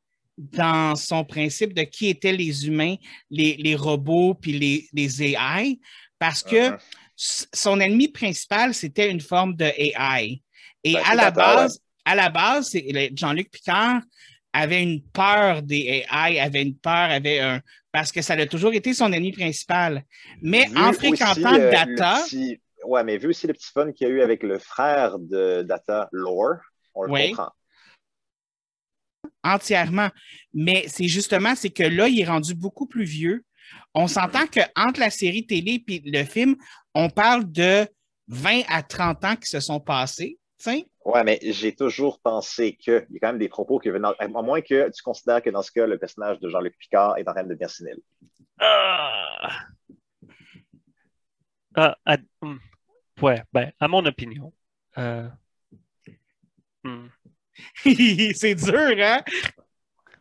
dans 0.53 0.97
son 0.97 1.25
principe 1.25 1.75
de 1.75 1.83
qui 1.83 2.09
étaient 2.09 2.33
les 2.33 2.67
humains, 2.67 2.97
les, 3.31 3.57
les 3.57 3.75
robots 3.77 4.35
puis 4.35 4.53
les, 4.53 4.89
les 4.93 5.23
AI, 5.23 5.79
parce 6.19 6.43
que 6.43 6.73
s- 7.19 7.49
son 7.53 7.81
ennemi 7.81 8.09
principal, 8.09 8.75
c'était 8.75 9.11
une 9.11 9.21
forme 9.21 9.55
de 9.55 9.65
AI. 9.65 10.43
Et 10.85 10.95
Ben, 10.95 11.03
à 11.05 11.15
la 11.15 11.31
base, 11.31 11.81
à 12.05 12.15
la 12.15 12.29
base, 12.31 12.77
Jean-Luc 13.15 13.51
Picard 13.51 14.01
avait 14.53 14.83
une 14.83 15.03
peur 15.03 15.63
des 15.63 16.05
AI, 16.13 16.39
avait 16.41 16.63
une 16.63 16.77
peur, 16.77 17.11
avait 17.11 17.39
un 17.41 17.61
parce 17.93 18.11
que 18.11 18.23
ça 18.23 18.33
a 18.33 18.47
toujours 18.47 18.73
été 18.73 18.95
son 18.95 19.13
ennemi 19.13 19.33
principal. 19.33 20.03
Mais 20.41 20.65
Vu 20.67 20.79
en 20.79 20.91
aussi, 20.91 20.99
fréquentant 21.15 21.55
euh, 21.55 21.71
Data, 21.71 22.23
petit- 22.27 22.59
Ouais, 22.85 23.05
mais 23.05 23.17
vu 23.19 23.29
aussi 23.29 23.47
le 23.47 23.53
petit 23.53 23.71
fun 23.73 23.93
qu'il 23.93 24.09
y 24.09 24.11
a 24.11 24.13
eu 24.15 24.23
avec 24.23 24.43
le 24.43 24.59
frère 24.59 25.19
de 25.19 25.63
Data, 25.63 26.09
Lore, 26.11 26.57
on 26.95 27.05
le 27.05 27.13
Oui. 27.13 27.29
comprend. 27.31 27.51
Entièrement. 29.45 30.09
Mais 30.55 30.85
c'est 30.89 31.09
justement, 31.09 31.55
c'est 31.55 31.71
que 31.71 31.83
là, 31.83 32.09
il 32.09 32.21
est 32.21 32.25
rendu 32.25 32.55
beaucoup 32.55 32.87
plus 32.87 33.05
vieux. 33.05 33.45
On 33.95 34.07
s'entend 34.07 34.47
qu'entre 34.47 35.01
la 35.01 35.11
série 35.11 35.47
télé 35.47 35.83
et 35.89 36.03
le 36.05 36.25
film, 36.25 36.57
on 36.95 37.09
parle 37.11 37.51
de 37.51 37.87
20 38.29 38.63
à 38.69 38.83
30 38.83 39.25
ans 39.25 39.37
qui 39.37 39.49
se 39.49 39.61
sont 39.61 39.81
passés. 39.81 40.39
Ouais, 41.05 41.25
mais 41.25 41.41
j'ai 41.43 41.75
toujours 41.75 42.21
pensé 42.21 42.77
qu'il 42.77 43.05
y 43.11 43.17
a 43.17 43.19
quand 43.21 43.29
même 43.29 43.39
des 43.39 43.49
propos 43.49 43.81
qui 43.81 43.91
venaient, 43.91 44.09
à 44.19 44.29
moins 44.29 44.61
que 44.61 44.89
tu 44.91 45.03
considères 45.03 45.43
que 45.43 45.51
dans 45.51 45.63
ce 45.63 45.73
cas, 45.73 45.87
le 45.87 45.99
personnage 45.99 46.39
de 46.39 46.49
Jean-Luc 46.49 46.77
Picard 46.79 47.19
est 47.19 47.29
en 47.29 47.33
train 47.33 47.43
de 47.43 47.49
devenir 47.49 47.69
sénile. 47.69 47.99
Ah! 48.61 49.51
Ah, 51.75 51.97
à- 52.05 52.19
hmm. 52.43 52.59
ouais, 53.23 53.43
ben, 53.53 53.73
à 53.81 53.89
mon 53.89 54.05
opinion. 54.05 54.53
euh, 54.99 55.29
hmm, 56.85 57.07
c'est 57.85 58.55
dur, 58.55 58.95
hein? 58.99 59.23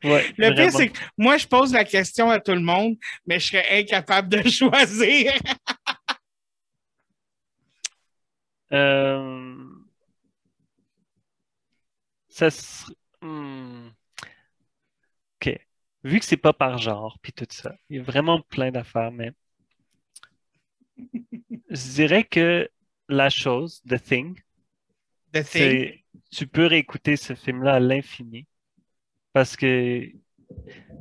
ouais, 0.03 0.25
Le 0.37 0.53
pire, 0.53 0.71
vraiment. 0.71 0.71
c'est 0.71 0.89
que 0.89 0.99
moi, 1.17 1.37
je 1.37 1.47
pose 1.47 1.73
la 1.73 1.83
question 1.85 2.29
à 2.29 2.39
tout 2.39 2.51
le 2.53 2.59
monde, 2.61 2.95
mais 3.25 3.39
je 3.39 3.47
serais 3.47 3.79
incapable 3.79 4.29
de 4.29 4.41
choisir. 4.49 5.33
Euh, 8.73 9.65
ça 12.29 12.49
ser- 12.49 12.93
hmm. 13.21 13.89
OK. 15.41 15.59
Vu 16.03 16.19
que 16.19 16.25
c'est 16.25 16.37
pas 16.37 16.53
par 16.53 16.77
genre, 16.77 17.17
puis 17.21 17.33
tout 17.33 17.45
ça, 17.49 17.75
il 17.89 17.97
y 17.97 17.99
a 17.99 18.03
vraiment 18.03 18.41
plein 18.41 18.71
d'affaires, 18.71 19.11
mais 19.11 19.33
je 21.69 21.93
dirais 21.93 22.23
que 22.23 22.69
la 23.07 23.29
chose, 23.29 23.81
The 23.87 24.01
Thing, 24.01 24.41
The 25.33 25.43
Thing. 25.43 26.00
Tu 26.31 26.47
peux 26.47 26.65
réécouter 26.65 27.15
ce 27.15 27.35
film-là 27.35 27.73
à 27.75 27.79
l'infini 27.79 28.45
parce 29.33 29.55
que 29.55 30.03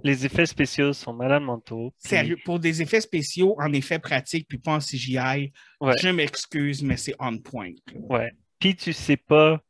les 0.04 0.24
effets 0.26 0.46
spéciaux 0.46 0.92
sont 0.92 1.12
malades 1.12 1.42
mentaux. 1.42 1.92
puis- 2.00 2.08
Sérieux, 2.10 2.36
pour 2.44 2.60
des 2.60 2.82
effets 2.82 3.00
spéciaux 3.00 3.56
en 3.60 3.72
effets 3.72 3.98
pratiques 3.98 4.46
puis 4.48 4.58
pas 4.58 4.74
en 4.76 4.80
CGI, 4.80 5.52
Ouais. 5.80 5.94
je 6.00 6.08
m'excuse, 6.08 6.82
mais 6.82 6.96
c'est 6.96 7.14
on 7.18 7.36
point. 7.38 7.72
Ouais. 7.94 8.30
Puis 8.58 8.76
tu 8.76 8.92
sais 8.92 9.16
pas, 9.16 9.60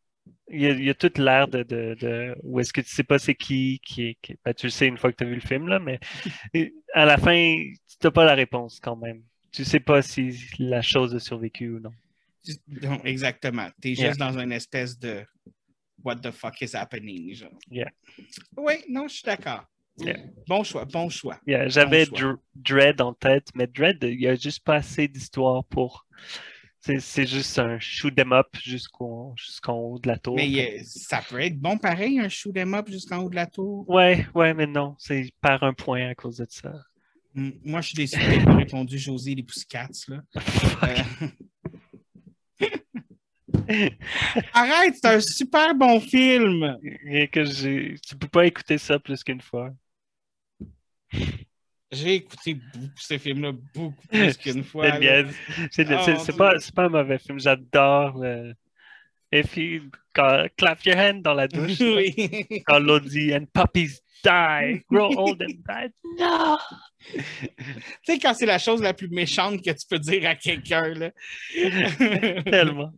il 0.50 0.60
y 0.62 0.66
a, 0.66 0.70
il 0.72 0.84
y 0.84 0.90
a 0.90 0.94
toute 0.94 1.16
l'air 1.18 1.48
de, 1.48 1.62
de, 1.62 1.96
de- 1.98 2.34
où 2.42 2.60
est-ce 2.60 2.72
que 2.72 2.80
tu 2.80 2.90
sais 2.90 3.04
pas 3.04 3.18
c'est 3.18 3.34
qui, 3.34 3.80
qui 3.84 4.08
est, 4.08 4.18
qui- 4.20 4.36
ben, 4.44 4.52
tu 4.52 4.66
le 4.66 4.70
sais 4.70 4.86
une 4.86 4.98
fois 4.98 5.12
que 5.12 5.16
tu 5.16 5.24
as 5.24 5.28
vu 5.28 5.34
le 5.36 5.40
film, 5.40 5.68
là, 5.68 5.78
mais 5.78 5.98
à 6.94 7.04
la 7.06 7.16
fin, 7.16 7.54
tu 7.54 7.96
n'as 8.06 8.10
pas 8.10 8.24
la 8.24 8.34
réponse 8.34 8.80
quand 8.80 8.96
même. 8.96 9.22
Tu 9.52 9.64
sais 9.64 9.80
pas 9.80 10.02
si 10.02 10.36
la 10.58 10.82
chose 10.82 11.14
a 11.14 11.18
survécu 11.20 11.70
ou 11.70 11.80
non. 11.80 11.92
Non, 12.68 13.00
exactement. 13.04 13.68
Tu 13.82 13.88
es 13.90 13.92
Yeah. 13.94 14.08
juste 14.08 14.20
dans 14.20 14.38
une 14.38 14.52
espèce 14.52 14.98
de 14.98 15.24
What 16.02 16.16
the 16.16 16.30
fuck 16.30 16.60
is 16.62 16.74
happening? 16.74 17.34
Genre. 17.34 17.50
Yeah. 17.70 17.90
Oui, 18.56 18.74
non, 18.88 19.06
je 19.06 19.14
suis 19.16 19.22
d'accord. 19.24 19.64
Yeah. 19.98 20.16
Bon 20.48 20.64
choix, 20.64 20.86
bon 20.86 21.10
choix. 21.10 21.38
Yeah, 21.46 21.68
J'avais 21.68 22.06
Bon 22.06 22.16
choix. 22.16 22.32
Dr- 22.32 22.38
Dread 22.54 23.00
en 23.02 23.12
tête, 23.12 23.48
mais 23.54 23.66
Dread, 23.66 23.98
il 24.02 24.16
n'y 24.16 24.26
a 24.26 24.34
juste 24.34 24.64
pas 24.64 24.76
assez 24.76 25.06
d'histoire 25.08 25.62
pour. 25.64 26.06
C'est 26.80 27.26
juste 27.26 27.58
un 27.58 27.78
shoot 27.78 28.18
'em 28.18 28.32
up 28.32 28.46
jusqu'au 28.62 29.34
jusqu'en 29.36 29.74
haut 29.74 29.98
de 29.98 30.08
la 30.08 30.16
tour. 30.16 30.36
Mais 30.36 30.82
ça 30.84 31.20
peut 31.28 31.38
être 31.40 31.58
bon 31.60 31.76
pareil, 31.76 32.18
un 32.18 32.30
shoot 32.30 32.56
'em 32.56 32.72
up 32.72 32.88
jusqu'en 32.88 33.18
haut 33.18 33.28
de 33.28 33.34
la 33.36 33.46
tour. 33.46 33.86
Ouais, 33.86 34.26
ouais, 34.34 34.54
mais 34.54 34.66
non, 34.66 34.96
c'est 34.98 35.30
par 35.42 35.62
un 35.62 35.74
point 35.74 36.08
à 36.08 36.14
cause 36.14 36.38
de 36.38 36.46
ça. 36.48 36.72
Moi, 37.34 37.82
je 37.82 37.88
suis 37.88 37.96
déçu 37.96 38.18
pas 38.18 38.54
répondu 38.54 38.98
Josie 38.98 39.32
et 39.32 39.34
les 39.34 39.42
Pussycats. 39.42 39.88
Là. 40.08 40.22
Euh, 41.22 41.26
Arrête, 44.52 44.94
c'est 45.00 45.06
un 45.08 45.20
super 45.20 45.74
bon 45.74 46.00
film. 46.00 46.76
Et 47.08 47.28
que 47.28 47.44
j'ai. 47.44 47.94
Tu 48.06 48.16
peux 48.16 48.28
pas 48.28 48.46
écouter 48.46 48.78
ça 48.78 48.98
plus 48.98 49.22
qu'une 49.24 49.40
fois. 49.40 49.70
J'ai 51.92 52.14
écouté 52.16 52.54
beaucoup 52.54 52.92
ce 52.96 53.18
film-là 53.18 53.52
beaucoup 53.74 54.06
plus 54.08 54.36
qu'une 54.38 54.62
fois. 54.64 54.90
C'est. 55.00 55.26
C'est 55.72 55.86
Oh, 55.92 56.18
c'est- 56.24 56.36
pas, 56.36 56.58
c'est 56.60 56.74
pas 56.74 56.84
un 56.84 56.88
mauvais 56.88 57.18
film. 57.18 57.38
J'adore 57.40 58.18
le. 58.18 58.54
If 59.32 59.56
you 59.56 59.82
quand- 60.12 60.46
clap 60.56 60.84
your 60.84 60.96
hand 60.96 61.22
dans 61.22 61.34
la 61.34 61.46
douche, 61.48 61.78
Oui. 61.80 62.14
quand 62.66 62.78
l'autre 62.80 63.06
dit 63.08 63.32
and 63.34 63.46
puppies 63.52 64.00
die, 64.24 64.82
grow 64.90 65.12
old 65.16 65.40
and 65.42 65.62
die. 65.68 65.92
Non! 66.18 66.58
Tu 67.00 68.12
sais, 68.14 68.18
quand 68.18 68.34
c'est 68.34 68.44
la 68.46 68.58
chose 68.58 68.82
la 68.82 68.92
plus 68.92 69.08
méchante 69.08 69.62
que 69.64 69.70
tu 69.70 69.86
peux 69.88 69.98
dire 69.98 70.28
à 70.28 70.34
quelqu'un, 70.34 70.88
là. 70.94 71.10
Tellement. 72.44 72.92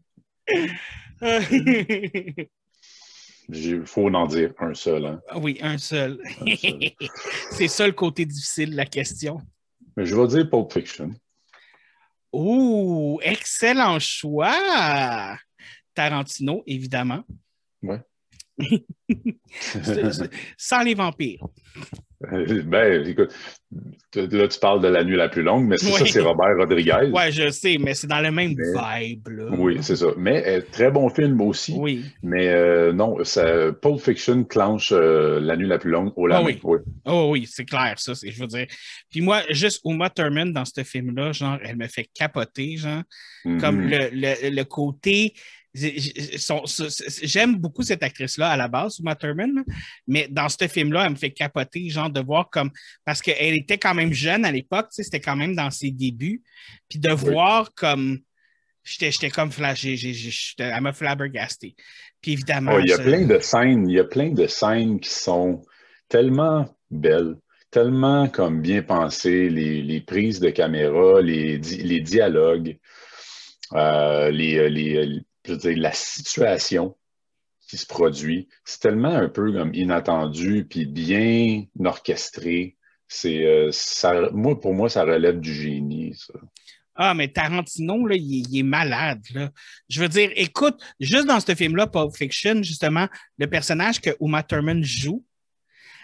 Il 3.48 3.86
faut 3.86 4.08
en 4.08 4.26
dire 4.26 4.52
un 4.58 4.74
seul. 4.74 5.04
Hein. 5.04 5.20
oui, 5.36 5.58
un 5.60 5.78
seul. 5.78 6.20
Un 6.40 6.56
seul. 6.56 6.90
c'est 7.50 7.68
ça 7.68 7.86
le 7.86 7.92
côté 7.92 8.24
difficile 8.24 8.70
de 8.70 8.76
la 8.76 8.86
question. 8.86 9.40
Mais 9.96 10.06
je 10.06 10.16
vais 10.16 10.26
dire 10.26 10.48
Pulp 10.48 10.72
Fiction. 10.72 11.14
Oh, 12.32 13.20
excellent 13.22 13.98
choix! 13.98 15.36
Tarantino, 15.94 16.62
évidemment. 16.66 17.24
Ouais. 17.82 18.00
Sans 20.56 20.82
les 20.82 20.94
vampires. 20.94 21.44
Ben, 22.22 23.04
écoute, 23.04 23.34
là, 24.14 24.46
tu 24.46 24.58
parles 24.60 24.80
de 24.80 24.86
la 24.86 25.02
nuit 25.02 25.16
la 25.16 25.28
plus 25.28 25.42
longue, 25.42 25.66
mais 25.66 25.76
c'est 25.76 25.90
ça, 25.90 26.04
Oui. 26.04 26.08
c'est 26.08 26.20
Robert 26.20 26.56
Rodriguez. 26.56 27.10
Ouais, 27.12 27.32
je 27.32 27.50
sais, 27.50 27.78
mais 27.80 27.94
c'est 27.94 28.06
dans 28.06 28.20
le 28.20 28.30
même 28.30 28.54
Mais- 28.56 29.08
vibe, 29.16 29.26
là. 29.26 29.46
Oui, 29.58 29.78
c'est 29.82 29.96
ça. 29.96 30.06
Mais 30.16 30.46
euh, 30.46 30.60
très 30.70 30.92
bon 30.92 31.08
film 31.10 31.40
aussi. 31.40 31.74
Oui. 31.76 32.04
Mais 32.22 32.46
euh, 32.46 32.92
non, 32.92 33.24
ça, 33.24 33.72
Pulp 33.72 33.98
Fiction 33.98 34.44
clenche 34.44 34.92
euh, 34.92 35.40
la 35.40 35.56
nuit 35.56 35.66
la 35.66 35.78
plus 35.80 35.90
longue 35.90 36.12
au 36.14 36.26
Ah 36.26 36.34
lendemain. 36.38 36.52
oui. 36.52 36.60
Oui. 36.62 36.78
Oh 37.06 37.30
oui, 37.32 37.48
c'est 37.50 37.64
clair, 37.64 37.94
ça, 37.98 38.12
je 38.14 38.40
veux 38.40 38.46
dire. 38.46 38.68
Puis 39.10 39.20
moi, 39.20 39.42
juste 39.50 39.80
Uma 39.84 40.08
Thurman 40.08 40.52
dans 40.52 40.64
ce 40.64 40.84
film-là, 40.84 41.32
genre, 41.32 41.58
elle 41.64 41.74
me 41.76 41.88
fait 41.88 42.08
capoter, 42.14 42.76
genre, 42.76 43.02
comme 43.42 43.80
Mhm. 43.86 43.90
le, 43.90 43.98
le, 44.12 44.50
le 44.54 44.64
côté. 44.64 45.34
J'aime 45.74 47.56
beaucoup 47.56 47.82
cette 47.82 48.02
actrice-là 48.02 48.50
à 48.50 48.56
la 48.56 48.68
base, 48.68 48.98
Uma 48.98 49.14
Thurman, 49.16 49.64
mais 50.06 50.28
dans 50.30 50.48
ce 50.48 50.68
film-là, 50.68 51.06
elle 51.06 51.12
me 51.12 51.16
fait 51.16 51.30
capoter, 51.30 51.88
genre, 51.88 52.10
de 52.10 52.20
voir 52.20 52.50
comme. 52.50 52.70
Parce 53.04 53.22
qu'elle 53.22 53.54
était 53.54 53.78
quand 53.78 53.94
même 53.94 54.12
jeune 54.12 54.44
à 54.44 54.52
l'époque, 54.52 54.88
c'était 54.90 55.20
quand 55.20 55.36
même 55.36 55.54
dans 55.54 55.70
ses 55.70 55.90
débuts. 55.90 56.42
Puis 56.88 56.98
de 56.98 57.10
voir 57.10 57.72
comme. 57.74 58.18
J'étais 58.84 59.30
comme 59.30 59.52
flashé, 59.52 59.96
elle 60.58 60.80
m'a 60.80 60.92
flabbergasté. 60.92 61.76
Puis 62.20 62.32
évidemment. 62.32 62.72
Oh, 62.74 62.80
il 62.80 62.88
y 62.88 62.92
a 62.92 62.96
ça- 62.96 63.02
plein 63.04 63.24
de 63.24 63.38
scènes, 63.38 63.88
il 63.88 63.94
y 63.94 64.00
a 64.00 64.04
plein 64.04 64.30
de 64.30 64.46
scènes 64.48 64.98
qui 65.00 65.10
sont 65.10 65.62
tellement 66.08 66.68
belles, 66.90 67.36
tellement 67.70 68.28
comme 68.28 68.60
bien 68.60 68.82
pensées, 68.82 69.48
les, 69.48 69.82
les 69.82 70.00
prises 70.00 70.40
de 70.40 70.50
caméra, 70.50 71.22
les, 71.22 71.58
les 71.58 72.00
dialogues, 72.00 72.76
euh, 73.72 74.30
les, 74.30 74.68
les- 74.68 75.20
je 75.44 75.52
veux 75.52 75.58
dire, 75.58 75.76
la 75.76 75.92
situation 75.92 76.96
qui 77.68 77.76
se 77.78 77.86
produit. 77.86 78.48
C'est 78.64 78.80
tellement 78.80 79.14
un 79.14 79.28
peu 79.28 79.52
comme 79.52 79.74
inattendu 79.74 80.66
puis 80.68 80.86
bien 80.86 81.64
orchestré. 81.84 82.76
C'est 83.08 83.44
euh, 83.44 83.70
ça, 83.72 84.30
moi 84.32 84.58
pour 84.58 84.74
moi 84.74 84.88
ça 84.88 85.04
relève 85.04 85.40
du 85.40 85.54
génie. 85.54 86.14
Ça. 86.14 86.34
Ah, 86.94 87.14
mais 87.14 87.28
Tarantino, 87.28 88.06
là, 88.06 88.16
il, 88.16 88.58
est- 88.58 88.62
malade. 88.62 89.22
Là. 89.32 89.50
Je 89.88 90.00
veux 90.00 90.08
dire, 90.08 90.30
écoute, 90.36 90.78
juste 91.00 91.26
dans 91.26 91.40
ce 91.40 91.54
film-là, 91.54 91.86
Pulp 91.86 92.14
Fiction, 92.14 92.62
justement, 92.62 93.08
le 93.38 93.46
personnage 93.46 94.00
que 94.00 94.10
Uma 94.20 94.42
Thurman 94.42 94.84
joue, 94.84 95.24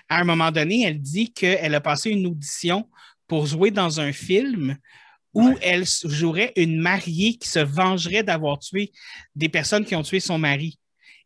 à 0.08 0.20
un 0.20 0.24
moment 0.24 0.50
donné, 0.50 0.84
elle 0.84 1.00
dit 1.00 1.30
qu'elle 1.32 1.74
a 1.74 1.80
passé 1.82 2.10
une 2.10 2.26
audition 2.26 2.88
pour 3.26 3.44
jouer 3.44 3.70
dans 3.70 4.00
un 4.00 4.12
film 4.12 4.78
où 5.38 5.56
elle 5.62 5.84
jouerait 6.04 6.52
une 6.56 6.78
mariée 6.80 7.34
qui 7.36 7.48
se 7.48 7.58
vengerait 7.60 8.22
d'avoir 8.22 8.58
tué 8.58 8.92
des 9.34 9.48
personnes 9.48 9.84
qui 9.84 9.94
ont 9.94 10.02
tué 10.02 10.20
son 10.20 10.38
mari. 10.38 10.78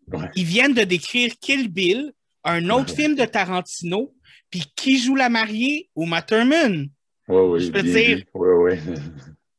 Ouais. 0.08 0.28
Ils 0.34 0.44
viennent 0.44 0.74
de 0.74 0.82
décrire 0.84 1.32
Kill 1.40 1.68
Bill, 1.68 2.12
un 2.44 2.68
autre 2.70 2.94
film 2.94 3.14
de 3.14 3.24
Tarantino, 3.24 4.14
puis 4.50 4.64
qui 4.76 4.98
joue 4.98 5.14
la 5.16 5.28
mariée? 5.28 5.88
Uma 5.96 6.22
Thurman. 6.22 6.88
Ouais, 7.28 7.40
oui, 7.40 7.60
Je 7.60 7.70
peux 7.70 7.82
dire- 7.82 8.24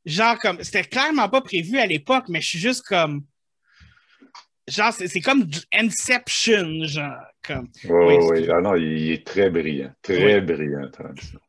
genre 0.05 0.37
comme 0.39 0.61
c'était 0.63 0.83
clairement 0.83 1.29
pas 1.29 1.41
prévu 1.41 1.79
à 1.79 1.85
l'époque, 1.87 2.25
mais 2.29 2.41
je 2.41 2.47
suis 2.49 2.59
juste 2.59 2.83
comme 2.85 3.23
genre 4.67 4.91
c'est 4.93 5.07
c'est 5.07 5.21
comme 5.21 5.49
Inception, 5.73 6.83
genre 6.83 7.13
comme 7.41 7.69
Ouais, 7.85 8.17
Oui, 8.19 8.41
ouais. 8.41 8.49
Ah 8.51 8.61
non, 8.61 8.75
il, 8.75 8.83
il 8.83 9.11
est 9.13 9.25
très 9.25 9.49
brillant. 9.49 9.91
Très 10.01 10.41
brillant, 10.41 10.89
Tarantino. 10.91 11.39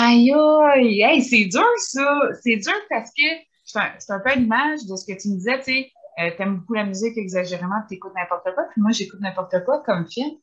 Aïe, 0.00 0.32
aïe, 0.32 1.02
hey, 1.02 1.22
c'est 1.24 1.46
dur, 1.46 1.66
ça. 1.78 2.20
C'est 2.40 2.54
dur 2.54 2.72
parce 2.88 3.10
que 3.10 3.24
c'est 3.64 4.12
un, 4.12 4.20
peu 4.20 4.32
l'image 4.36 4.86
de 4.86 4.94
ce 4.94 5.04
que 5.04 5.20
tu 5.20 5.28
me 5.28 5.34
disais, 5.34 5.58
tu 5.58 5.64
sais, 5.64 5.92
euh, 6.20 6.30
t'aimes 6.36 6.58
beaucoup 6.58 6.74
la 6.74 6.84
musique 6.84 7.18
exagérément, 7.18 7.82
tu 7.88 7.96
écoutes 7.96 8.14
n'importe 8.14 8.44
quoi, 8.54 8.62
puis 8.70 8.80
moi, 8.80 8.92
j'écoute 8.92 9.18
n'importe 9.18 9.64
quoi 9.64 9.82
comme 9.82 10.08
film. 10.08 10.38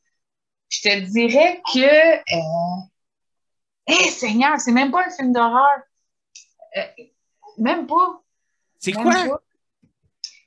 Je 0.68 0.82
te 0.82 1.00
dirais 1.10 1.62
que, 1.72 2.16
euh, 2.16 2.82
hé, 3.86 4.10
Seigneur, 4.10 4.60
c'est 4.60 4.72
même 4.72 4.90
pas 4.90 5.06
un 5.06 5.10
film 5.10 5.32
d'horreur. 5.32 5.78
Euh, 6.76 6.82
même 7.56 7.86
pas. 7.86 8.22
c'est 8.78 8.92
quoi? 8.92 9.04
pas. 9.04 9.40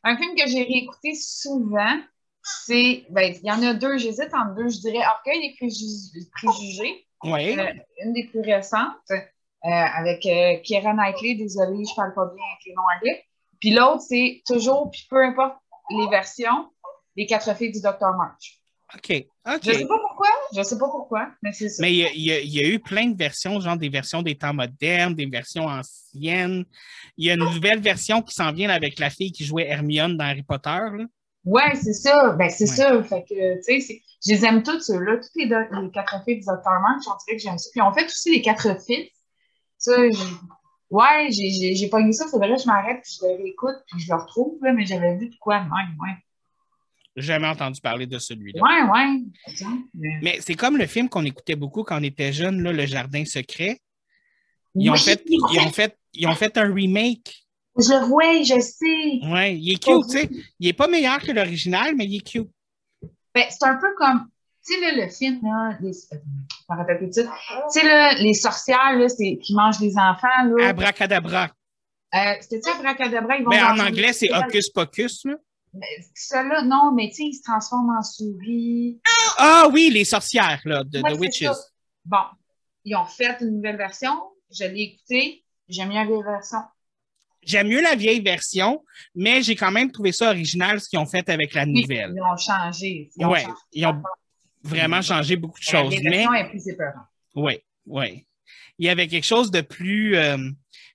Un 0.03 0.17
film 0.17 0.35
que 0.35 0.47
j'ai 0.47 0.61
réécouté 0.61 1.15
souvent, 1.15 1.99
c'est, 2.43 3.07
ben, 3.09 3.33
il 3.35 3.43
y 3.43 3.51
en 3.51 3.63
a 3.63 3.73
deux, 3.73 3.97
j'hésite 3.97 4.35
entre 4.35 4.53
deux, 4.53 4.69
je 4.69 4.81
dirais 4.81 5.03
Orgueil 5.03 5.47
et 5.47 5.55
Préju- 5.59 6.29
Préjugés. 6.31 7.08
Euh, 7.25 7.73
une 8.03 8.13
des 8.13 8.25
plus 8.27 8.41
récentes, 8.41 8.93
euh, 9.11 9.17
avec 9.63 10.25
euh, 10.25 10.57
Keira 10.63 10.93
Knightley, 10.93 11.35
désolée, 11.35 11.83
je 11.89 11.95
parle 11.95 12.13
pas 12.13 12.25
bien 12.33 12.43
avec 12.53 12.65
les 12.65 12.73
noms 12.73 12.83
anglais. 12.95 13.23
Puis 13.59 13.71
l'autre, 13.71 14.01
c'est 14.01 14.41
toujours, 14.47 14.89
puis 14.91 15.05
peu 15.09 15.21
importe 15.23 15.57
les 15.89 16.07
versions, 16.09 16.69
les 17.17 17.25
quatre 17.25 17.53
filles 17.57 17.71
du 17.71 17.81
Dr. 17.81 18.15
March. 18.17 18.57
OK. 18.95 19.25
OK. 19.47 19.59
Je 19.63 19.71
sais 19.73 19.85
pas 19.87 19.99
pourquoi, 19.99 20.29
je 20.55 20.63
sais 20.63 20.77
pas 20.77 20.87
pourquoi, 20.89 21.29
mais 21.43 21.51
c'est 21.51 21.69
ça. 21.69 21.81
Mais 21.83 21.91
il 21.93 21.97
y, 22.15 22.21
y 22.23 22.31
a- 22.31 22.39
il 22.39 22.49
y 22.53 22.63
a 22.63 22.67
eu 22.67 22.79
plein 22.79 23.05
de 23.07 23.17
versions, 23.17 23.59
genre 23.59 23.75
des 23.77 23.89
versions 23.89 24.21
des 24.21 24.35
temps 24.35 24.53
modernes, 24.53 25.13
des 25.13 25.25
versions 25.27 25.65
anciennes. 25.65 26.63
Il 27.17 27.27
y 27.27 27.29
a 27.29 27.33
une 27.33 27.41
nouvelle 27.41 27.81
version 27.81 28.21
qui 28.21 28.33
s'en 28.33 28.51
vient 28.51 28.69
avec 28.69 28.97
la 28.97 29.09
fille 29.09 29.31
qui 29.31 29.43
jouait 29.45 29.67
Hermione 29.67 30.15
dans 30.17 30.25
Harry 30.25 30.41
Potter. 30.43 30.69
là. 30.69 31.05
Ouais, 31.45 31.73
c'est 31.75 31.93
ça. 31.93 32.33
Ben, 32.33 32.49
c'est 32.49 32.69
Ouais. 32.69 32.75
ça. 32.75 33.03
Fait 33.03 33.23
que, 33.23 33.55
tu 33.65 33.81
sais, 33.81 34.01
je 34.25 34.33
les 34.33 34.45
aime 34.45 34.61
toutes, 34.63 34.81
ceux-là. 34.83 35.17
Toutes 35.17 35.31
les, 35.35 35.45
les 35.45 35.91
quatre 35.91 36.23
filles 36.25 36.39
du 36.39 36.45
Dr. 36.45 36.79
March, 36.81 37.03
on 37.07 37.15
dirait 37.25 37.37
que 37.37 37.41
j'aime 37.43 37.57
ça. 37.57 37.69
Puis 37.71 37.81
on 37.81 37.91
fait 37.93 38.05
aussi 38.05 38.31
les 38.31 38.41
quatre 38.41 38.75
fils. 38.85 39.07
Ça, 39.77 39.93
ouais, 40.89 41.27
j'ai- 41.31 41.89
pogné 41.89 42.11
ça. 42.11 42.27
Faudrait 42.29 42.53
que 42.55 42.61
je 42.61 42.67
m'arrête, 42.67 42.99
puis 43.03 43.17
je 43.21 43.25
le 43.27 43.37
réécoute, 43.41 43.75
puis 43.87 43.99
je 43.99 44.11
le 44.11 44.19
retrouve, 44.19 44.57
là, 44.63 44.73
mais 44.73 44.85
j'avais 44.85 45.15
vu 45.17 45.29
de 45.29 45.35
quoi 45.39 45.59
même, 45.61 45.95
ouais. 46.01 46.15
Jamais 47.15 47.47
entendu 47.47 47.81
parler 47.81 48.05
de 48.05 48.17
celui-là. 48.19 48.61
Ouais, 48.61 48.91
ouais. 48.91 49.23
Mais- 49.93 50.19
Mais 50.21 50.37
c'est 50.41 50.55
comme 50.55 50.77
le 50.77 50.85
film 50.85 51.09
qu'on 51.09 51.25
écoutait 51.25 51.55
beaucoup 51.55 51.83
quand 51.83 51.99
on 51.99 52.03
était 52.03 52.31
jeune, 52.31 52.61
là, 52.61 52.71
Le 52.71 52.85
Jardin 52.85 53.25
secret. 53.25 53.79
Ils 54.75 54.89
ont, 54.89 54.93
Oui, 54.93 54.99
fait, 54.99 55.23
ils, 55.25 55.39
ont 55.59 55.71
fait, 55.71 55.97
ils 56.13 56.27
ont 56.27 56.35
fait 56.35 56.55
un 56.57 56.71
remake. 56.73 57.38
Je 57.79 57.93
le 57.93 58.05
vois, 58.05 58.43
je 58.43 58.59
sais. 58.59 59.31
Ouais, 59.31 59.57
il 59.57 59.71
est 59.73 59.87
Oh, 59.87 60.01
cute, 60.01 60.11
tu 60.11 60.17
sais. 60.19 60.29
Il 60.59 60.67
est 60.67 60.73
pas 60.73 60.87
meilleur 60.87 61.19
que 61.19 61.31
l'original, 61.31 61.95
mais 61.95 62.05
il 62.05 62.17
est 62.17 62.27
cute. 62.27 62.49
Ben, 63.33 63.45
c'est 63.49 63.65
un 63.65 63.75
peu 63.75 63.93
comme, 63.97 64.27
tu 64.65 64.73
sais, 64.73 64.95
le 64.95 65.07
film, 65.09 65.39
là, 65.43 65.77
les, 65.81 65.91
euh. 66.13 66.17
Tu 66.69 67.79
sais, 67.79 67.85
là, 67.85 68.13
les 68.15 68.33
sorcières, 68.33 68.97
là, 68.97 69.07
c'est, 69.07 69.37
qui 69.41 69.53
mangent 69.55 69.79
les 69.79 69.97
enfants, 69.97 70.43
là. 70.57 70.69
Abracadabra. 70.69 71.49
Euh, 72.15 72.33
C'était-tu 72.41 72.69
Abracadabra? 72.71 73.37
Ils 73.37 73.43
vont 73.43 73.49
Mais 73.51 73.61
en 73.61 73.75
dans- 73.75 73.85
anglais, 73.85 74.13
c'est 74.13 74.33
Hocus 74.33 74.69
Pocus. 74.69 75.25
Là. 75.25 75.35
Ben, 75.73 75.87
Celle-là, 76.15 76.63
non, 76.63 76.91
mais 76.95 77.09
tu 77.09 77.15
sais, 77.15 77.23
ils 77.25 77.35
se 77.35 77.43
transforment 77.43 77.95
en 77.99 78.01
souris. 78.01 78.99
Ah 79.37 79.69
oui, 79.71 79.89
les 79.93 80.05
sorcières, 80.05 80.59
là, 80.65 80.83
de 80.83 80.99
Ouais, 81.01 81.13
The 81.13 81.19
Witches. 81.19 81.43
ça. 81.45 81.55
Bon, 82.05 82.17
ils 82.83 82.95
ont 82.95 83.05
fait 83.05 83.37
une 83.41 83.57
nouvelle 83.57 83.77
version. 83.77 84.19
Je 84.51 84.63
l'ai 84.65 84.81
écoutée. 84.95 85.43
J'aime 85.67 85.89
bien 85.89 86.03
la 86.05 86.21
version. 86.31 86.57
J'aime 87.43 87.67
mieux 87.69 87.81
la 87.81 87.95
vieille 87.95 88.21
version, 88.21 88.83
mais 89.15 89.41
j'ai 89.41 89.55
quand 89.55 89.71
même 89.71 89.91
trouvé 89.91 90.11
ça 90.11 90.29
original 90.29 90.79
ce 90.81 90.89
qu'ils 90.89 90.99
ont 90.99 91.05
fait 91.05 91.27
avec 91.29 91.53
la 91.53 91.65
nouvelle. 91.65 92.13
Ils 92.15 92.21
ont 92.21 92.37
changé. 92.37 93.09
Ils 93.15 93.25
ont 93.25 93.29
Ouais, 93.29 93.41
changé. 93.41 93.53
ils 93.73 93.85
ont 93.85 94.01
vraiment 94.63 95.01
changé 95.01 95.35
beaucoup 95.35 95.59
de 95.59 95.65
La 95.73 95.81
choses. 95.83 95.95
Mais 96.03 96.09
version 96.09 96.33
est 96.33 96.49
plus 96.49 96.67
épeurante. 96.67 97.05
oui, 97.35 97.59
oui. 97.85 98.25
Il 98.77 98.85
y 98.85 98.89
avait 98.89 99.07
quelque 99.07 99.25
chose 99.25 99.51
de 99.51 99.61
plus. 99.61 100.15
euh, 100.15 100.37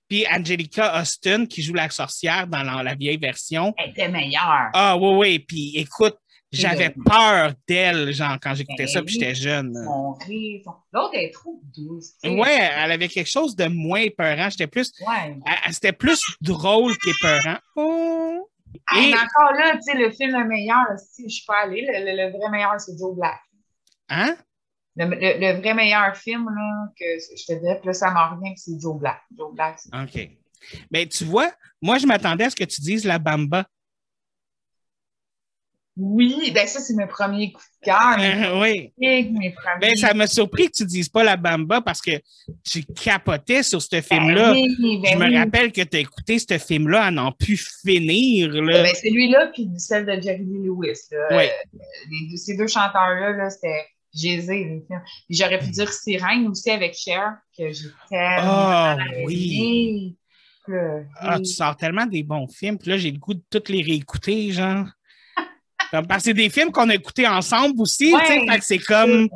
Puis 0.07 0.25
Angelica 0.31 0.99
Austin, 1.01 1.45
qui 1.47 1.61
joue 1.63 1.73
la 1.73 1.89
sorcière 1.89 2.47
dans 2.47 2.61
la, 2.63 2.83
la 2.83 2.95
vieille 2.95 3.17
version. 3.17 3.73
Elle 3.77 3.89
était 3.91 4.07
meilleure. 4.07 4.69
Ah 4.73 4.95
oui, 4.97 5.09
oui. 5.17 5.39
Puis 5.39 5.77
écoute, 5.77 6.17
j'avais 6.55 6.89
peur 7.05 7.53
d'elle, 7.67 8.11
genre, 8.13 8.37
quand 8.41 8.53
j'écoutais 8.55 8.83
Ben 8.85 8.87
ça, 8.87 9.01
puis 9.01 9.15
oui. 9.15 9.19
j'étais 9.21 9.35
jeune. 9.35 9.73
Son 9.85 10.13
rire, 10.13 10.61
L'autre 10.93 11.13
est 11.15 11.31
trop 11.33 11.61
douce. 11.75 12.13
Ouais, 12.23 12.69
elle 12.77 12.91
avait 12.91 13.07
quelque 13.07 13.29
chose 13.29 13.55
de 13.55 13.65
moins 13.65 13.99
épeurant. 14.01 14.49
J'étais 14.49 14.67
plus. 14.67 14.91
Ouais. 15.05 15.37
C'était 15.71 15.93
plus 15.93 16.21
drôle 16.41 16.93
qu'épeurant. 16.97 17.57
Oh! 17.75 18.49
Hey, 18.91 19.09
Et- 19.09 19.13
mais 19.13 19.19
encore 19.19 19.53
là, 19.57 19.73
tu 19.75 19.81
sais, 19.83 19.97
le 19.97 20.11
film 20.11 20.37
le 20.37 20.45
meilleur, 20.47 20.85
si 20.97 21.29
je 21.29 21.45
pas 21.45 21.61
allée, 21.63 21.81
le, 21.87 21.93
le- 22.05 22.25
le 22.25 22.37
vrai 22.37 22.49
meilleur, 22.51 22.79
c'est 22.79 22.97
Joe 22.97 23.15
Black. 23.15 23.39
Hein? 24.09 24.35
Le, 24.97 25.05
le- 25.07 25.59
vrai 25.61 25.73
meilleur 25.73 26.15
film, 26.15 26.45
là, 26.49 26.87
que 26.97 27.05
je 27.37 27.45
te 27.45 27.59
dirais, 27.59 27.77
puis 27.79 27.87
là, 27.87 27.93
ça 27.93 28.11
m'en 28.11 28.35
revient 28.35 28.53
c'est 28.57 28.79
Joe 28.79 28.97
Black. 28.97 29.21
Joe 29.37 29.53
Black, 29.53 29.79
OK. 29.93 30.29
Mais 30.91 31.05
tu 31.07 31.23
vois, 31.25 31.51
moi, 31.81 31.97
je 31.99 32.05
m'attendais 32.07 32.45
à 32.45 32.49
ce 32.49 32.55
que 32.55 32.63
tu 32.63 32.81
dises 32.81 33.05
la 33.05 33.17
Bamba. 33.19 33.65
Oui, 35.97 36.51
ben 36.53 36.67
ça, 36.67 36.81
c'est 36.81 36.93
mes 36.93 37.07
premiers 37.07 37.53
coups 37.53 37.65
de 37.81 37.85
cœur. 37.85 38.17
Euh, 38.19 38.61
oui. 38.61 38.91
mes 38.99 39.23
premiers. 39.53 39.79
Ben, 39.79 39.95
ça 39.95 40.13
m'a 40.13 40.27
surpris 40.27 40.67
que 40.67 40.73
tu 40.77 40.85
dises 40.85 41.07
pas 41.07 41.23
la 41.23 41.37
Bamba 41.37 41.79
parce 41.81 42.01
que 42.01 42.11
tu 42.69 42.83
capotais 42.83 43.63
sur 43.63 43.81
ce 43.81 43.87
Ben 43.91 44.01
film-là. 44.03 44.51
oui, 44.51 44.99
ben 45.01 45.11
je 45.13 45.17
me 45.17 45.27
oui. 45.29 45.37
rappelle 45.37 45.71
que 45.71 45.81
tu 45.81 45.95
as 45.97 45.99
écouté 46.01 46.37
ce 46.37 46.57
film-là 46.57 47.03
à 47.05 47.11
n'en 47.11 47.31
plus 47.31 47.65
finir. 47.85 48.49
Là. 48.51 48.83
Ben, 48.83 48.93
celui-là, 48.93 49.47
puis 49.53 49.69
celle 49.77 50.05
de 50.05 50.21
Jerry 50.21 50.43
Lewis. 50.43 50.99
Là. 51.11 51.37
Ouais. 51.37 51.49
Euh, 51.73 51.77
les 52.11 52.29
deux- 52.29 52.37
ces 52.37 52.57
deux 52.57 52.67
chanteurs-là, 52.67 53.31
là, 53.31 53.49
c'était. 53.49 53.85
Puis 54.17 55.37
j'aurais 55.37 55.59
pu 55.59 55.69
dire 55.71 55.91
Sirène 55.91 56.47
aussi 56.47 56.69
avec 56.71 56.93
Cher, 56.93 57.33
que 57.57 57.71
j'ai 57.71 57.87
tellement 58.09 58.97
oui. 59.25 59.57
aimé. 59.57 60.15
là. 60.67 60.99
Ah, 61.19 61.37
tu 61.39 61.45
sors 61.45 61.75
tellement 61.75 62.05
des 62.05 62.23
bons 62.23 62.47
films, 62.47 62.77
puis 62.77 62.89
là, 62.91 62.97
j'ai 62.97 63.11
le 63.11 63.17
goût 63.17 63.33
de 63.33 63.43
tous 63.49 63.69
les 63.71 63.81
réécouter, 63.81 64.51
genre. 64.51 64.87
Comme- 65.95 66.07
parce 66.07 66.23
que 66.23 66.29
c'est 66.29 66.33
des 66.33 66.49
films 66.49 66.71
qu'on 66.71 66.89
a 66.89 66.95
écoutés 66.95 67.27
ensemble 67.27 67.79
aussi, 67.81 68.11
tu 68.11 68.25
sais, 68.27 68.59
c'est 68.61 68.79
comme. 68.79 69.29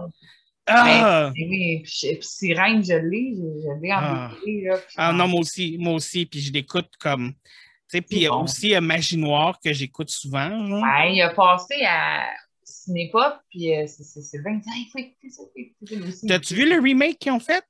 Ah! 0.72 1.32
Mais 1.36 1.48
oui, 1.50 1.80
puis, 1.84 2.16
puis 2.16 2.20
Sirène, 2.22 2.84
je 2.84 2.94
l'ai, 2.94 3.34
je, 3.36 3.42
je 3.64 3.82
l'ai 3.82 3.92
en 3.92 3.98
Ah. 4.00 4.32
Puis 4.44 4.64
Ah 4.98 5.12
je 5.12 5.18
non, 5.18 5.28
moi 5.28 5.40
aussi, 5.40 5.78
moi 5.80 5.94
aussi, 5.94 6.26
puis 6.28 6.40
je 6.42 6.54
l'écoute 6.54 6.90
comme. 7.00 7.34
Tu 7.34 7.98
sais, 7.98 8.02
puis 8.02 8.22
C'est 8.22 8.28
bon. 8.28 8.44
aussi 8.44 8.76
euh, 8.76 8.82
Magie 8.82 9.18
Noire 9.18 9.60
que 9.64 9.74
j'écoute 9.74 10.12
souvent. 10.12 10.68
genre. 10.68 10.84
Ouais, 10.84 11.16
il 11.16 11.22
a 11.24 11.30
passé 11.34 11.74
à 11.88 12.24
Cinépop, 12.64 13.40
puis 13.50 13.76
euh, 13.76 13.88
c'est- 13.88 14.38
bien. 14.44 14.62
Ah, 14.68 14.72
il 14.78 14.90
faut 14.92 15.00
écouter 15.00 15.30
ça, 15.32 15.42
il 15.56 15.66
faut 15.66 15.72
écouter 15.72 15.96
ça 15.96 16.02
lui 16.02 16.10
aussi. 16.10 16.28
T'as-tu 16.28 16.54
vu 16.54 16.70
le 16.70 16.80
remake 16.80 17.18
qu'ils 17.18 17.32
ont 17.32 17.40
fait? 17.40 17.64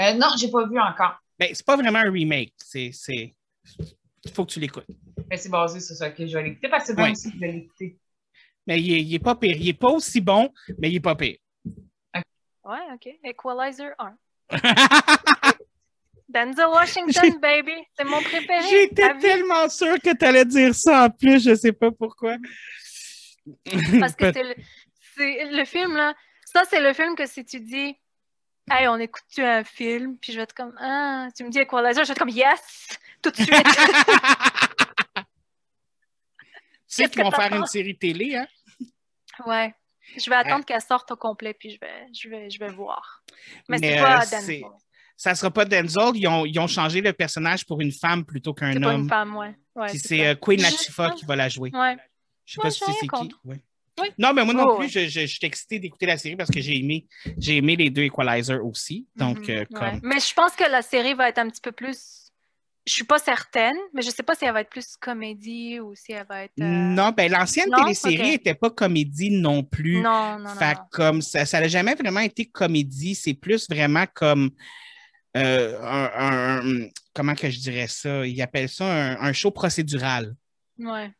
Euh, 0.00 0.12
non, 0.14 0.26
j'ai 0.38 0.50
pas 0.50 0.66
vu 0.68 0.78
encore. 0.78 1.18
Ben, 1.38 1.48
c'est 1.54 1.64
pas 1.64 1.76
vraiment 1.76 2.00
un 2.00 2.10
remake. 2.10 2.52
C'est. 2.58 2.90
c'est... 2.92 3.34
Faut 4.34 4.44
que 4.44 4.50
tu 4.52 4.60
l'écoutes. 4.60 4.84
Mais 5.30 5.38
c'est 5.38 5.48
basé 5.48 5.80
sur 5.80 5.96
ça 5.96 6.10
que 6.10 6.26
je 6.26 6.36
vais 6.36 6.42
l'écouter 6.44 6.68
parce 6.68 6.86
que 6.88 6.94
c'est 6.94 7.00
Ouais. 7.00 7.10
aussi 7.12 7.28
que 7.30 7.36
je 7.36 7.40
vais 7.40 7.52
l'écouter. 7.52 7.98
Mais 8.68 8.78
il 8.82 8.92
est, 8.92 9.00
il 9.00 9.14
est 9.14 9.18
pas 9.18 9.34
pire. 9.34 9.56
Il 9.56 9.66
est 9.66 9.72
pas 9.72 9.88
aussi 9.88 10.20
bon, 10.20 10.52
mais 10.78 10.90
il 10.90 10.96
est 10.96 11.00
pas 11.00 11.14
pire. 11.14 11.38
Ouais, 12.62 12.84
OK. 12.92 13.08
Equalizer 13.24 13.94
1. 13.98 14.14
Denzel 16.28 16.66
Washington, 16.66 17.40
baby. 17.40 17.72
C'est 17.96 18.04
mon 18.04 18.20
préféré. 18.20 18.68
J'étais 18.68 19.16
tellement 19.16 19.70
sûre 19.70 19.98
que 19.98 20.14
tu 20.14 20.22
allais 20.22 20.44
dire 20.44 20.74
ça 20.74 21.06
en 21.06 21.10
plus, 21.10 21.42
je 21.42 21.54
sais 21.54 21.72
pas 21.72 21.90
pourquoi. 21.90 22.36
Parce 23.98 24.14
que 24.14 24.30
c'est 25.16 25.46
le, 25.50 25.64
film, 25.64 25.96
là. 25.96 26.14
Ça, 26.44 26.64
c'est 26.68 26.82
le 26.82 26.92
film 26.92 27.16
que 27.16 27.24
si 27.24 27.46
tu 27.46 27.60
dis, 27.60 27.96
hey, 28.70 28.86
on 28.86 28.98
écoute-tu 28.98 29.42
un 29.42 29.64
film, 29.64 30.18
puis 30.18 30.32
je 30.32 30.36
vais 30.36 30.42
être 30.42 30.54
comme, 30.54 30.76
ah, 30.78 31.28
tu 31.34 31.42
me 31.42 31.48
dis 31.48 31.60
Equalizer, 31.60 32.04
je 32.04 32.08
vais 32.08 32.12
être 32.12 32.18
comme, 32.18 32.28
yes, 32.28 32.98
tout 33.22 33.30
de 33.30 33.36
suite. 33.36 33.50
Tu 36.88 37.04
sais 37.04 37.10
qu'ils 37.10 37.22
vont 37.22 37.30
faire 37.30 37.54
une 37.54 37.66
série 37.66 37.98
télé, 37.98 38.34
hein? 38.34 38.46
Ouais. 39.46 39.74
Je 40.16 40.30
vais 40.30 40.36
attendre 40.36 40.64
qu'elle 40.64 40.80
sorte 40.80 41.10
au 41.10 41.16
complet, 41.16 41.54
puis 41.54 41.70
je 41.70 41.78
vais, 41.80 42.06
je 42.18 42.28
vais, 42.30 42.48
je 42.50 42.58
vais 42.58 42.72
voir. 42.72 43.22
Mais, 43.68 43.78
Mais, 43.78 43.90
c'est 43.96 44.00
pas 44.00 44.16
euh, 44.22 44.30
Denzel. 44.30 44.62
Ça 45.16 45.34
sera 45.34 45.50
pas 45.50 45.64
Denzel. 45.66 46.12
Ils 46.14 46.26
ont, 46.28 46.46
ils 46.46 46.58
ont 46.58 46.66
changé 46.66 47.00
le 47.02 47.12
personnage 47.12 47.66
pour 47.66 47.80
une 47.80 47.92
femme 47.92 48.24
plutôt 48.24 48.54
qu'un 48.54 48.72
C'est 48.72 48.80
pas 48.80 48.94
homme. 48.94 49.02
une 49.02 49.08
femme, 49.08 49.36
ouais. 49.36 49.54
ouais 49.74 49.88
Puis 49.88 49.98
c'est 49.98 50.26
euh, 50.26 50.34
Queen 50.34 50.62
Latifah 50.62 51.10
qui 51.10 51.26
va 51.26 51.36
la 51.36 51.48
jouer. 51.48 51.70
Ouais. 51.74 51.96
Je 52.46 52.54
sais 52.54 52.58
Ouais, 52.60 52.64
pas 52.64 52.70
si 52.70 52.84
c'est 52.86 53.00
qui. 53.00 53.06
contre. 53.06 53.38
Ouais. 53.44 53.60
Oui. 54.00 54.08
Non, 54.16 54.32
mais 54.32 54.44
moi 54.44 54.54
non 54.54 54.64
Oh, 54.68 54.76
plus, 54.76 54.84
ouais. 54.84 54.88
je, 55.08 55.08
je, 55.10 55.20
je 55.22 55.26
suis 55.26 55.44
excitée 55.46 55.78
d'écouter 55.80 56.06
la 56.06 56.16
série 56.16 56.36
parce 56.36 56.50
que 56.50 56.60
j'ai 56.60 56.76
aimé, 56.78 57.06
j'ai 57.36 57.56
aimé 57.56 57.74
les 57.74 57.90
deux 57.90 58.04
Equalizer 58.04 58.64
aussi. 58.64 59.08
Donc, 59.16 59.40
Mhm, 59.40 59.50
euh, 59.50 59.64
ouais. 59.72 59.98
Mais 60.04 60.20
je 60.20 60.32
pense 60.32 60.54
que 60.54 60.62
la 60.70 60.82
série 60.82 61.14
va 61.14 61.28
être 61.28 61.38
un 61.38 61.50
petit 61.50 61.60
peu 61.60 61.72
plus. 61.72 62.27
Je 62.88 62.94
suis 62.94 63.04
pas 63.04 63.18
certaine, 63.18 63.76
mais 63.92 64.00
je 64.00 64.10
sais 64.10 64.22
pas 64.22 64.34
si 64.34 64.46
elle 64.46 64.52
va 64.54 64.62
être 64.62 64.70
plus 64.70 64.96
comédie 64.96 65.78
ou 65.78 65.94
si 65.94 66.12
elle 66.12 66.26
va 66.26 66.44
être. 66.44 66.52
euh, 66.58 66.64
Non, 66.64 67.10
ben 67.10 67.30
l'ancienne 67.30 67.68
télésérie 67.70 68.30
n'était 68.30 68.54
pas 68.54 68.70
comédie 68.70 69.30
non 69.30 69.62
plus. 69.62 70.00
Non, 70.00 70.38
non, 70.38 70.48
non. 70.48 70.54
Fait 70.54 70.74
non. 70.74 70.80
comme 70.90 71.20
ça, 71.22 71.44
ça 71.44 71.60
n'a 71.60 71.68
jamais 71.68 71.94
vraiment 71.94 72.20
été 72.20 72.46
comédie, 72.46 73.14
c'est 73.14 73.34
plus 73.34 73.68
vraiment 73.68 74.06
comme 74.14 74.50
euh, 75.36 75.78
un, 75.82 76.60
un- 76.84 76.88
comment 77.14 77.34
que 77.34 77.50
je 77.50 77.58
dirais 77.60 77.88
ça? 77.88 78.24
Ils 78.26 78.40
appellent 78.40 78.68
ça 78.70 78.86
un, 78.86 79.20
un 79.20 79.32
show 79.34 79.50
procédural. 79.50 80.34
Ouais. 80.78 81.12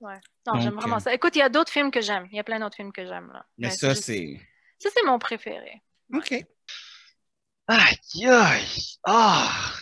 Ouais. 0.00 0.18
Non, 0.46 0.60
j'aime 0.60 0.74
vraiment 0.74 0.96
euh, 0.96 1.00
ça. 1.00 1.14
Écoute, 1.14 1.36
il 1.36 1.38
y 1.38 1.42
a 1.42 1.48
d'autres 1.48 1.72
films 1.72 1.90
que 1.90 2.00
j'aime. 2.02 2.26
Il 2.32 2.36
y 2.36 2.40
a 2.40 2.44
plein 2.44 2.60
d'autres 2.60 2.76
films 2.76 2.92
que 2.92 3.06
j'aime. 3.06 3.30
là. 3.32 3.46
Mais 3.56 3.68
Mais 3.68 3.74
ça, 3.74 3.90
juste- 3.90 4.02
c'est. 4.04 4.38
Ça, 4.78 4.90
c'est 4.94 5.04
mon 5.06 5.18
préféré. 5.18 5.80
OK. 6.12 6.44
Aïe, 7.68 8.26
aïe. 8.26 8.96
Ah! 9.04 9.72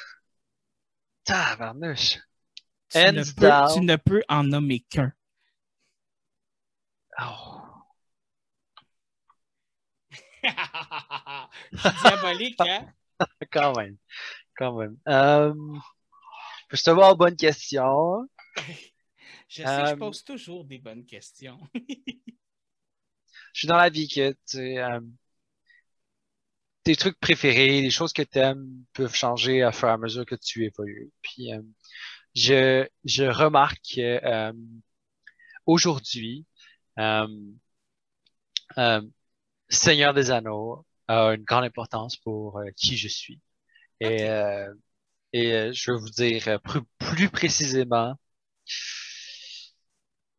Tabarnouche. 1.30 2.18
Tu 2.88 2.98
ne, 2.98 3.22
peux, 3.22 3.72
tu 3.72 3.80
ne 3.82 3.94
peux 3.94 4.22
en 4.28 4.42
nommer 4.42 4.80
qu'un. 4.80 5.12
Oh. 7.20 7.60
Diabolique, 12.02 12.60
hein? 12.60 12.92
Quand 13.52 13.76
même. 13.76 13.96
Quand 14.56 14.76
même. 14.76 14.96
Euh, 15.08 15.54
je 16.72 16.82
te 16.82 16.90
voir 16.90 17.16
bonne 17.16 17.36
question. 17.36 18.28
Je 19.48 19.62
sais, 19.62 19.86
je 19.86 19.92
Euh, 19.92 19.96
pose 19.96 20.22
toujours 20.22 20.64
des 20.64 20.78
bonnes 20.78 21.04
questions. 21.04 21.58
Je 23.52 23.58
suis 23.58 23.66
dans 23.68 23.76
la 23.76 23.90
vie 23.90 24.06
que 24.06 24.30
tu 24.30 24.38
sais, 24.46 24.78
euh, 24.78 25.00
tes 26.84 26.96
trucs 26.96 27.18
préférés, 27.20 27.82
les 27.82 27.90
choses 27.90 28.12
que 28.12 28.22
tu 28.22 28.38
aimes 28.38 28.84
peuvent 28.94 29.14
changer 29.14 29.62
à 29.62 29.72
fur 29.72 29.88
et 29.88 29.92
à 29.92 29.98
mesure 29.98 30.26
que 30.26 30.34
tu 30.36 30.64
évolues. 30.64 31.10
Puis 31.22 31.52
euh, 31.52 31.62
je, 32.34 32.88
je 33.04 33.24
remarque 33.24 33.80
que 33.94 34.00
euh, 34.24 34.52
aujourd'hui, 35.66 36.46
euh, 36.98 37.26
euh, 38.78 39.02
Seigneur 39.68 40.14
des 40.14 40.30
Anneaux 40.30 40.86
a 41.08 41.34
une 41.34 41.44
grande 41.44 41.64
importance 41.64 42.16
pour 42.18 42.60
qui 42.76 42.96
je 42.96 43.08
suis. 43.08 43.40
Et, 44.00 44.24
euh, 44.30 44.72
et 45.32 45.72
je 45.74 45.92
vais 45.92 45.98
vous 45.98 46.10
dire 46.10 46.60
plus, 46.62 46.82
plus 46.98 47.30
précisément, 47.30 48.16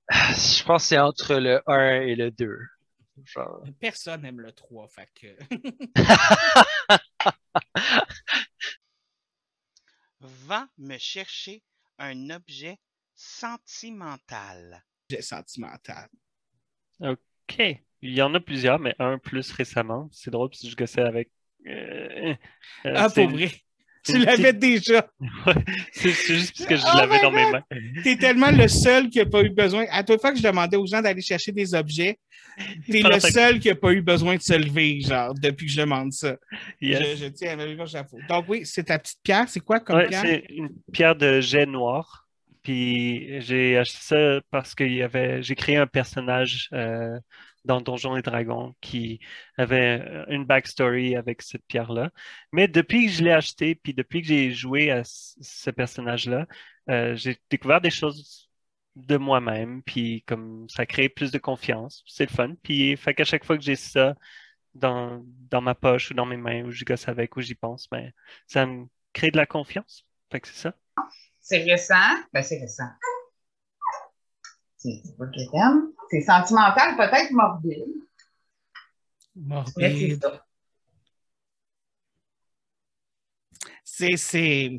je 0.09 0.63
pense 0.63 0.83
que 0.83 0.87
c'est 0.89 0.99
entre 0.99 1.35
le 1.35 1.61
1 1.67 2.01
et 2.01 2.15
le 2.15 2.31
2. 2.31 2.57
Genre, 3.25 3.67
Personne 3.79 4.21
n'aime 4.21 4.39
le 4.41 4.51
3, 4.51 4.87
fait 4.87 5.09
que. 5.15 5.27
Va 10.21 10.69
me 10.77 10.97
chercher 10.97 11.63
un 11.99 12.29
objet 12.29 12.79
sentimental. 13.13 14.85
J'ai 15.11 15.21
sentimental. 15.21 16.09
OK. 17.01 17.59
Il 18.03 18.13
y 18.13 18.21
en 18.21 18.33
a 18.33 18.39
plusieurs, 18.39 18.79
mais 18.79 18.95
un 18.99 19.17
plus 19.19 19.51
récemment. 19.51 20.09
C'est 20.11 20.31
drôle 20.31 20.49
parce 20.49 20.61
que 20.61 20.69
je 20.69 20.75
gossais 20.75 21.01
avec. 21.01 21.31
euh, 21.67 22.35
euh, 22.85 23.03
Ah, 23.03 23.09
c'est- 23.09 23.27
pour 23.27 23.29
vrai? 23.29 23.51
Tu 24.03 24.17
l'avais 24.17 24.53
déjà. 24.53 25.07
Ouais, 25.45 25.53
c'est 25.91 26.11
juste 26.11 26.57
parce 26.57 26.69
que 26.69 26.75
je 26.75 26.83
Oh 26.93 26.97
l'avais 26.97 27.21
dans 27.21 27.31
mes 27.31 27.51
mains. 27.51 27.63
T'es 28.03 28.17
tellement 28.17 28.51
le 28.51 28.67
seul 28.67 29.09
qui 29.09 29.19
n'a 29.19 29.25
pas 29.25 29.41
eu 29.43 29.49
besoin. 29.49 29.85
À 29.91 30.03
toute 30.03 30.19
fois 30.21 30.31
que 30.31 30.37
je 30.37 30.43
demandais 30.43 30.77
aux 30.77 30.85
gens 30.87 31.01
d'aller 31.01 31.21
chercher 31.21 31.51
des 31.51 31.73
objets, 31.75 32.17
t'es 32.89 33.01
le 33.01 33.19
seul 33.19 33.59
qui 33.59 33.67
n'a 33.67 33.75
pas 33.75 33.91
eu 33.91 34.01
besoin 34.01 34.35
de 34.35 34.41
se 34.41 34.53
lever, 34.53 35.01
genre, 35.01 35.33
depuis 35.35 35.67
que 35.67 35.71
je 35.71 35.81
demande 35.81 36.11
ça. 36.13 36.35
Yes. 36.81 37.17
Je, 37.17 37.25
je 37.25 37.29
tiens 37.29 37.57
à 37.59 37.65
mon 37.65 37.85
chapeau. 37.85 38.17
Donc, 38.27 38.45
oui, 38.47 38.61
c'est 38.65 38.85
ta 38.85 38.97
petite 38.99 39.19
pierre. 39.23 39.45
C'est 39.47 39.59
quoi 39.59 39.79
comme 39.79 39.97
Ouais, 39.97 40.07
pierre? 40.07 40.21
c'est 40.25 40.45
une 40.49 40.69
pierre 40.91 41.15
de 41.15 41.39
jet 41.41 41.65
noir. 41.65 42.27
Puis 42.63 43.41
j'ai 43.41 43.77
acheté 43.77 43.97
ça 44.01 44.39
parce 44.51 44.75
que 44.75 44.85
j'ai 45.41 45.55
créé 45.55 45.77
un 45.77 45.87
personnage 45.87 46.69
euh, 46.73 47.17
dans 47.65 47.81
Donjons 47.81 48.17
et 48.17 48.21
Dragons 48.21 48.75
qui 48.81 49.19
avait 49.57 50.01
euh, 50.01 50.25
une 50.29 50.45
backstory 50.45 51.15
avec 51.15 51.41
cette 51.41 51.65
pierre-là. 51.65 52.11
Mais 52.51 52.67
depuis 52.67 53.05
que 53.05 53.11
je 53.11 53.23
l'ai 53.23 53.31
acheté, 53.31 53.75
puis 53.75 53.93
depuis 53.93 54.21
que 54.21 54.27
j'ai 54.27 54.51
joué 54.51 54.91
à 54.91 55.03
ce 55.03 55.69
personnage-là, 55.69 56.47
euh, 56.89 57.15
j'ai 57.15 57.37
découvert 57.49 57.81
des 57.81 57.91
choses 57.91 58.49
de 58.95 59.17
moi-même, 59.17 59.83
puis 59.83 60.23
comme 60.27 60.67
ça 60.69 60.85
crée 60.85 61.09
plus 61.09 61.31
de 61.31 61.37
confiance. 61.37 62.03
C'est 62.07 62.29
le 62.29 62.35
fun. 62.35 62.55
Puis 62.63 62.97
fait 62.97 63.13
qu'à 63.13 63.23
chaque 63.23 63.45
fois 63.45 63.57
que 63.57 63.63
j'ai 63.63 63.75
ça 63.75 64.15
dans, 64.73 65.23
dans 65.49 65.61
ma 65.61 65.75
poche 65.75 66.11
ou 66.11 66.13
dans 66.13 66.25
mes 66.25 66.37
mains, 66.37 66.63
ou 66.63 66.71
je 66.71 66.83
gosse 66.83 67.07
avec, 67.07 67.35
ou 67.37 67.41
j'y 67.41 67.55
pense, 67.55 67.87
ben, 67.89 68.11
ça 68.47 68.65
me 68.65 68.85
crée 69.13 69.31
de 69.31 69.37
la 69.37 69.45
confiance. 69.45 70.05
Fait 70.31 70.39
que 70.39 70.47
c'est 70.47 70.61
ça. 70.61 70.73
C'est 71.39 71.63
récent. 71.63 71.95
Ben, 72.33 72.43
c'est 72.43 72.59
récent. 72.59 72.87
C'est 74.81 74.99
c'est 75.05 75.15
pas 75.17 75.27
que 75.27 75.51
t'aimes. 75.51 75.91
C'est 76.09 76.21
sentimental, 76.21 76.97
peut-être 76.97 77.31
morbide. 77.31 77.83
Morbide. 79.35 80.19
C'est, 83.83 84.17
c'est... 84.17 84.71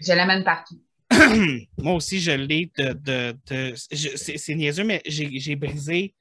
Je 0.00 0.12
l'amène 0.12 0.42
partout. 0.44 0.82
Moi 1.78 1.94
aussi, 1.94 2.20
je 2.20 2.30
l'ai 2.32 2.70
de. 2.76 2.92
de, 2.94 3.36
de- 3.46 3.74
je- 3.92 4.16
c'est, 4.16 4.38
c'est 4.38 4.54
niaiseux, 4.54 4.84
mais 4.84 5.02
j'ai, 5.06 5.38
j'ai 5.38 5.56
brisé 5.56 6.14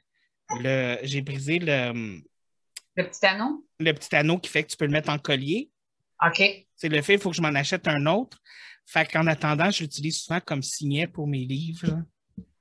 le. 0.60 0.97
J'ai 1.03 1.22
brisé 1.22 1.60
le, 1.60 2.22
Le 2.95 3.03
petit 3.03 3.26
anneau? 3.26 3.66
le 3.80 3.91
petit 3.93 4.16
anneau 4.16 4.38
qui 4.39 4.49
fait 4.49 4.64
que 4.64 4.70
tu 4.72 4.78
peux 4.78 4.86
le 4.86 4.91
mettre 4.91 5.10
en 5.10 5.18
collier. 5.20 5.72
OK. 6.26 6.41
C'est 6.76 6.89
le 6.89 7.01
fait, 7.01 7.14
il 7.16 7.20
faut 7.20 7.30
que 7.30 7.36
je 7.36 7.41
m'en 7.41 7.55
achète 7.55 7.88
un 7.88 8.05
autre. 8.07 8.38
Fait 8.86 9.10
qu'en 9.10 9.28
attendant, 9.28 9.70
je 9.72 9.84
l'utilise 9.84 10.18
souvent 10.20 10.39
comme 10.41 10.64
signet 10.64 11.07
pour 11.07 11.28
mes 11.28 11.45
livres. 11.45 12.03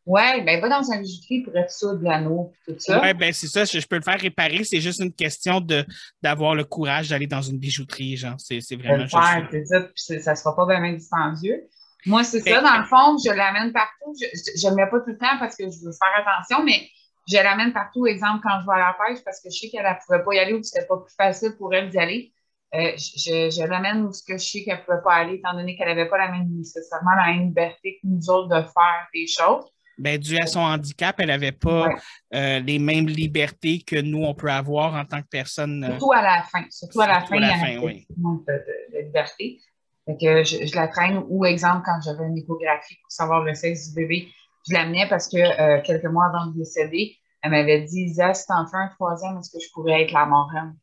Ouais, 0.08 0.40
ben 0.42 0.58
va 0.60 0.70
dans 0.70 0.90
un 0.90 1.00
bijouterie 1.02 1.42
pour 1.42 1.54
être 1.54 1.70
sûr 1.70 1.94
de 1.98 2.02
l'anneau 2.02 2.50
et 2.66 2.72
tout 2.72 2.80
ça. 2.80 2.98
Ouais, 3.02 3.12
ben 3.12 3.30
c'est 3.32 3.46
ça, 3.46 3.66
je, 3.66 3.78
je 3.78 3.86
peux 3.86 3.96
le 3.96 4.02
faire 4.02 4.18
réparer. 4.18 4.64
C'est 4.64 4.80
juste 4.80 5.00
une 5.00 5.12
question 5.12 5.60
de, 5.60 5.84
d'avoir 6.22 6.54
le 6.54 6.64
courage 6.64 7.10
d'aller 7.10 7.26
dans 7.26 7.42
une 7.42 7.58
bijouterie, 7.58 8.16
genre. 8.16 8.36
C'est, 8.38 8.60
vraiment 8.76 8.96
le 8.96 9.02
juste 9.02 9.12
faire, 9.12 9.22
ça. 9.22 9.48
c'est 9.50 9.64
ça, 9.66 9.80
puis 9.82 10.20
ça 10.22 10.30
ne 10.30 10.36
sera 10.36 10.56
pas 10.56 10.64
vraiment 10.64 10.90
dispendieux. 10.90 11.68
Moi, 12.06 12.24
c'est 12.24 12.42
Mais- 12.44 12.52
ça, 12.52 12.62
dans 12.62 12.78
le 12.78 12.84
fond, 12.86 13.18
je 13.22 13.30
l'amène 13.30 13.70
partout. 13.72 14.14
Je 14.18 14.64
ne 14.66 14.70
le 14.70 14.76
mets 14.76 14.88
pas 14.88 15.00
tout 15.00 15.10
le 15.10 15.18
temps 15.18 15.36
parce 15.38 15.54
que 15.56 15.64
je 15.64 15.84
veux 15.84 15.92
faire 15.92 16.26
attention, 16.26 16.64
mais 16.64 16.88
je 17.30 17.36
l'amène 17.36 17.74
partout, 17.74 18.06
exemple, 18.06 18.40
quand 18.42 18.60
je 18.62 18.66
vais 18.66 18.72
à 18.72 18.78
la 18.78 18.96
pêche, 19.06 19.22
parce 19.22 19.40
que 19.42 19.50
je 19.50 19.58
sais 19.58 19.68
qu'elle 19.68 19.84
ne 19.84 20.06
pouvait 20.06 20.24
pas 20.24 20.34
y 20.34 20.38
aller 20.38 20.54
ou 20.54 20.60
que 20.60 20.66
c'était 20.66 20.86
pas 20.86 20.96
plus 20.96 21.14
facile 21.14 21.54
pour 21.58 21.74
elle 21.74 21.90
d'y 21.90 21.98
aller. 21.98 22.32
euh, 22.74 22.92
je, 22.96 23.50
je 23.50 23.66
l'amène 23.66 24.06
où 24.06 24.12
ce 24.12 24.22
que 24.22 24.38
je 24.38 24.44
sais 24.44 24.62
qu'elle 24.64 24.78
ne 24.78 24.82
pouvait 24.84 25.02
pas 25.04 25.14
aller, 25.16 25.34
étant 25.34 25.52
donné 25.52 25.76
qu'elle 25.76 25.88
n'avait 25.88 26.08
pas 26.08 26.16
la 26.16 26.30
même, 26.30 26.48
nécessairement 26.56 27.14
la 27.14 27.26
même 27.32 27.48
liberté 27.48 27.98
que 28.00 28.06
nous 28.06 28.30
autres 28.30 28.48
de 28.48 28.62
faire 28.62 29.06
des 29.12 29.26
choses. 29.26 29.66
Ben, 29.98 30.18
dû 30.18 30.38
à 30.38 30.46
son 30.46 30.60
handicap, 30.60 31.16
elle 31.18 31.26
n'avait 31.28 31.52
pas 31.52 31.88
Ouais. 31.88 31.94
euh, 32.34 32.58
les 32.60 32.78
mêmes 32.78 33.06
libertés 33.08 33.80
que 33.82 34.00
nous, 34.00 34.22
on 34.22 34.34
peut 34.34 34.50
avoir 34.50 34.94
en 34.94 35.04
tant 35.04 35.20
que 35.20 35.26
personne. 35.28 35.82
euh, 35.84 35.88
Surtout 35.90 36.12
à 36.12 36.22
la 36.22 36.42
fin. 36.44 36.64
Surtout 36.70 37.00
à 37.00 37.06
la 37.08 37.14
Surtout 37.20 37.34
fin, 37.34 37.36
à 37.42 37.48
la 37.48 37.54
fin, 37.56 37.76
oui. 37.78 38.06
de, 38.16 38.52
de- 38.52 38.96
de 38.98 39.04
liberté. 39.06 39.60
Je, 40.06 40.66
je 40.66 40.74
la 40.76 40.88
traîne. 40.88 41.22
Ou 41.28 41.44
exemple, 41.44 41.82
quand 41.84 41.98
j'avais 42.04 42.26
une 42.26 42.38
échographie 42.38 42.94
pour 43.02 43.10
savoir 43.10 43.42
le 43.42 43.54
sexe 43.54 43.88
du 43.88 43.94
bébé, 43.94 44.28
je 44.68 44.72
l'amenais 44.74 45.06
parce 45.08 45.28
que 45.28 45.36
euh, 45.36 45.82
quelques 45.82 46.06
mois 46.06 46.26
avant 46.26 46.46
de 46.46 46.56
décéder, 46.56 47.16
elle 47.42 47.50
m'avait 47.50 47.82
dit 47.82 48.02
Isa, 48.02 48.34
si 48.34 48.46
t'en 48.46 48.66
fais 48.66 48.76
un 48.76 48.88
troisième, 48.88 49.38
est-ce 49.38 49.50
que 49.50 49.58
je 49.62 49.70
pourrais 49.72 50.02
être 50.02 50.12
la 50.12 50.26
marraine? 50.26 50.76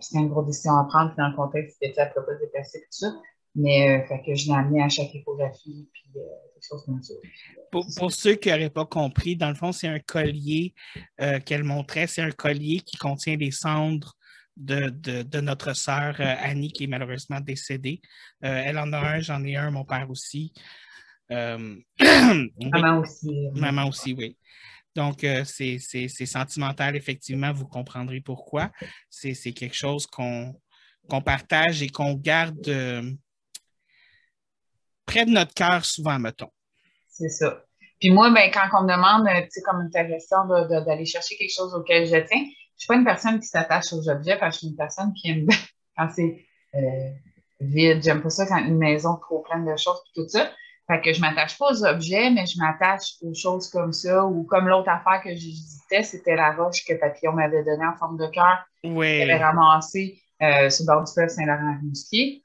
C'était 0.00 0.20
une 0.20 0.28
grosse 0.28 0.46
décision 0.46 0.72
à 0.76 0.84
prendre. 0.84 1.08
Puis 1.10 1.16
dans 1.18 1.28
le 1.28 1.36
contexte, 1.36 1.76
c'était 1.80 1.94
pas 1.94 2.10
se 2.14 2.40
déplacer, 2.44 2.78
tout 2.80 2.86
ça. 2.90 3.06
Mais 3.54 3.98
euh, 4.02 4.06
fait 4.06 4.22
que 4.24 4.34
je 4.34 4.46
l'ai 4.46 4.54
amené 4.54 4.82
à 4.82 4.88
chaque 4.88 5.14
échographie, 5.14 5.88
puis 5.92 6.04
euh, 6.16 6.20
des 6.54 6.60
choses 6.66 6.84
comme 6.84 7.02
ça. 7.02 7.14
Pour, 7.72 7.86
pour 7.96 8.12
ceux 8.12 8.34
qui 8.36 8.48
n'auraient 8.50 8.70
pas 8.70 8.86
compris, 8.86 9.36
dans 9.36 9.48
le 9.48 9.54
fond, 9.54 9.72
c'est 9.72 9.88
un 9.88 9.98
collier 10.00 10.74
euh, 11.20 11.40
qu'elle 11.40 11.64
montrait. 11.64 12.06
C'est 12.06 12.22
un 12.22 12.30
collier 12.30 12.80
qui 12.80 12.96
contient 12.96 13.36
les 13.36 13.50
cendres 13.50 14.14
de, 14.56 14.88
de- 14.90 15.22
de 15.22 15.40
notre 15.40 15.72
sœur 15.74 16.16
Annie, 16.20 16.72
qui 16.72 16.84
est 16.84 16.88
malheureusement 16.88 17.40
décédée. 17.40 18.00
Euh, 18.44 18.62
elle 18.64 18.78
en 18.78 18.92
a 18.92 18.98
un, 18.98 19.20
j'en 19.20 19.42
ai 19.44 19.56
un, 19.56 19.70
mon 19.70 19.84
père 19.84 20.08
aussi. 20.10 20.52
Euh, 21.30 21.76
oui, 22.00 22.50
Maman 22.70 23.00
aussi. 23.00 23.48
maman 23.54 23.88
aussi, 23.88 24.14
oui. 24.14 24.36
Donc, 24.96 25.22
euh, 25.22 25.44
c'est 25.44 25.78
sentimental, 26.26 26.96
effectivement, 26.96 27.52
vous 27.52 27.66
comprendrez 27.66 28.20
pourquoi. 28.20 28.70
C'est 29.10 29.34
quelque 29.52 29.76
chose 29.76 30.06
qu'on 30.06 30.54
partage 31.24 31.82
et 31.82 31.88
qu'on 31.88 32.14
garde 32.14 32.68
près 35.08 35.24
de 35.24 35.30
notre 35.30 35.54
cœur 35.54 35.84
souvent, 35.84 36.18
mettons. 36.18 36.50
C'est 37.08 37.30
ça. 37.30 37.64
Puis 37.98 38.12
moi, 38.12 38.30
ben, 38.30 38.50
quand 38.52 38.68
on 38.78 38.84
me 38.84 38.92
demande, 38.92 39.26
euh, 39.26 39.40
tu 39.42 39.48
sais, 39.50 39.62
comme 39.62 39.90
ta 39.90 40.04
question 40.04 40.46
d'aller 40.46 41.04
chercher 41.04 41.36
quelque 41.36 41.54
chose 41.54 41.74
auquel 41.74 42.06
je 42.06 42.16
tiens, 42.16 42.44
je 42.76 42.82
suis 42.82 42.86
pas 42.86 42.94
une 42.94 43.04
personne 43.04 43.40
qui 43.40 43.46
s'attache 43.46 43.92
aux 43.92 44.08
objets 44.08 44.36
parce 44.38 44.50
que 44.50 44.54
je 44.54 44.58
suis 44.58 44.68
une 44.68 44.76
personne 44.76 45.12
qui 45.14 45.30
aime 45.30 45.46
quand 45.96 46.08
c'est 46.14 46.44
euh, 46.74 47.10
vide. 47.60 48.02
J'aime 48.04 48.22
pas 48.22 48.30
ça 48.30 48.46
quand 48.46 48.58
une 48.58 48.78
maison 48.78 49.16
est 49.16 49.20
trop 49.20 49.40
pleine 49.40 49.64
de 49.64 49.76
choses 49.76 50.00
et 50.06 50.20
tout 50.20 50.28
ça. 50.28 50.48
Fait 50.86 51.00
que 51.00 51.12
je 51.12 51.20
m'attache 51.20 51.58
pas 51.58 51.72
aux 51.72 51.84
objets, 51.84 52.30
mais 52.30 52.46
je 52.46 52.58
m'attache 52.58 53.16
aux 53.20 53.34
choses 53.34 53.68
comme 53.68 53.92
ça 53.92 54.24
ou 54.24 54.44
comme 54.44 54.68
l'autre 54.68 54.88
affaire 54.88 55.20
que 55.22 55.30
j'hésitais, 55.30 56.02
c'était 56.02 56.36
la 56.36 56.52
roche 56.52 56.84
que 56.86 56.94
Papillon 56.94 57.32
m'avait 57.32 57.64
donnée 57.64 57.84
en 57.84 57.96
forme 57.96 58.16
de 58.16 58.26
cœur. 58.28 58.64
Oui. 58.84 59.18
qu'elle 59.18 59.30
avait 59.30 59.44
ramassée 59.44 60.22
euh, 60.40 60.70
sur 60.70 60.84
le 60.84 60.94
bord 60.94 61.04
du 61.04 61.12
fleuve 61.12 61.28
Saint-Laurent-Rimouskier. 61.28 62.44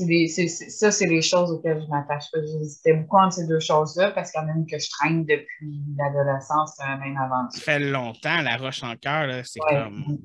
Des- 0.00 0.28
c'est- 0.28 0.48
c'est- 0.48 0.70
ça, 0.70 0.90
c'est 0.90 1.06
les 1.06 1.20
choses 1.20 1.50
auxquelles 1.50 1.82
je 1.82 1.86
m'attache 1.88 2.30
pas. 2.32 2.38
J'hésitais 2.40 2.94
beaucoup 2.94 3.18
entre 3.18 3.34
ces 3.34 3.46
deux 3.46 3.60
choses-là? 3.60 4.10
Parce 4.12 4.32
qu'il 4.32 4.40
y 4.40 4.44
en 4.44 4.48
a 4.48 4.52
une 4.52 4.66
que 4.66 4.78
je 4.78 4.88
traîne 4.88 5.26
depuis 5.26 5.82
l'adolescence, 5.98 6.78
même 6.78 7.16
avant 7.18 7.50
Ça 7.50 7.60
fait 7.60 7.78
longtemps, 7.80 8.40
la 8.40 8.56
roche 8.56 8.82
en 8.82 8.96
cœur, 8.96 9.26
là, 9.26 9.44
c'est 9.44 9.60
Ouais. 9.62 9.74
comme. 9.82 10.18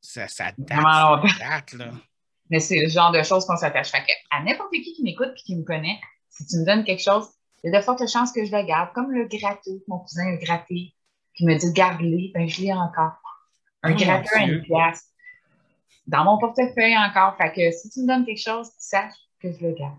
Ça, 0.00 0.26
ça 0.28 0.52
date. 0.56 0.78
Vraiment 0.78 1.16
longtemps. 1.16 1.28
ça 1.28 1.48
date, 1.50 1.72
là. 1.74 1.90
Mais 2.48 2.60
c'est 2.60 2.80
le 2.80 2.88
genre 2.88 3.12
de 3.12 3.22
choses 3.22 3.44
qu'on 3.44 3.56
s'attache. 3.56 3.90
Fait 3.90 4.02
à 4.30 4.42
n'importe 4.42 4.70
qui 4.72 4.92
qui 4.94 5.02
m'écoute 5.02 5.32
et 5.36 5.42
qui 5.42 5.56
me 5.56 5.64
connaît, 5.64 5.98
si 6.30 6.46
tu 6.46 6.56
me 6.58 6.64
donnes 6.64 6.84
quelque 6.84 7.02
chose, 7.02 7.28
il 7.62 7.70
y 7.70 7.74
a 7.76 7.78
de 7.78 7.84
fortes 7.84 8.08
chances 8.08 8.32
que 8.32 8.42
je 8.44 8.52
le 8.56 8.64
garde. 8.64 8.90
Comme 8.94 9.10
le 9.10 9.26
gratteux, 9.28 9.82
mon 9.88 9.98
cousin 9.98 10.28
a 10.32 10.36
gratté, 10.36 10.94
qui 11.34 11.44
me 11.44 11.54
dit 11.58 11.72
garde-les, 11.72 12.30
ben 12.34 12.48
je 12.48 12.62
l'ai 12.62 12.72
encore. 12.72 13.20
Un 13.82 13.90
Oh, 13.90 13.94
mon 13.94 13.96
gratteur 13.98 14.38
à 14.40 14.44
une 14.44 14.62
pièce. 14.62 15.04
Dans 16.06 16.24
mon 16.24 16.38
portefeuille 16.38 16.96
encore. 16.96 17.36
Fait 17.36 17.52
que 17.52 17.70
si 17.76 17.90
tu 17.90 18.00
me 18.00 18.06
donnes 18.06 18.24
quelque 18.24 18.42
chose, 18.42 18.68
sache 18.78 19.12
que 19.40 19.50
je 19.52 19.64
le 19.66 19.72
garde. 19.74 19.96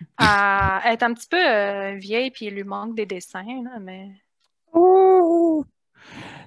Ah, 0.16 0.80
elle 0.84 0.92
est 0.92 1.02
un 1.02 1.12
petit 1.12 1.26
peu 1.28 1.36
euh, 1.44 1.94
vieille, 1.96 2.30
puis 2.30 2.46
il 2.46 2.54
lui 2.54 2.62
manque 2.62 2.94
des 2.94 3.04
dessins, 3.06 3.42
là, 3.64 3.80
mais. 3.80 4.10
Oh! 4.72 5.64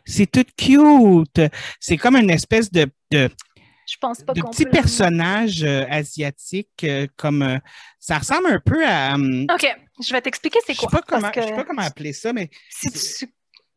C'est 0.05 0.29
tout 0.31 0.45
cute. 0.57 1.41
C'est 1.79 1.97
comme 1.97 2.15
une 2.15 2.29
espèce 2.29 2.71
de, 2.71 2.87
de, 3.11 3.29
Je 3.85 3.97
pense 3.99 4.21
pas 4.23 4.31
de 4.33 4.41
petit 4.41 4.63
peut 4.63 4.71
personnage 4.71 5.63
euh, 5.63 5.85
asiatique. 5.89 6.69
euh, 6.85 7.07
comme, 7.17 7.41
euh, 7.41 7.57
ça 7.99 8.17
ressemble 8.19 8.47
un 8.47 8.59
peu 8.59 8.85
à. 8.87 9.15
OK, 9.15 9.77
je 10.01 10.11
vais 10.13 10.21
t'expliquer 10.21 10.59
c'est 10.65 10.73
je 10.73 10.79
sais 10.79 10.87
quoi. 10.87 11.01
pas 11.01 11.05
comment, 11.05 11.29
que 11.29 11.41
je 11.41 11.47
sais 11.47 11.53
pas 11.55 11.63
comment 11.65 11.81
appeler 11.81 12.13
ça, 12.13 12.31
mais 12.33 12.49
si 12.69 12.89
tu- 13.19 13.33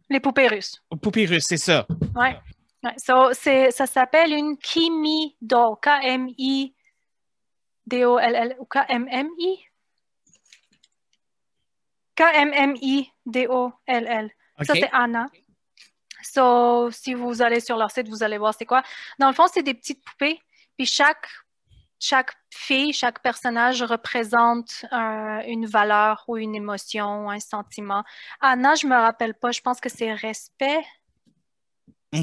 Les 0.09 0.21
poupées 0.21 0.47
russes. 0.49 0.81
poupée 1.03 1.27
russe, 1.27 1.45
c'est 1.49 1.57
ça. 1.57 1.87
Ouais. 2.15 2.37
Ouais. 2.85 2.95
So, 2.99 3.33
ça 3.71 3.87
s'appelle 3.87 4.33
une 4.33 4.57
Kimi 4.59 5.37
doll. 5.41 5.77
K-M-I-D-O-L-L 5.83 6.75
ou 8.59 8.65
K-M-M-I? 8.67 9.65
K-M-M-I-D-O-L-L. 12.17 13.11
Ça, 14.63 14.75
c'est 14.75 14.91
Anna. 14.93 15.27
So, 16.23 16.91
si 16.91 17.15
vous 17.15 17.43
allez 17.43 17.61
sur 17.61 17.77
leur 17.77 17.91
site, 17.91 18.09
vous 18.09 18.23
allez 18.23 18.39
voir 18.39 18.55
c'est 18.57 18.65
quoi. 18.65 18.83
Dans 19.19 19.29
le 19.29 19.35
fond, 19.35 19.47
c'est 19.53 19.63
des 19.63 19.75
petites 19.75 20.03
poupées. 20.05 20.41
Puis 20.77 20.87
chaque, 20.87 21.29
chaque 22.01 22.33
fille, 22.51 22.93
chaque 22.93 23.21
personnage 23.23 23.83
représente 23.83 24.85
euh, 24.93 25.43
une 25.47 25.67
valeur 25.67 26.25
ou 26.29 26.37
une 26.37 26.55
émotion 26.55 27.27
ou 27.27 27.31
un 27.31 27.41
sentiment. 27.41 28.05
Anna, 28.41 28.75
je 28.75 28.87
me 28.87 28.97
rappelle 28.97 29.35
pas. 29.35 29.51
Je 29.51 29.61
pense 29.61 29.81
que 29.81 29.89
c'est 29.89 30.13
respect. 30.13 30.85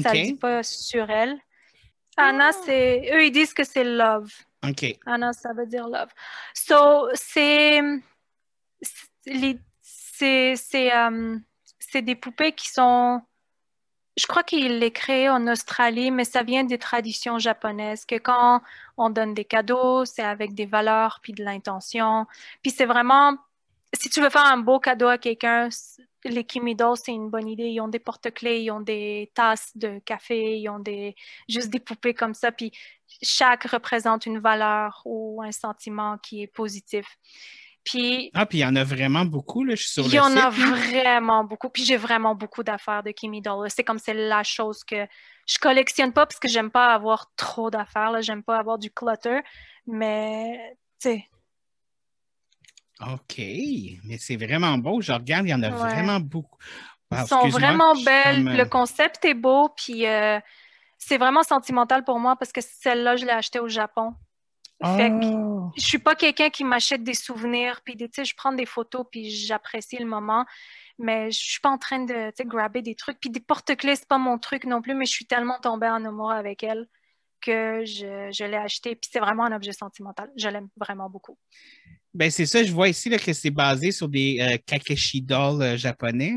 Ça 0.00 0.10
ne 0.10 0.24
dit 0.24 0.34
pas 0.34 0.62
sur 0.62 1.10
elle. 1.10 1.38
Anna, 2.16 2.52
c'est. 2.52 3.10
Eux, 3.12 3.24
ils 3.26 3.32
disent 3.32 3.54
que 3.54 3.64
c'est 3.64 3.84
love. 3.84 4.30
OK. 4.66 4.84
Anna, 5.06 5.32
ça 5.32 5.52
veut 5.52 5.66
dire 5.66 5.88
love. 5.88 6.08
So, 6.54 7.08
c'est. 7.14 7.80
c'est 8.80 9.32
les- 9.34 9.58
C'est 10.14 10.54
c'est, 10.56 10.90
c'est 11.80 12.02
des 12.02 12.14
poupées 12.14 12.52
qui 12.52 12.68
sont. 12.70 13.20
Je 14.16 14.26
crois 14.26 14.42
qu'il 14.44 14.78
les 14.78 14.90
créé 14.92 15.28
en 15.30 15.46
Australie, 15.48 16.10
mais 16.10 16.24
ça 16.24 16.42
vient 16.42 16.64
des 16.64 16.78
traditions 16.78 17.38
japonaises, 17.38 18.04
que 18.04 18.16
quand 18.18 18.60
on 18.98 19.08
donne 19.10 19.32
des 19.34 19.44
cadeaux, 19.46 20.04
c'est 20.04 20.22
avec 20.22 20.54
des 20.54 20.66
valeurs 20.66 21.18
puis 21.22 21.32
de 21.32 21.42
l'intention. 21.42 22.26
Puis 22.62 22.70
c'est 22.70 22.84
vraiment. 22.86 23.36
Si 23.94 24.10
tu 24.10 24.20
veux 24.20 24.30
faire 24.30 24.44
un 24.44 24.58
beau 24.58 24.78
cadeau 24.78 25.08
à 25.08 25.18
quelqu'un, 25.18 25.68
les 26.24 26.44
Kimi 26.44 26.74
Dolls, 26.74 26.96
c'est 27.02 27.12
une 27.12 27.30
bonne 27.30 27.48
idée. 27.48 27.68
Ils 27.68 27.80
ont 27.80 27.88
des 27.88 27.98
porte-clés, 27.98 28.60
ils 28.62 28.70
ont 28.70 28.80
des 28.80 29.30
tasses 29.34 29.70
de 29.76 29.98
café, 30.00 30.58
ils 30.58 30.68
ont 30.68 30.78
des 30.78 31.14
juste 31.48 31.70
des 31.70 31.80
poupées 31.80 32.14
comme 32.14 32.34
ça. 32.34 32.52
Puis 32.52 32.72
chaque 33.22 33.64
représente 33.64 34.26
une 34.26 34.38
valeur 34.38 35.02
ou 35.04 35.42
un 35.42 35.52
sentiment 35.52 36.18
qui 36.18 36.42
est 36.42 36.46
positif. 36.46 37.06
Puis 37.84 38.30
Ah, 38.34 38.46
puis 38.46 38.58
il 38.58 38.60
y 38.60 38.64
en 38.64 38.76
a 38.76 38.84
vraiment 38.84 39.24
beaucoup, 39.24 39.64
là. 39.64 39.74
Je 39.74 39.82
suis 39.82 39.90
sur 39.92 40.04
il 40.04 40.10
le 40.10 40.14
y 40.16 40.20
en 40.20 40.28
site. 40.28 40.36
a 40.38 40.40
là. 40.42 40.50
vraiment 40.50 41.42
beaucoup. 41.44 41.68
Puis 41.68 41.84
j'ai 41.84 41.96
vraiment 41.96 42.34
beaucoup 42.34 42.62
d'affaires 42.62 43.02
de 43.02 43.10
Kimi 43.10 43.42
Doll. 43.42 43.68
C'est 43.70 43.82
comme 43.82 43.98
c'est 43.98 44.14
la 44.14 44.44
chose 44.44 44.84
que 44.84 45.06
je 45.48 45.58
collectionne 45.58 46.12
pas 46.12 46.24
parce 46.26 46.38
que 46.38 46.46
j'aime 46.48 46.70
pas 46.70 46.94
avoir 46.94 47.32
trop 47.36 47.70
d'affaires. 47.70 48.22
J'aime 48.22 48.44
pas 48.44 48.56
avoir 48.58 48.78
du 48.78 48.90
clutter. 48.92 49.40
Mais 49.88 50.76
tu 51.00 51.10
sais, 51.10 51.24
OK. 53.00 53.38
Mais 53.38 54.18
c'est 54.18 54.36
vraiment 54.36 54.78
beau. 54.78 55.00
Je 55.00 55.12
regarde, 55.12 55.46
il 55.46 55.50
y 55.50 55.54
en 55.54 55.62
a 55.62 55.70
Ouais. 55.70 55.76
vraiment 55.76 56.20
beaucoup. 56.20 56.58
Wow, 57.10 57.18
Ils 57.22 57.26
sont 57.26 57.48
vraiment 57.48 57.94
belles. 58.04 58.36
comme, 58.36 58.48
euh, 58.48 58.56
Le 58.56 58.64
concept 58.64 59.24
est 59.24 59.34
beau. 59.34 59.68
Puis 59.76 60.06
euh, 60.06 60.38
c'est 60.98 61.18
vraiment 61.18 61.42
sentimental 61.42 62.04
pour 62.04 62.18
moi 62.18 62.36
parce 62.36 62.52
que 62.52 62.60
celle-là, 62.60 63.16
je 63.16 63.24
l'ai 63.24 63.32
achetée 63.32 63.58
au 63.60 63.68
Japon. 63.68 64.14
Fait 64.84 65.10
que 65.10 65.24
oh. 65.26 65.70
je 65.76 65.86
suis 65.86 66.00
pas 66.00 66.16
quelqu'un 66.16 66.50
qui 66.50 66.64
m'achète 66.64 67.04
des 67.04 67.14
souvenirs, 67.14 67.82
puis 67.84 67.94
des, 67.94 68.08
tu 68.08 68.16
sais, 68.16 68.24
je 68.24 68.34
prends 68.34 68.52
des 68.52 68.66
photos, 68.66 69.06
puis 69.08 69.30
j'apprécie 69.30 69.96
le 69.96 70.06
moment, 70.06 70.44
mais 70.98 71.30
je 71.30 71.38
suis 71.38 71.60
pas 71.60 71.68
en 71.68 71.78
train 71.78 72.00
de, 72.00 72.30
tu 72.30 72.32
sais, 72.38 72.44
grabber 72.44 72.82
des 72.82 72.96
trucs. 72.96 73.20
Puis 73.20 73.30
des 73.30 73.38
porte-clés, 73.38 73.94
c'est 73.94 74.08
pas 74.08 74.18
mon 74.18 74.38
truc 74.38 74.64
non 74.64 74.82
plus, 74.82 74.96
mais 74.96 75.04
je 75.06 75.12
suis 75.12 75.24
tellement 75.26 75.60
tombée 75.60 75.86
en 75.86 76.04
amour 76.04 76.32
avec 76.32 76.64
elle 76.64 76.88
que 77.40 77.84
je, 77.84 78.30
je 78.32 78.44
l'ai 78.44 78.56
acheté. 78.56 78.96
Puis 78.96 79.08
c'est 79.12 79.20
vraiment 79.20 79.44
un 79.44 79.52
objet 79.52 79.72
sentimental. 79.72 80.32
Je 80.36 80.48
l'aime 80.48 80.68
vraiment 80.76 81.08
beaucoup. 81.08 81.38
Ben, 82.14 82.30
c'est 82.30 82.44
ça, 82.44 82.62
je 82.62 82.70
vois 82.72 82.90
ici 82.90 83.08
là, 83.08 83.18
que 83.18 83.32
c'est 83.32 83.50
basé 83.50 83.90
sur 83.90 84.06
des 84.06 84.38
euh, 84.40 84.58
Kakeshi 84.66 85.22
dolls 85.22 85.62
euh, 85.62 85.76
japonais. 85.78 86.34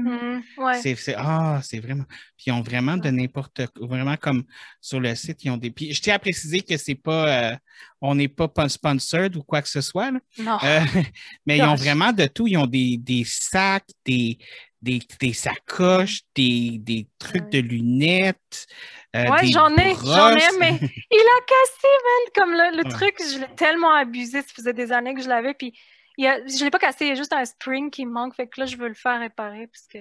ouais. 0.58 0.82
C'est, 0.82 1.14
ah, 1.18 1.60
c'est 1.64 1.80
vraiment. 1.80 2.06
Puis 2.38 2.46
ils 2.48 2.52
ont 2.54 2.62
vraiment 2.62 2.96
de 2.96 3.10
n'importe 3.10 3.68
quoi. 3.68 3.88
Vraiment 3.88 4.16
comme 4.16 4.44
sur 4.80 5.02
le 5.02 5.14
site, 5.16 5.44
ils 5.44 5.50
ont 5.50 5.58
des. 5.58 5.72
Puis 5.72 5.94
je 5.94 6.02
tiens 6.02 6.16
à 6.16 6.20
préciser 6.20 6.62
que 6.62 6.78
c'est 6.78 6.96
pas. 6.96 7.52
euh, 7.52 7.56
on 8.00 8.16
n'est 8.16 8.28
pas 8.30 8.50
sponsored 8.70 9.36
ou 9.36 9.44
quoi 9.44 9.62
que 9.62 9.70
ce 9.70 9.82
soit. 9.82 10.12
là. 10.12 10.20
Non. 10.40 10.58
Euh, 10.64 10.80
mais 11.46 11.58
ils 11.58 11.64
ont 11.64 11.76
vraiment 11.76 12.14
de 12.14 12.26
tout. 12.28 12.48
Ils 12.48 12.58
ont 12.58 12.68
des, 12.68 12.98
des 12.98 13.24
sacs, 13.26 13.90
des, 14.06 14.38
des, 14.86 15.00
des 15.20 15.34
sacoches, 15.34 16.22
des, 16.36 16.78
des 16.80 17.08
trucs 17.18 17.52
de 17.52 17.60
lunettes. 17.60 18.68
euh, 19.16 19.32
Ouais, 19.32 19.48
j'en 19.48 19.76
ai, 19.76 19.94
j'en 19.96 20.30
ai, 20.36 20.50
mais 20.60 20.80
il 21.12 21.28
a 21.38 21.40
cassé, 21.54 21.92
man, 22.06 22.24
comme 22.36 22.52
le, 22.52 22.78
le 22.78 22.84
Ouais. 22.84 22.90
truc, 22.90 23.16
je 23.20 23.40
l'ai 23.40 23.56
tellement 23.56 23.94
abusé, 23.94 24.42
ça 24.42 24.48
faisait 24.56 24.74
des 24.74 24.92
années 24.92 25.16
que 25.16 25.22
je 25.22 25.30
l'avais, 25.30 25.54
puis 25.54 25.74
il 26.18 26.26
y 26.26 26.28
a, 26.28 26.40
je 26.48 26.64
l'ai 26.64 26.70
pas 26.72 26.80
cassé, 26.80 27.06
il 27.06 27.10
y 27.10 27.12
a 27.12 27.16
juste 27.16 27.34
un 27.34 27.46
spring 27.46 27.90
qui 27.90 28.06
me 28.06 28.12
manque, 28.12 28.36
fait 28.36 28.48
que 28.48 28.60
là, 28.62 28.66
je 28.66 28.78
veux 28.78 28.88
le 28.88 28.94
faire 28.94 29.20
réparer, 29.20 29.68
parce 29.68 29.88
que 29.88 30.00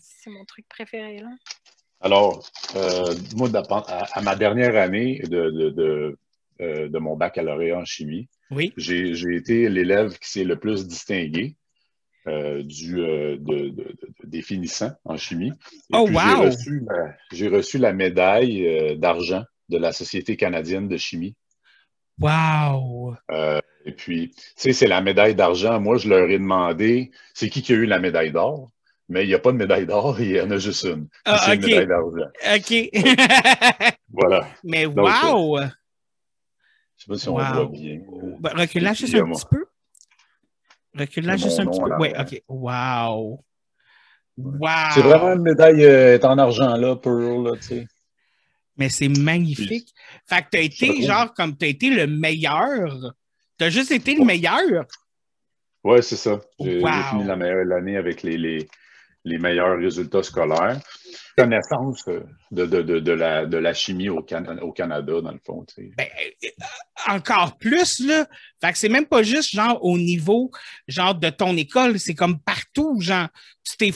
c'est 0.00 0.30
mon 0.30 0.44
truc 0.44 0.68
préféré, 0.68 1.20
là. 1.20 1.30
Alors, 2.00 2.48
euh, 2.76 3.14
moi, 3.36 3.48
à, 3.54 4.18
à 4.18 4.20
ma 4.22 4.36
dernière 4.36 4.76
année 4.76 5.20
de, 5.24 5.50
de, 5.50 5.70
de, 5.70 6.18
euh, 6.60 6.88
de 6.88 6.98
mon 6.98 7.16
baccalauréat 7.16 7.78
en 7.78 7.84
chimie. 7.84 8.28
Oui. 8.50 8.72
J'ai 8.76 9.14
j'ai 9.14 9.36
été 9.36 9.68
l'élève 9.68 10.16
qui 10.18 10.30
s'est 10.30 10.44
le 10.44 10.58
plus 10.58 10.86
distingué 10.86 11.56
euh, 12.28 12.62
du, 12.62 13.00
euh, 13.00 13.36
de, 13.38 13.68
de- 13.70 13.70
de- 13.70 13.96
des 14.24 14.42
finissants 14.42 14.92
en 15.04 15.16
chimie. 15.16 15.48
Et 15.90 15.96
Oh, 15.96 16.04
puis, 16.04 16.14
wow! 16.14 16.22
J'ai 16.22 16.46
reçu, 16.46 16.82
la- 16.86 17.14
j'ai 17.32 17.48
reçu 17.48 17.78
la 17.78 17.92
médaille 17.92 18.66
euh, 18.66 18.94
d'argent 18.96 19.44
de 19.68 19.78
la 19.78 19.92
Société 19.92 20.36
canadienne 20.36 20.88
de 20.88 20.96
chimie. 20.96 21.34
Wow! 22.20 23.14
Euh, 23.30 23.60
et 23.84 23.92
puis, 23.92 24.30
tu 24.30 24.42
sais, 24.56 24.72
c'est 24.72 24.86
la 24.88 25.00
médaille 25.00 25.34
d'argent. 25.34 25.80
Moi, 25.80 25.98
je 25.98 26.08
leur 26.08 26.28
ai 26.28 26.38
demandé, 26.38 27.10
c'est 27.34 27.48
qui 27.48 27.62
qui 27.62 27.72
a 27.72 27.76
eu 27.76 27.86
la 27.86 27.98
médaille 27.98 28.32
d'or? 28.32 28.70
Mais 29.08 29.24
il 29.24 29.28
n'y 29.28 29.34
a 29.34 29.38
pas 29.38 29.52
de 29.52 29.56
médaille 29.56 29.86
d'or, 29.86 30.20
il 30.20 30.32
y 30.32 30.40
en 30.40 30.50
a 30.50 30.58
juste 30.58 30.84
une. 30.84 31.08
Ah, 31.24 31.38
c'est 31.44 31.54
une 31.54 31.62
médaille 31.62 31.86
d'argent. 31.86 32.30
OK. 32.54 32.90
Voilà. 34.10 34.48
Mais 34.64 34.84
Donc, 34.86 35.06
wow! 35.06 35.58
Je 35.60 37.04
sais 37.04 37.06
pas 37.08 37.18
si 37.18 37.28
on 37.28 37.36
Wow. 37.36 37.44
voit 37.54 37.66
bien. 37.66 38.00
Ben, 38.40 38.50
recule-la 38.56 38.90
Et 38.90 38.94
juste 38.94 39.14
un 39.14 39.30
petit 39.30 39.44
peu. 39.50 39.64
Recule-la 40.98 41.32
Mon 41.32 41.38
juste 41.38 41.60
un 41.60 41.66
petit 41.66 41.80
peu. 41.80 41.90
Oui. 41.98 42.08
OK. 42.18 42.42
Wow! 42.48 43.44
Wow! 44.36 44.68
C'est 44.94 45.00
vraiment 45.02 45.32
une 45.32 45.42
médaille 45.42 45.84
euh, 45.84 46.18
en 46.22 46.38
argent, 46.38 46.76
là, 46.76 46.96
Pearl, 46.96 47.44
là, 47.44 47.56
tu 47.56 47.62
sais. 47.62 47.86
Mais 48.76 48.88
c'est 48.88 49.08
magnifique. 49.08 49.92
Fait 50.26 50.42
que 50.42 50.46
t'as 50.52 50.60
été, 50.60 51.02
genre, 51.02 51.34
comme 51.34 51.56
t'as 51.56 51.66
été 51.66 51.90
le 51.90 52.06
meilleur. 52.06 53.12
T'as 53.56 53.70
juste 53.70 53.90
été 53.90 54.14
le 54.14 54.24
meilleur. 54.24 54.86
Ouais, 55.82 56.00
c'est 56.02 56.16
ça. 56.16 56.40
J'ai 56.60 56.78
Wow. 56.80 56.90
fini 57.10 57.24
la 57.24 57.34
meilleure 57.36 57.64
l'année 57.64 57.96
avec 57.96 58.22
les, 58.22 58.36
les, 58.38 58.68
les 59.24 59.38
meilleurs 59.38 59.78
résultats 59.78 60.22
scolaires. 60.22 60.78
Connaissance 61.36 62.04
euh, 62.08 62.22
de, 62.50 63.56
la, 63.56 63.74
chimie 63.74 64.08
au, 64.08 64.22
Can- 64.22 64.58
au 64.62 64.72
Canada, 64.72 65.20
dans 65.20 65.32
le 65.32 65.40
fond. 65.44 65.64
Ben, 65.76 66.06
euh, 66.44 66.48
encore 67.06 67.58
plus, 67.58 68.00
là. 68.00 68.26
Fait 68.60 68.72
que 68.72 68.78
c'est 68.78 68.88
même 68.88 69.06
pas 69.06 69.22
juste, 69.22 69.50
genre, 69.54 69.78
au 69.84 69.96
niveau, 69.96 70.50
genre, 70.86 71.14
de 71.14 71.30
ton 71.30 71.56
école. 71.56 71.98
C'est 71.98 72.14
comme 72.14 72.40
partout, 72.40 73.00
genre, 73.00 73.28
tu 73.62 73.76
t'es 73.76 73.92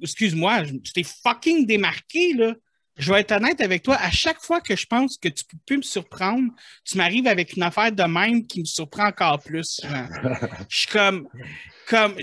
excuse-moi, 0.00 0.62
tu 0.84 0.92
t'es 0.92 1.04
fucking 1.04 1.66
démarqué, 1.66 2.34
là. 2.34 2.54
Je 2.96 3.10
vais 3.10 3.20
être 3.20 3.32
honnête 3.32 3.60
avec 3.60 3.82
toi. 3.82 3.96
À 3.96 4.10
chaque 4.10 4.40
fois 4.40 4.60
que 4.60 4.76
je 4.76 4.86
pense 4.86 5.16
que 5.16 5.28
tu 5.28 5.44
peux 5.66 5.76
me 5.76 5.82
surprendre, 5.82 6.52
tu 6.84 6.98
m'arrives 6.98 7.26
avec 7.26 7.56
une 7.56 7.62
affaire 7.62 7.90
de 7.90 8.02
même 8.02 8.46
qui 8.46 8.60
me 8.60 8.64
surprend 8.66 9.06
encore 9.06 9.42
plus. 9.42 9.80
Je 10.68 10.76
suis 10.76 10.88
comme, 10.88 11.26
comme, 11.88 12.14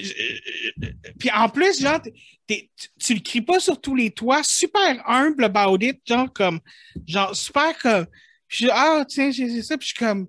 puis 1.19 1.31
en 1.33 1.49
plus, 1.49 1.81
genre, 1.81 1.99
tu, 2.47 2.69
tu 2.99 3.13
le 3.13 3.19
cries 3.19 3.41
pas 3.41 3.59
sur 3.59 3.79
tous 3.79 3.95
les 3.95 4.11
toits, 4.11 4.43
super 4.43 5.01
humble 5.07 5.43
about 5.43 5.77
it, 5.81 6.01
genre 6.07 6.31
comme, 6.31 6.59
genre 7.07 7.35
super 7.35 7.77
comme, 7.79 8.05
je 8.47 8.55
suis 8.55 8.69
ah 8.71 9.03
tiens 9.07 9.31
j'ai 9.31 9.61
ça, 9.61 9.77
puis 9.77 9.87
je 9.87 9.95
suis 9.95 10.05
comme, 10.05 10.27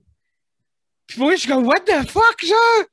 puis 1.07 1.19
moi 1.19 1.35
je 1.35 1.41
suis 1.41 1.49
comme 1.49 1.67
what 1.67 1.81
the 1.81 2.09
fuck 2.09 2.45
genre, 2.45 2.87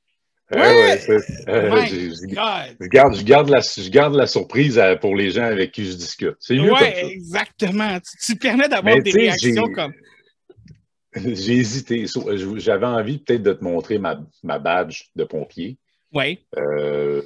Ouais, 0.49 0.59
Ouais. 0.59 0.73
ouais, 1.09 1.11
euh, 1.49 1.85
je, 1.85 2.87
garde, 2.87 3.15
je, 3.15 3.23
garde 3.23 3.49
la, 3.49 3.59
je 3.59 3.89
garde 3.89 4.15
la 4.15 4.27
surprise 4.27 4.79
à- 4.79 4.95
pour 4.95 5.13
les 5.15 5.29
gens 5.31 5.43
avec 5.43 5.73
qui 5.73 5.85
je 5.85 5.93
discute. 5.97 6.35
C'est 6.39 6.55
mieux 6.55 6.71
ouais 6.71 6.93
comme 6.93 7.01
ça. 7.01 7.07
exactement, 7.09 7.99
tu, 7.99 8.17
tu 8.25 8.35
permets 8.37 8.69
d'avoir 8.69 8.97
des 9.01 9.11
réactions 9.11 9.67
comme, 9.73 9.93
J'ai 11.15 11.53
hésité. 11.57 12.05
Je- 12.05 12.57
J'avais 12.59 12.85
envie 12.85 13.17
peut-être 13.19 13.43
de 13.43 13.53
te 13.53 13.63
montrer 13.63 13.97
ma, 13.97 14.21
ma 14.43 14.59
badge 14.59 15.03
de 15.15 15.23
pompier. 15.23 15.77
ouais, 16.13 16.39
Euh, 16.57 17.21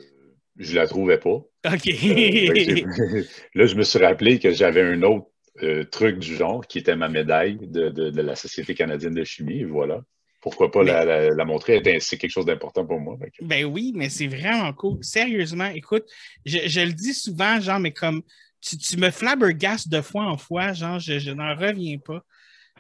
je 0.58 0.76
la 0.76 0.88
trouvais 0.88 1.18
pas. 1.18 1.30
ok, 1.30 1.46
Euh, 1.66 1.66
là, 3.56 3.66
je 3.66 3.76
me 3.76 3.84
suis 3.84 4.00
rappelé 4.00 4.40
que 4.40 4.52
j'avais 4.52 4.82
un 4.82 5.02
autre 5.04 5.28
euh, 5.62 5.84
truc 5.84 6.20
du 6.20 6.36
genre 6.36 6.66
qui 6.66 6.80
était 6.80 6.96
ma 6.96 7.10
médaille 7.10 7.58
de, 7.62 7.90
de- 7.90 8.10
de 8.10 8.22
la 8.22 8.36
Société 8.36 8.74
canadienne 8.74 9.14
de 9.14 9.24
chimie. 9.24 9.60
Et 9.60 9.66
voilà. 9.66 10.02
Pourquoi 10.42 10.72
pas 10.72 10.84
la, 10.84 11.06
la- 11.06 11.30
la 11.30 11.46
montrer? 11.46 11.80
Ben, 11.82 12.00
C'est 12.00 12.18
quelque 12.18 12.32
chose 12.32 12.46
d'important 12.46 12.86
pour 12.86 13.00
moi. 13.00 13.18
Ben 13.42 13.66
oui, 13.66 13.94
mais 13.96 14.10
c'est 14.10 14.28
vraiment 14.28 14.74
cool. 14.74 14.98
Sérieusement, 15.04 15.68
écoute, 15.68 16.06
je, 16.46 16.60
je 16.68 16.82
le 16.82 16.94
dis 16.94 17.14
souvent, 17.14 17.60
genre, 17.60 17.80
mais 17.80 17.94
comme 17.94 18.22
tu, 18.60 18.78
tu 18.78 18.98
me 18.98 19.12
flabbergastes 19.12 19.90
de 19.90 20.02
fois 20.02 20.26
en 20.26 20.38
fois, 20.38 20.74
genre, 20.74 21.00
je, 21.00 21.20
je 21.20 21.32
n'en 21.32 21.56
reviens 21.56 21.98
pas. 22.00 22.24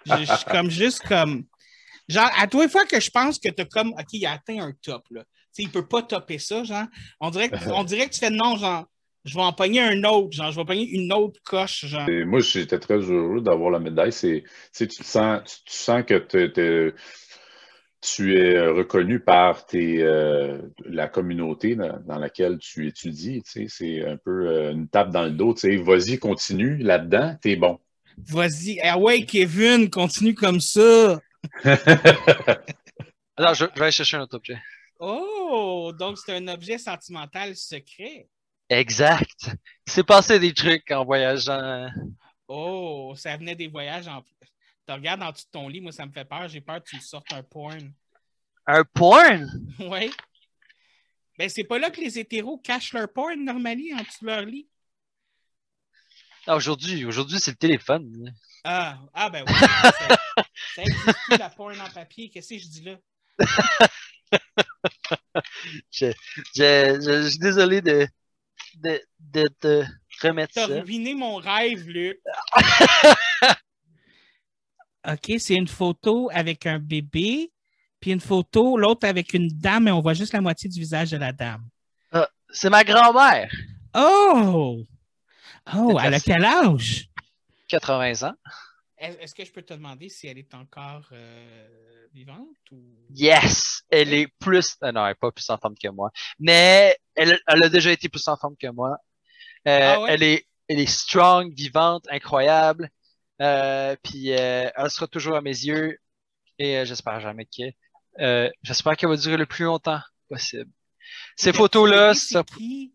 Je, 0.06 0.16
je 0.18 0.24
suis 0.26 0.46
comme 0.46 0.70
juste 0.72 1.08
comme. 1.08 1.46
Genre, 2.10 2.30
à 2.38 2.48
toi, 2.48 2.64
une 2.64 2.70
fois 2.70 2.86
que 2.86 3.00
je 3.00 3.10
pense 3.12 3.38
que 3.40 3.50
tu 3.50 3.62
as 3.62 3.66
comme, 3.66 3.90
OK, 3.90 4.14
il 4.14 4.26
a 4.26 4.34
atteint 4.34 4.60
un 4.60 4.74
top, 4.82 5.06
là. 5.12 5.24
Tu 5.24 5.28
sais, 5.52 5.64
il 5.64 5.70
peut 5.72 5.86
pas 5.88 6.02
topper 6.02 6.40
ça, 6.40 6.64
genre. 6.64 6.86
On 7.20 7.30
dirait, 7.30 7.50
que, 7.50 7.56
on 7.74 7.84
dirait 7.84 8.08
que 8.08 8.14
tu 8.14 8.20
fais 8.20 8.30
non, 8.32 8.56
genre, 8.58 8.86
je 9.24 9.36
vais 9.36 9.42
en 9.42 9.54
pogner 9.54 9.82
un 9.82 10.04
autre, 10.04 10.32
genre, 10.36 10.52
je 10.52 10.56
vais 10.60 10.66
pogner 10.66 10.90
une 10.90 11.14
autre 11.14 11.40
coche, 11.44 11.86
genre. 11.86 12.10
Et 12.10 12.26
moi, 12.26 12.40
j'étais 12.40 12.80
très 12.80 12.98
heureux 12.98 13.42
d'avoir 13.42 13.70
la 13.70 13.80
médaille. 13.80 14.12
C'est, 14.12 14.44
tu 14.76 14.88
tu 14.88 14.98
te 15.04 15.04
sens, 15.08 15.42
tu, 15.46 15.72
tu 15.72 15.78
sens 15.78 16.04
que 16.08 16.16
t'es- 16.48 16.94
tu 18.02 18.36
es 18.36 18.60
reconnu 18.60 19.20
par 19.20 19.66
tes, 19.66 20.02
euh, 20.02 20.60
la 20.86 21.08
communauté 21.08 21.76
dans, 21.76 22.00
dans 22.00 22.18
laquelle 22.18 22.58
tu 22.58 22.88
étudies. 22.88 23.44
Tu 23.44 23.52
sais, 23.52 23.68
c'est 23.70 24.06
un 24.06 24.18
peu 24.18 24.48
euh, 24.48 24.72
une 24.72 24.88
tape 24.88 25.12
dans 25.12 25.24
le 25.24 25.32
dos. 25.32 25.54
Tu 25.54 25.62
sais, 25.62 25.78
vas-y, 25.78 26.18
continue 26.18 26.78
là-dedans, 26.78 27.38
t'es 27.42 27.56
bon. 27.56 27.80
Vas-y. 28.28 28.80
Ah 28.84 28.98
ouais, 28.98 29.24
Kevin, 29.26 29.90
continue 29.90 30.34
comme 30.34 30.60
ça. 30.60 31.20
Alors, 33.38 33.54
je, 33.54 33.66
je 33.66 33.80
vais 33.80 33.82
aller 33.82 33.92
chercher 33.92 34.18
un 34.18 34.22
autre 34.22 34.38
objet. 34.38 34.58
Oh, 35.00 35.92
donc 35.98 36.18
c'est 36.18 36.36
un 36.36 36.48
objet 36.48 36.78
sentimental 36.78 37.56
secret. 37.56 38.28
Exact. 38.70 39.50
Il 39.88 39.92
s'est 39.92 40.04
passé 40.04 40.40
des 40.40 40.54
trucs 40.54 40.90
en 40.92 41.04
voyageant. 41.04 41.90
Oh, 42.48 43.14
ça 43.16 43.36
venait 43.38 43.56
des 43.56 43.68
voyages 43.68 44.08
en 44.08 44.22
plus. 44.22 44.51
Tu 44.88 44.94
regardes 44.94 45.22
en 45.24 45.32
dessous 45.32 45.46
de 45.46 45.52
ton 45.52 45.68
lit, 45.70 45.82
moi 45.82 45.92
ça 45.92 46.06
me 46.06 46.12
fait 46.12 46.26
peur. 46.26 46.48
J'ai 46.48 46.62
peur 46.62 46.84
que 46.84 46.90
tu 46.90 46.96
me 46.96 47.02
sortes 47.02 47.32
un 47.34 47.44
porn. 47.44 47.94
Un 48.68 48.84
porn? 48.84 49.48
Oui. 49.80 50.12
Ben, 51.38 51.50
c'est 51.50 51.64
pas 51.64 51.80
là 51.80 51.90
que 51.90 52.00
les 52.02 52.20
hétéros 52.20 52.58
cachent 52.60 52.94
leur 52.94 53.12
porn 53.12 53.44
normalement 53.44 53.98
en 53.98 54.04
dessous 54.04 54.22
de 54.26 54.28
leur 54.28 54.42
lit. 54.46 54.68
Ah, 56.46 56.56
aujourd'hui, 56.56 57.06
aujourd'hui, 57.06 57.40
c'est 57.40 57.52
le 57.52 57.58
téléphone. 57.58 58.34
Ah, 58.64 59.00
ah 59.14 59.30
ben 59.30 59.44
oui. 59.48 59.54
Ça, 59.54 59.92
ça 60.76 60.82
existe 60.84 61.18
plus 61.28 61.38
la 61.38 61.50
porn 61.50 61.80
en 61.80 61.90
papier. 61.90 62.30
Qu'est-ce 62.30 62.50
que 62.56 62.60
je 62.60 62.68
dis 62.68 62.82
là? 62.84 62.98
Je, 65.92 66.12
je- 66.56 67.00
je 67.24 67.30
suis 67.30 67.40
désolé 67.40 67.82
de, 67.82 68.08
de, 68.76 69.02
de 69.20 69.48
te 69.60 69.84
remettre 70.22 70.54
T'as 70.54 70.68
ça. 70.68 70.82
ruiné 70.82 71.14
mon 71.16 71.36
rêve, 71.36 71.86
Luc. 71.88 72.20
OK, 75.08 75.34
c'est 75.40 75.56
une 75.56 75.68
photo 75.68 76.30
avec 76.34 76.66
un 76.66 76.80
bébé, 76.80 77.52
puis 78.00 78.12
une 78.12 78.20
photo, 78.20 78.78
l'autre 78.78 79.08
avec 79.08 79.34
une 79.34 79.48
dame, 79.48 79.88
et 79.88 79.92
on 79.92 80.02
voit 80.02 80.14
juste 80.14 80.34
la 80.34 80.42
moitié 80.42 80.70
du 80.70 80.80
visage 80.80 81.12
de 81.12 81.18
la 81.18 81.32
dame. 81.34 81.64
C'est 82.52 82.70
ma 82.70 82.84
grand-mère, 82.84 83.50
Oh! 83.96 84.84
Oh, 85.74 85.98
elle 86.02 86.14
a 86.14 86.20
quel 86.20 86.46
âge? 86.46 87.10
80 87.68 88.24
ans. 88.24 88.34
Est- 88.98 89.18
Est-ce 89.22 89.34
que 89.36 89.46
je 89.46 89.52
peux 89.52 89.62
te 89.64 89.74
demander 89.74 90.10
si 90.10 90.28
elle 90.28 90.38
est 90.38 90.54
encore 90.54 91.08
euh, 91.12 92.08
vivante 92.14 92.58
ou? 92.72 92.82
Yes! 93.14 93.84
Elle 93.90 94.14
est 94.14 94.28
plus. 94.40 94.78
euh, 94.84 94.92
non, 94.92 95.04
elle 95.06 95.12
n'est 95.12 95.16
pas 95.16 95.32
plus 95.32 95.50
en 95.50 95.58
forme 95.58 95.76
que 95.82 95.88
moi. 95.90 96.12
Mais 96.40 96.96
elle, 97.16 97.40
elle 97.48 97.64
a 97.64 97.70
déjà 97.70 97.92
été 97.92 98.10
plus 98.10 98.28
en 98.28 98.38
forme 98.38 98.56
que 98.58 98.68
moi. 98.68 98.98
Euh, 99.68 99.96
Ah 99.96 100.02
ouais? 100.02 100.10
elle, 100.12 100.24
est, 100.24 100.46
elle 100.68 100.80
est 100.80 100.86
strong, 100.86 101.54
vivante, 101.54 102.06
incroyable. 102.10 102.90
Euh, 103.42 103.96
puis 104.04 104.32
euh, 104.34 104.70
elle 104.76 104.90
sera 104.90 105.08
toujours 105.08 105.36
à 105.36 105.42
mes 105.42 105.50
yeux. 105.50 105.98
Et 106.60 106.78
euh, 106.78 106.86
j'espère 106.86 107.20
jamais 107.20 107.46
que. 107.46 108.52
j'espère 108.64 108.96
qu'elle 108.96 109.10
va 109.10 109.18
durer 109.18 109.38
le 109.38 109.46
plus 109.46 109.66
longtemps 109.66 110.02
possible. 110.30 110.72
Ces 111.36 111.52
Le 111.52 111.58
photos-là, 111.58 112.14
ça. 112.14 112.44
qui? 112.44 112.94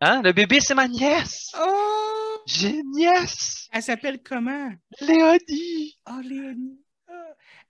Hein? 0.00 0.20
Le 0.22 0.32
bébé, 0.32 0.60
c'est 0.60 0.74
ma 0.74 0.86
nièce! 0.88 1.52
Oh! 1.58 2.38
J'ai 2.46 2.68
une 2.80 2.90
nièce! 2.92 3.66
Elle 3.72 3.82
s'appelle 3.82 4.22
comment? 4.22 4.70
Léonie! 5.00 5.98
Oh, 6.08 6.20
Léonie. 6.22 6.78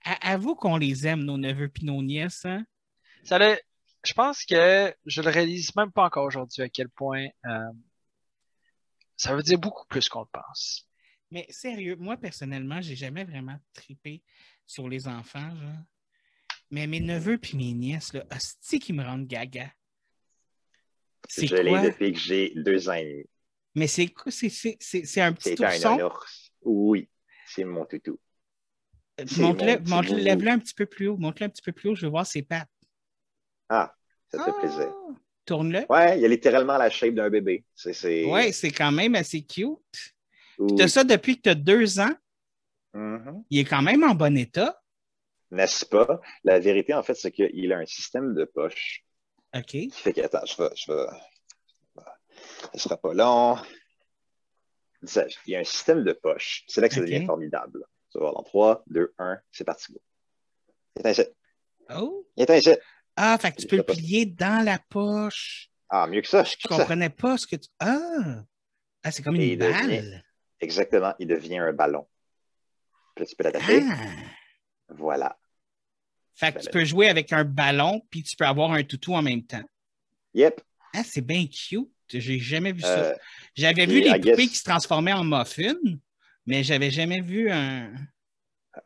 Ah. 0.03 0.17
Avoue 0.33 0.55
qu'on 0.55 0.77
les 0.77 1.07
aime, 1.07 1.23
nos 1.23 1.37
neveux 1.37 1.69
puis 1.69 1.85
nos 1.85 2.03
nièces, 2.03 2.45
hein? 2.45 2.65
Ça 3.23 3.37
l'a- 3.39 3.57
je 4.03 4.13
pense 4.13 4.43
que 4.45 4.93
je 5.05 5.21
le 5.21 5.29
réalise 5.29 5.75
même 5.75 5.91
pas 5.91 6.03
encore 6.03 6.25
aujourd'hui 6.25 6.63
à 6.63 6.69
quel 6.69 6.89
point 6.89 7.27
euh, 7.45 7.71
ça 9.15 9.35
veut 9.35 9.43
dire 9.43 9.57
beaucoup 9.57 9.85
plus 9.87 10.07
qu'on 10.09 10.21
le 10.21 10.27
pense. 10.31 10.86
Mais 11.31 11.45
sérieux, 11.49 11.95
moi, 11.97 12.17
personnellement, 12.17 12.81
j'ai 12.81 12.95
jamais 12.95 13.25
vraiment 13.25 13.57
tripé 13.73 14.23
sur 14.65 14.87
les 14.87 15.07
enfants, 15.07 15.55
genre. 15.55 15.83
Mais 16.69 16.87
mes 16.87 16.99
neveux 16.99 17.37
puis 17.37 17.57
mes 17.57 17.73
nièces, 17.73 18.13
là, 18.13 18.25
hostie 18.33 18.79
qui 18.79 18.93
me 18.93 19.03
rendent 19.03 19.27
gaga. 19.27 19.71
C'est 21.27 21.47
Je 21.47 21.55
l'ai 21.55 21.81
depuis 21.81 22.13
que 22.13 22.19
j'ai 22.19 22.53
deux 22.55 22.89
ans 22.89 22.93
et 22.93 23.05
demi. 23.05 23.25
Mais 23.75 23.87
c'est 23.87 24.07
quoi? 24.07 24.31
C'est- 24.31 24.47
un 25.21 25.33
petit 25.33 25.55
C'est 25.55 25.63
un 25.63 25.67
ourson? 25.67 26.05
ours. 26.05 26.51
Oui, 26.61 27.09
c'est 27.45 27.63
mon 27.63 27.85
toutou. 27.85 28.19
c'est 29.17 29.41
Montre-le, 29.41 30.15
lève-le 30.15 30.49
un 30.49 30.59
petit 30.59 30.73
peu 30.73 30.85
plus 30.85 31.07
haut. 31.07 31.17
Montre-le 31.17 31.47
un 31.47 31.49
petit 31.49 31.61
peu 31.61 31.71
plus 31.71 31.89
haut, 31.89 31.95
je 31.95 32.05
veux 32.05 32.11
voir 32.11 32.25
ses 32.25 32.41
pattes. 32.41 32.69
Ah, 33.69 33.93
ça 34.29 34.43
fait 34.43 34.59
plaisir. 34.59 34.89
Ah! 34.89 35.13
Tourne-le. 35.45 35.85
Ouais, 35.89 36.19
il 36.19 36.25
a 36.25 36.27
littéralement 36.27 36.77
la 36.77 36.89
shape 36.89 37.13
d'un 37.13 37.29
bébé. 37.29 37.63
Ouais, 38.25 38.51
c'est 38.51 38.71
quand 38.71 38.91
même 38.91 39.15
assez 39.15 39.41
cute. 39.41 40.15
Tu 40.75 40.81
as 40.81 40.87
ça 40.87 41.03
depuis 41.03 41.37
que 41.37 41.41
tu 41.43 41.49
as 41.49 41.55
deux 41.55 41.99
ans. 41.99 42.13
Mhm. 42.93 43.43
Il 43.49 43.59
est 43.59 43.65
quand 43.65 43.81
même 43.81 44.03
en 44.03 44.15
bon 44.15 44.35
état. 44.37 44.81
n'est-ce 45.51 45.85
pas? 45.85 46.19
La 46.43 46.59
vérité, 46.59 46.93
en 46.93 47.03
fait, 47.03 47.13
c'est 47.15 47.31
qu'il 47.31 47.71
a 47.73 47.77
un 47.77 47.85
système 47.85 48.33
de 48.33 48.43
poche 48.45 49.03
OK. 49.55 49.65
qui 49.65 49.91
fait 49.91 50.13
que, 50.13 50.21
attends, 50.21 50.45
je 50.45 50.61
vais, 50.61 50.69
je 50.75 50.91
vais, 50.91 51.05
ce 52.73 52.79
sera 52.79 52.97
pas 52.97 53.13
long. 53.13 53.57
Il 55.03 55.51
y 55.51 55.55
a 55.55 55.59
un 55.59 55.63
système 55.63 56.03
de 56.03 56.13
poche. 56.13 56.63
C'est 56.67 56.81
là 56.81 56.89
que 56.89 56.95
ça 56.95 57.01
devient 57.01 57.25
formidable. 57.25 57.85
Tu 58.11 58.17
vas 58.17 58.25
voir 58.25 58.33
dans 58.33 58.43
3, 58.43 58.83
2, 58.87 59.13
1, 59.19 59.37
c'est 59.51 59.63
parti. 59.63 59.95
Un 61.03 61.11
ici. 61.11 61.23
Oh. 61.95 62.27
Il 62.35 62.43
est 62.43 62.49
un 62.49 62.55
ici. 62.55 62.71
Ah, 63.15 63.37
fait 63.39 63.51
que 63.51 63.57
tu 63.57 63.61
Je 63.63 63.67
peux 63.67 63.75
le 63.77 63.83
plier 63.83 64.25
dans 64.25 64.63
la 64.65 64.79
poche. 64.89 65.69
Ah, 65.89 66.07
mieux 66.07 66.21
que 66.21 66.27
ça. 66.27 66.43
Je 66.43 66.51
ça. 66.59 66.67
comprenais 66.67 67.09
pas 67.09 67.37
ce 67.37 67.45
que 67.47 67.55
tu. 67.57 67.69
Ah! 67.79 68.43
Ah, 69.03 69.11
c'est 69.11 69.21
comme 69.23 69.35
Et 69.35 69.53
une 69.53 69.59
devient- 69.59 69.71
balle. 69.87 70.23
Exactement. 70.59 71.13
Il 71.19 71.27
devient 71.27 71.57
un 71.57 71.73
ballon. 71.73 72.07
Puis 73.15 73.23
là, 73.23 73.29
tu 73.29 73.35
peux 73.35 73.43
l'attacher. 73.43 73.81
Ah! 73.89 73.97
Voilà. 74.89 75.37
Fait 76.35 76.53
que 76.53 76.59
tu 76.59 76.69
peux 76.69 76.85
jouer 76.85 77.09
avec 77.09 77.33
un 77.33 77.43
ballon, 77.43 78.01
puis 78.09 78.23
tu 78.23 78.35
peux 78.35 78.45
avoir 78.45 78.71
un 78.71 78.83
toutou 78.83 79.13
en 79.15 79.21
même 79.21 79.43
temps. 79.43 79.63
Yep. 80.33 80.61
Ah, 80.95 81.03
c'est 81.03 81.21
bien 81.25 81.45
cute. 81.47 81.89
J'ai 82.09 82.39
jamais 82.39 82.71
vu 82.71 82.81
ça. 82.81 82.99
Euh, 82.99 83.15
J'avais 83.55 83.85
vu 83.85 83.99
les 84.01 84.09
I 84.09 84.13
poupées 84.13 84.35
guess- 84.35 84.49
qui 84.49 84.55
se 84.55 84.63
transformaient 84.63 85.13
en 85.13 85.23
muffins, 85.23 85.73
mais 86.45 86.63
j'avais 86.63 86.89
jamais 86.91 87.21
vu 87.21 87.49
un. 87.51 87.91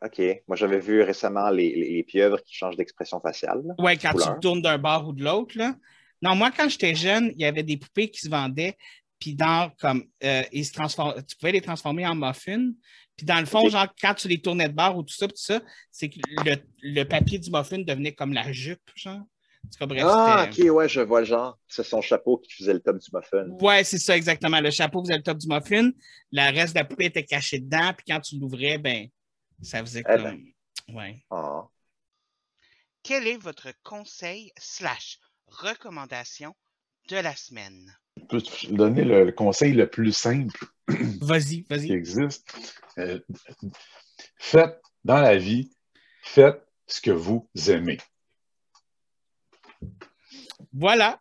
OK. 0.02 0.20
Moi, 0.48 0.56
j'avais 0.56 0.80
vu 0.80 1.02
récemment 1.02 1.50
les, 1.50 1.74
les, 1.74 1.90
les 1.92 2.02
pieuvres 2.02 2.42
qui 2.42 2.54
changent 2.54 2.76
d'expression 2.76 3.20
faciale. 3.20 3.62
Ouais, 3.78 3.96
quand 3.98 4.10
tu 4.12 4.22
Couleur. 4.22 4.40
tournes 4.40 4.62
d'un 4.62 4.78
bord 4.78 5.08
ou 5.08 5.12
de 5.12 5.22
l'autre, 5.22 5.56
là. 5.58 5.76
Non, 6.22 6.34
moi, 6.34 6.50
quand 6.56 6.68
j'étais 6.68 6.94
jeune, 6.94 7.30
il 7.34 7.40
y 7.40 7.44
avait 7.44 7.62
des 7.62 7.76
poupées 7.76 8.08
qui 8.08 8.20
se 8.20 8.28
vendaient, 8.30 8.76
puis 9.22 9.36
dans, 9.36 9.70
comme, 9.78 10.04
euh, 10.24 10.42
ils 10.50 10.66
se 10.66 10.72
transform- 10.72 11.24
tu 11.24 11.36
pouvais 11.36 11.52
les 11.52 11.60
transformer 11.60 12.04
en 12.04 12.16
muffins. 12.16 12.72
Puis 13.16 13.24
dans 13.24 13.38
le 13.38 13.46
fond, 13.46 13.68
genre, 13.68 13.86
quand 14.00 14.14
tu 14.14 14.26
les 14.26 14.40
tournais 14.42 14.68
de 14.68 14.74
bord 14.74 14.96
ou 14.96 15.04
tout 15.04 15.14
ça, 15.14 15.28
puis 15.28 15.36
tout 15.36 15.42
ça, 15.44 15.60
c'est 15.92 16.08
que 16.10 16.18
le, 16.44 16.56
le 16.82 17.04
papier 17.04 17.38
du 17.38 17.48
muffin 17.52 17.78
devenait 17.78 18.14
comme 18.14 18.32
la 18.32 18.50
jupe, 18.50 18.90
genre. 18.96 19.20
Cas, 19.78 19.86
bref, 19.86 20.02
Ah, 20.04 20.48
c'était- 20.50 20.68
OK, 20.70 20.74
ouais, 20.76 20.88
je 20.88 21.00
vois 21.02 21.20
le 21.20 21.26
genre. 21.26 21.56
C'est 21.68 21.84
son 21.84 22.00
chapeau 22.02 22.38
qui 22.38 22.52
faisait 22.52 22.72
le 22.74 22.80
top 22.80 22.98
du 22.98 23.08
muffin. 23.14 23.46
Ouais, 23.60 23.84
c'est 23.84 23.98
ça, 24.00 24.16
exactement. 24.16 24.60
Le 24.60 24.72
chapeau 24.72 25.04
faisait 25.04 25.18
le 25.18 25.22
top 25.22 25.38
du 25.38 25.46
muffin. 25.46 25.92
Le 26.32 26.52
reste 26.52 26.74
de 26.74 26.80
la 26.80 26.84
poupée 26.84 27.04
était 27.04 27.24
caché 27.24 27.60
dedans. 27.60 27.92
Puis 27.96 28.04
quand 28.08 28.18
tu 28.20 28.40
l'ouvrais, 28.40 28.78
ben, 28.78 29.06
ça 29.62 29.78
faisait 29.82 30.00
Eh 30.00 30.16
comme. 30.16 30.22
ben. 30.88 30.96
Ouais. 30.96 31.24
Ah. 31.30 31.62
Quel 33.04 33.28
est 33.28 33.36
votre 33.36 33.68
conseil 33.84 34.50
slash 34.58 35.20
recommandation 35.46 36.56
de 37.08 37.16
la 37.18 37.36
semaine? 37.36 37.96
Je 38.18 38.24
peux 38.26 38.42
te 38.42 38.72
donner 38.72 39.04
le, 39.04 39.24
le 39.24 39.32
conseil 39.32 39.72
le 39.72 39.88
plus 39.88 40.12
simple 40.12 40.66
Vas-y, 41.20 41.64
qui 41.64 41.66
vas-y. 41.70 41.92
existe? 41.92 42.46
Euh, 42.98 43.18
faites 44.38 44.80
dans 45.04 45.20
la 45.20 45.36
vie, 45.38 45.70
faites 46.22 46.62
ce 46.86 47.00
que 47.00 47.10
vous 47.10 47.48
aimez. 47.68 47.98
Voilà. 50.72 51.20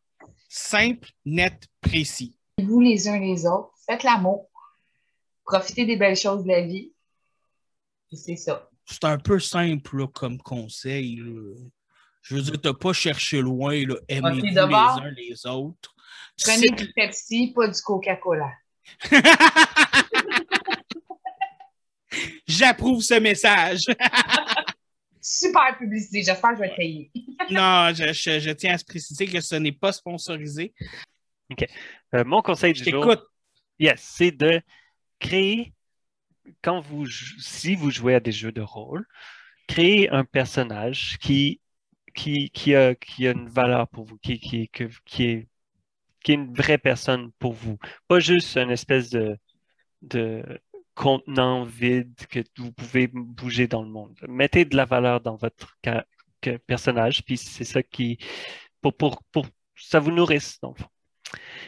Simple, 0.50 1.10
net, 1.26 1.68
précis. 1.80 2.38
Vous 2.62 2.82
les 2.82 3.08
uns 3.08 3.20
les 3.20 3.46
autres, 3.46 3.72
faites 3.86 4.04
l'amour. 4.04 4.50
Profitez 5.46 5.86
des 5.86 5.96
belles 5.98 6.18
choses 6.18 6.44
de 6.44 6.50
la 6.50 6.62
vie. 6.62 6.94
Et 8.12 8.16
c'est 8.18 8.36
ça. 8.36 8.70
C'est 8.86 9.06
un 9.06 9.18
peu 9.18 9.40
simple 9.40 9.98
là, 10.00 10.08
comme 10.08 10.38
conseil. 10.40 11.18
là. 11.18 11.56
Je 12.22 12.36
veux 12.36 12.42
dire, 12.42 12.60
t'as 12.62 12.74
pas 12.74 12.94
cherché 12.94 13.42
loin, 13.42 13.74
là. 13.86 13.96
aimez-vous 14.08 14.42
les 14.46 14.58
uns 14.58 15.12
les 15.12 15.48
autres. 15.48 15.96
Prenez 16.44 16.68
du 16.70 16.92
Pepsi, 16.94 17.54
pas 17.54 17.68
du 17.68 17.82
Coca-Cola. 17.82 18.52
J'approuve 22.48 23.02
ce 23.02 23.14
message. 23.20 23.82
Super 25.22 25.78
publicité. 25.78 26.24
J'espère 26.24 26.52
que 26.52 26.56
je 26.58 26.62
vais 26.62 26.70
te 26.72 26.76
payer. 26.76 27.12
non, 27.52 27.94
je, 27.94 28.12
je- 28.12 28.40
je 28.40 28.52
tiens 28.52 28.74
à 28.74 28.78
se 28.78 28.86
préciser 28.86 29.28
que 29.28 29.40
ce 29.40 29.56
n'est 29.56 29.72
pas 29.72 29.92
sponsorisé. 29.92 30.74
Euh, 32.16 32.24
mon 32.26 32.42
conseil 32.42 32.74
Je 32.76 32.84
du 32.84 32.90
jour, 32.92 33.04
t'écoute. 33.06 33.24
yes, 33.80 34.02
c'est 34.02 34.32
de 34.32 34.62
créer, 35.20 35.74
quand 36.64 36.80
vous, 36.82 37.06
si 37.08 37.76
vous 37.76 37.92
jouez 37.92 38.16
à 38.16 38.20
des 38.20 38.32
jeux 38.32 38.52
de 38.52 38.62
rôle, 38.62 39.06
créer 39.68 40.10
un 40.10 40.24
personnage 40.26 41.18
qui, 41.22 41.62
qui, 42.16 42.50
qui, 42.52 42.74
a, 42.76 42.96
qui 42.96 43.28
a 43.28 43.32
une 43.32 43.48
valeur 43.50 43.88
pour 43.90 44.06
vous, 44.06 44.18
qui, 44.18 44.40
qui, 44.40 44.70
que- 44.70 44.90
qui, 45.06 45.24
est, 45.26 45.48
qui 46.24 46.32
est 46.32 46.36
une 46.36 46.54
vraie 46.54 46.78
personne 46.78 47.32
pour 47.40 47.54
vous. 47.54 47.78
Pas 48.08 48.20
juste 48.20 48.58
une 48.58 48.72
espèce 48.72 49.10
de, 49.10 49.38
de 50.02 50.44
contenant 50.96 51.64
vide 51.64 52.14
que 52.30 52.40
vous 52.58 52.72
pouvez 52.72 53.08
bouger 53.08 53.68
dans 53.68 53.84
le 53.84 53.90
monde. 53.90 54.18
Mettez 54.28 54.66
de 54.66 54.76
la 54.76 54.86
valeur 54.86 55.22
dans 55.22 55.36
votre 55.36 55.76
personnage, 56.68 57.24
puis 57.24 57.38
c'est 57.38 57.64
ça 57.64 57.82
qui, 57.84 58.18
pour, 58.82 58.96
pour, 58.96 59.24
pour, 59.32 59.48
ça 59.76 60.00
vous 60.00 60.12
nourrisse, 60.12 60.60
dans 60.62 60.74
le 60.76 60.76
fond. 60.76 60.90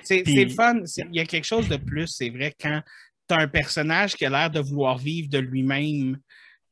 C'est 0.03 0.49
fun. 0.49 0.81
Il 0.97 1.15
y 1.15 1.19
a 1.19 1.25
quelque 1.25 1.45
chose 1.45 1.69
de 1.69 1.77
plus, 1.77 2.07
c'est 2.07 2.29
vrai, 2.29 2.53
quand 2.59 2.81
tu 3.27 3.35
as 3.35 3.39
un 3.39 3.47
personnage 3.47 4.15
qui 4.15 4.25
a 4.25 4.29
l'air 4.29 4.49
de 4.49 4.59
vouloir 4.59 4.97
vivre 4.97 5.29
de 5.29 5.39
lui-même 5.39 6.17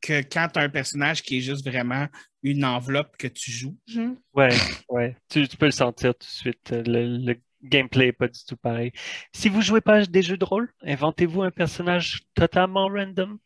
que 0.01 0.21
quand 0.21 0.47
tu 0.51 0.59
as 0.59 0.63
un 0.63 0.69
personnage 0.69 1.21
qui 1.21 1.37
est 1.37 1.41
juste 1.41 1.65
vraiment 1.65 2.07
une 2.43 2.65
enveloppe 2.65 3.15
que 3.17 3.27
tu 3.27 3.51
joues. 3.51 3.77
genre. 3.85 4.15
Ouais, 4.33 4.49
ouais. 4.89 5.15
Tu, 5.29 5.47
tu 5.47 5.57
peux 5.57 5.67
le 5.67 5.71
sentir 5.71 6.13
tout 6.15 6.25
de 6.25 6.31
suite. 6.31 6.71
Le, 6.71 7.17
le 7.17 7.35
gameplay 7.63 8.07
n'est 8.07 8.11
pas 8.13 8.27
du 8.27 8.39
tout 8.45 8.57
pareil. 8.57 8.91
Si 9.33 9.49
vous 9.49 9.61
jouez 9.61 9.81
pas 9.81 9.95
à 9.97 10.05
des 10.05 10.21
jeux 10.21 10.37
de 10.37 10.45
rôle, 10.45 10.71
inventez-vous 10.83 11.43
un 11.43 11.51
personnage 11.51 12.21
totalement 12.33 12.87
random, 12.87 13.37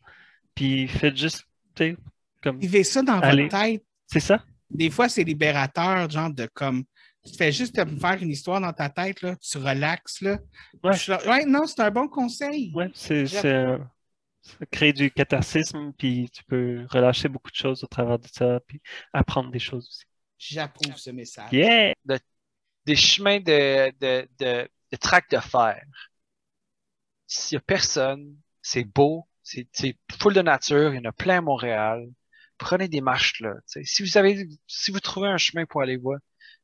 puis 0.54 0.88
faites 0.88 1.18
juste, 1.18 1.44
tu 1.76 1.84
sais, 1.92 1.98
comme, 2.42 2.60
Vivez 2.60 2.84
ça 2.84 3.02
dans 3.02 3.20
Allez. 3.20 3.44
votre 3.44 3.60
tête. 3.60 3.84
c'est 4.08 4.20
ça? 4.20 4.44
Des 4.70 4.90
fois, 4.90 5.10
c'est 5.10 5.24
libérateur, 5.24 6.10
genre 6.10 6.32
de 6.32 6.48
comme. 6.54 6.84
Tu 7.24 7.32
te 7.32 7.38
fais 7.38 7.52
juste 7.52 7.76
te 7.76 8.00
faire 8.00 8.22
une 8.22 8.30
histoire 8.30 8.62
dans 8.62 8.72
ta 8.72 8.88
tête, 8.88 9.24
là, 9.24 9.36
tu 9.38 9.58
relaxes. 9.58 10.22
Là. 10.22 10.38
Ouais. 10.84 10.96
Là, 11.08 11.44
non, 11.48 11.66
c'est 11.66 11.82
un 11.82 11.90
bon 11.90 12.08
conseil. 12.08 12.72
Ouais, 12.76 12.92
c'est, 12.94 13.26
euh, 13.46 13.80
ça 14.44 14.66
crée 14.70 14.94
du 14.94 15.10
catharsisme, 15.10 15.92
puis 15.98 16.30
tu 16.32 16.44
peux 16.44 16.86
relâcher 16.90 17.28
beaucoup 17.28 17.50
de 17.50 17.56
choses 17.56 17.84
au 17.84 17.88
travers 17.88 18.20
de 18.20 18.28
ça, 18.28 18.60
puis 18.68 18.80
apprendre 19.12 19.50
des 19.50 19.58
choses 19.58 19.88
aussi. 19.88 20.06
J'approuve 20.38 20.98
ce 20.98 21.10
message. 21.10 21.52
Yeah! 21.52 21.94
Des 22.86 22.96
chemins 22.96 23.40
de, 23.40 23.92
de, 24.00 24.28
de, 24.40 24.70
de 24.92 25.40
fer. 25.40 25.84
S'il 27.28 27.58
n'y 27.58 27.60
a 27.60 27.62
personne, 27.66 28.38
c'est 28.62 28.84
beau, 28.84 29.28
c'est 29.42 29.68
full 30.20 30.34
de 30.34 30.42
nature, 30.42 30.94
il 30.94 30.98
y 30.98 31.00
en 31.00 31.10
a 31.10 31.12
plein 31.12 31.38
à 31.38 31.42
Montréal. 31.42 32.08
Prenez 32.58 32.88
des 32.88 33.02
marches 33.02 33.42
là. 33.42 33.54
Si 33.66 34.04
vous 34.04 34.18
avez, 34.18 34.48
si 34.68 34.92
vous 34.92 35.00
trouvez 35.00 35.28
un 35.28 35.38
chemin 35.38 35.66
pour 35.66 35.82
aller 35.82 35.98
voir, 35.98 36.20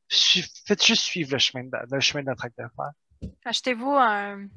faites 0.08 0.84
juste 0.84 1.02
suivre 1.02 1.32
le 1.32 1.38
chemin 1.38 1.64
de, 1.64 1.94
le 1.94 2.00
chemin 2.00 2.22
de 2.22 2.28
la 2.28 2.34
de 2.34 2.70
fer. 2.76 2.90
Achetez-vous 3.44 3.90
un, 3.90 4.48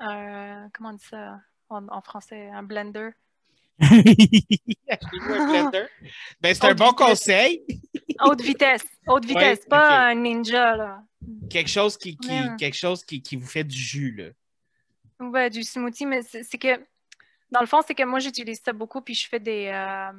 un- 0.00 0.68
comment 0.72 0.90
on 0.90 0.94
dit 0.94 1.04
ça 1.04 1.40
en 1.68 2.02
français, 2.02 2.48
un 2.48 2.62
blender? 2.62 3.10
Achetez-vous 4.88 5.32
un 5.32 5.46
blender. 5.48 5.86
Ben, 6.40 6.54
c'est 6.54 6.64
un 6.64 6.74
bon 6.74 6.90
vitesse. 6.90 7.06
conseil. 7.06 7.62
Haute 8.20 8.40
vitesse, 8.40 8.84
haute 9.06 9.24
vitesse, 9.24 9.60
Ouais, 9.60 9.68
pas 9.68 10.06
un 10.08 10.14
ninja 10.14 10.76
là. 10.76 11.02
Quelque 11.50 11.70
chose 11.70 11.96
qui, 11.96 12.16
qui- 12.16 12.28
Ouais. 12.30 12.56
quelque 12.58 12.76
chose 12.76 13.04
qui, 13.04 13.22
qui 13.22 13.36
vous 13.36 13.46
fait 13.46 13.64
du 13.64 13.76
jus. 13.78 14.12
Là. 14.12 15.26
Ouais, 15.26 15.50
du 15.50 15.62
smoothie, 15.62 16.06
mais 16.06 16.22
c'est 16.22 16.42
c'est 16.42 16.58
que, 16.58 16.76
dans 17.50 17.60
le 17.60 17.66
fond, 17.66 17.80
c'est 17.86 17.94
que 17.94 18.02
moi, 18.04 18.18
j'utilise 18.18 18.60
ça 18.64 18.72
beaucoup, 18.72 19.00
puis 19.00 19.14
je 19.14 19.28
fais 19.28 19.40
des, 19.40 19.70
euh, 19.72 20.12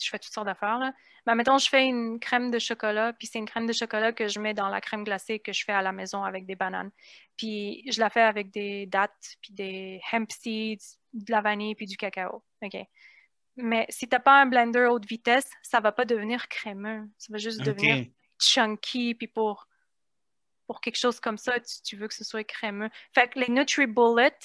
je 0.00 0.08
fais 0.08 0.18
toutes 0.18 0.32
sortes 0.32 0.46
d'affaires, 0.46 0.78
là. 0.78 0.92
Mais 1.26 1.34
mettons, 1.34 1.58
je 1.58 1.68
fais 1.68 1.86
une 1.86 2.20
crème 2.20 2.50
de 2.50 2.58
chocolat, 2.58 3.12
puis 3.14 3.26
c'est 3.26 3.38
une 3.38 3.46
crème 3.46 3.66
de 3.66 3.72
chocolat 3.72 4.12
que 4.12 4.28
je 4.28 4.38
mets 4.38 4.52
dans 4.52 4.68
la 4.68 4.80
crème 4.80 5.04
glacée 5.04 5.38
que 5.38 5.52
je 5.52 5.64
fais 5.64 5.72
à 5.72 5.80
la 5.80 5.92
maison 5.92 6.22
avec 6.22 6.44
des 6.44 6.54
bananes. 6.54 6.90
Puis 7.36 7.82
je 7.90 7.98
la 8.00 8.10
fais 8.10 8.20
avec 8.20 8.50
des 8.50 8.86
dattes, 8.86 9.36
puis 9.40 9.52
des 9.52 10.00
hemp 10.12 10.30
seeds, 10.30 10.98
de 11.14 11.32
la 11.32 11.40
vanille, 11.40 11.74
puis 11.74 11.86
du 11.86 11.96
cacao. 11.96 12.42
OK. 12.62 12.76
Mais 13.56 13.86
si 13.88 14.08
t'as 14.08 14.18
pas 14.18 14.42
un 14.42 14.46
blender 14.46 14.86
haute 14.90 15.06
vitesse, 15.06 15.48
ça 15.62 15.80
va 15.80 15.92
pas 15.92 16.04
devenir 16.04 16.48
crémeux. 16.48 17.08
Ça 17.16 17.32
va 17.32 17.38
juste 17.38 17.62
devenir 17.62 18.06
chunky, 18.38 19.14
puis 19.14 19.28
pour, 19.28 19.66
pour 20.66 20.80
quelque 20.80 20.98
chose 20.98 21.20
comme 21.20 21.38
ça, 21.38 21.58
tu, 21.60 21.82
tu 21.82 21.96
veux 21.96 22.08
que 22.08 22.14
ce 22.14 22.24
soit 22.24 22.44
crémeux. 22.44 22.90
Fait 23.14 23.28
que 23.28 23.38
les 23.38 23.48
NutriBullet 23.48 24.36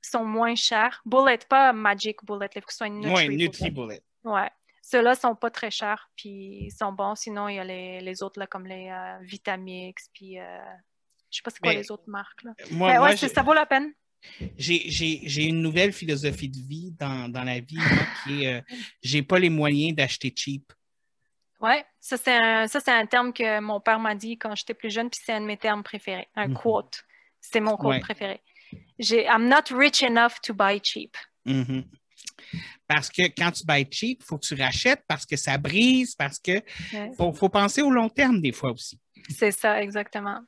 sont 0.00 0.24
moins 0.24 0.54
chers. 0.54 1.02
Bullet, 1.04 1.38
pas 1.48 1.72
Magic 1.72 2.24
Bullet, 2.24 2.48
il 2.54 2.60
faut 2.60 2.66
que 2.66 2.72
ce 2.72 2.78
soit 2.78 2.86
une 2.86 3.06
Ouais, 3.12 3.28
NutriBullet. 3.28 4.02
Ouais. 4.24 4.50
Ceux-là 4.82 5.14
sont 5.14 5.34
pas 5.36 5.50
très 5.50 5.70
chers, 5.70 6.10
puis 6.16 6.64
ils 6.66 6.70
sont 6.70 6.92
bons. 6.92 7.14
Sinon, 7.14 7.48
il 7.48 7.56
y 7.56 7.58
a 7.58 7.64
les, 7.64 8.00
les 8.00 8.22
autres, 8.22 8.38
là, 8.40 8.46
comme 8.46 8.66
les 8.66 8.88
euh, 8.90 9.18
Vitamix, 9.22 10.08
puis 10.12 10.38
euh, 10.40 10.58
je 11.30 11.36
sais 11.36 11.42
pas 11.42 11.50
c'est 11.50 11.60
quoi 11.60 11.72
Mais- 11.72 11.78
les 11.78 11.90
autres 11.90 12.08
marques, 12.08 12.42
là. 12.42 12.52
Moi, 12.72 12.88
Mais 12.92 12.98
moi, 12.98 13.08
ouais, 13.10 13.16
ça 13.16 13.42
vaut 13.42 13.54
la 13.54 13.66
peine. 13.66 13.92
j'ai- 14.58 15.44
une 15.44 15.62
nouvelle 15.62 15.92
philosophie 15.92 16.48
de 16.48 16.58
vie 16.58 16.92
dans, 16.98 17.28
dans 17.30 17.44
la 17.44 17.60
vie 17.60 17.78
qui 18.24 18.44
est 18.44 18.54
euh, 18.54 18.60
j'ai 19.02 19.22
pas 19.22 19.38
les 19.38 19.50
moyens 19.50 19.94
d'acheter 19.96 20.32
cheap. 20.36 20.72
Ouais, 21.60 21.84
ça 22.00 22.16
c'est 22.16 22.32
un, 22.36 22.66
ça, 22.66 22.80
c'est 22.80 22.90
un 22.90 23.06
terme 23.06 23.32
que 23.32 23.60
mon 23.60 23.80
père 23.80 24.00
m'a 24.00 24.14
dit 24.16 24.36
quand 24.36 24.54
j'étais 24.56 24.74
plus 24.74 24.90
jeune, 24.90 25.08
puis 25.10 25.20
c'est 25.24 25.32
un 25.32 25.40
de 25.40 25.46
mes 25.46 25.56
termes 25.56 25.84
préférés. 25.84 26.28
Un 26.34 26.48
Mhm. 26.48 26.54
quote. 26.54 27.04
C'est 27.40 27.60
mon 27.60 27.76
quote 27.76 27.90
Ouais. 27.94 28.00
préféré. 28.00 28.40
J'ai 28.98 29.24
I'm 29.26 29.48
not 29.48 29.72
rich 29.76 30.02
enough 30.02 30.40
to 30.42 30.54
buy 30.54 30.80
cheap. 30.82 31.16
Mhm. 31.44 31.84
Parce 32.86 33.08
que 33.08 33.22
quand 33.36 33.50
tu 33.52 33.64
buy 33.66 33.86
cheap, 33.90 34.18
il 34.22 34.24
faut 34.24 34.38
que 34.38 34.46
tu 34.46 34.54
rachètes 34.54 35.02
parce 35.08 35.24
que 35.26 35.36
ça 35.36 35.58
brise, 35.58 36.14
parce 36.14 36.38
que 36.38 36.52
Ouais. 36.92 37.10
faut, 37.16 37.32
faut 37.32 37.48
penser 37.48 37.82
au 37.82 37.90
long 37.90 38.08
terme 38.08 38.40
des 38.40 38.52
fois 38.52 38.72
aussi. 38.72 38.98
C'est 39.30 39.52
ça, 39.52 39.82
exactement. 39.82 40.40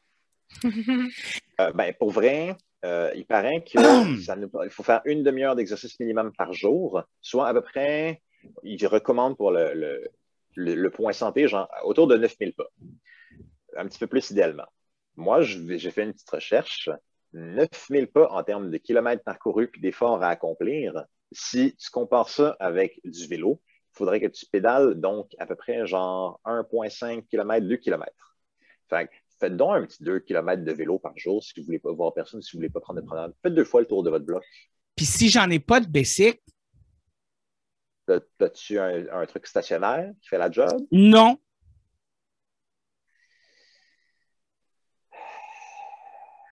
Euh, 1.60 1.70
ben, 1.72 1.94
pour 1.94 2.10
vrai, 2.10 2.56
euh, 2.84 3.12
il 3.14 3.24
paraît 3.26 3.62
que 3.64 3.78
ça 4.22 4.34
nous- 4.34 4.50
il 4.64 4.70
faut 4.70 4.82
faire 4.82 5.00
une 5.04 5.22
demi-heure 5.22 5.54
d'exercice 5.54 5.98
minimum 6.00 6.32
par 6.36 6.52
jour, 6.52 7.02
soit 7.20 7.46
à 7.48 7.54
peu 7.54 7.60
près, 7.62 8.20
il 8.64 8.84
recommande 8.88 9.36
pour 9.36 9.52
le, 9.52 9.72
le, 9.72 10.08
le- 10.56 10.74
le 10.74 10.90
point 10.90 11.12
santé, 11.12 11.46
genre 11.46 11.68
autour 11.84 12.08
de 12.08 12.16
9000 12.16 12.52
pas. 12.54 12.66
Un 13.76 13.86
petit 13.86 13.98
peu 14.00 14.06
plus 14.08 14.30
idéalement. 14.30 14.66
Moi, 15.16 15.42
j'ai 15.42 15.90
fait 15.90 16.02
une 16.02 16.12
petite 16.12 16.28
recherche. 16.30 16.90
9000 17.32 18.08
pas 18.08 18.28
en 18.30 18.42
termes 18.42 18.70
de 18.70 18.76
kilomètres 18.78 19.22
parcourus 19.24 19.68
puis 19.70 19.80
d'efforts 19.80 20.22
à 20.22 20.28
accomplir. 20.28 21.04
Si 21.34 21.74
tu 21.76 21.90
compares 21.90 22.28
ça 22.28 22.56
avec 22.60 23.00
du 23.04 23.26
vélo, 23.26 23.60
il 23.92 23.98
faudrait 23.98 24.20
que 24.20 24.26
tu 24.26 24.46
pédales 24.46 24.94
donc 24.94 25.34
à 25.38 25.46
peu 25.46 25.56
près 25.56 25.86
genre 25.86 26.40
1,5 26.44 27.26
km, 27.28 27.66
2 27.66 27.76
km. 27.76 28.12
Fait 28.88 29.10
faites 29.40 29.56
donc 29.56 29.72
un 29.74 29.84
petit 29.84 30.02
2 30.02 30.20
km 30.20 30.64
de 30.64 30.72
vélo 30.72 30.98
par 30.98 31.16
jour 31.18 31.42
si 31.42 31.52
vous 31.56 31.60
ne 31.62 31.66
voulez 31.66 31.78
pas 31.80 31.92
voir 31.92 32.14
personne, 32.14 32.40
si 32.40 32.52
vous 32.52 32.58
ne 32.58 32.62
voulez 32.62 32.72
pas 32.72 32.80
prendre 32.80 33.00
de 33.00 33.06
promenade. 33.06 33.34
Faites 33.42 33.54
deux 33.54 33.64
fois 33.64 33.80
le 33.80 33.86
tour 33.86 34.02
de 34.02 34.10
votre 34.10 34.24
bloc. 34.24 34.44
Puis 34.96 35.06
si 35.06 35.28
j'en 35.28 35.50
ai 35.50 35.58
pas 35.58 35.80
de 35.80 35.86
bicycle, 35.86 36.40
As-tu 38.06 38.78
un, 38.78 39.06
un 39.10 39.26
truc 39.26 39.46
stationnaire 39.46 40.12
qui 40.20 40.28
fait 40.28 40.38
la 40.38 40.50
job? 40.50 40.86
non. 40.92 41.38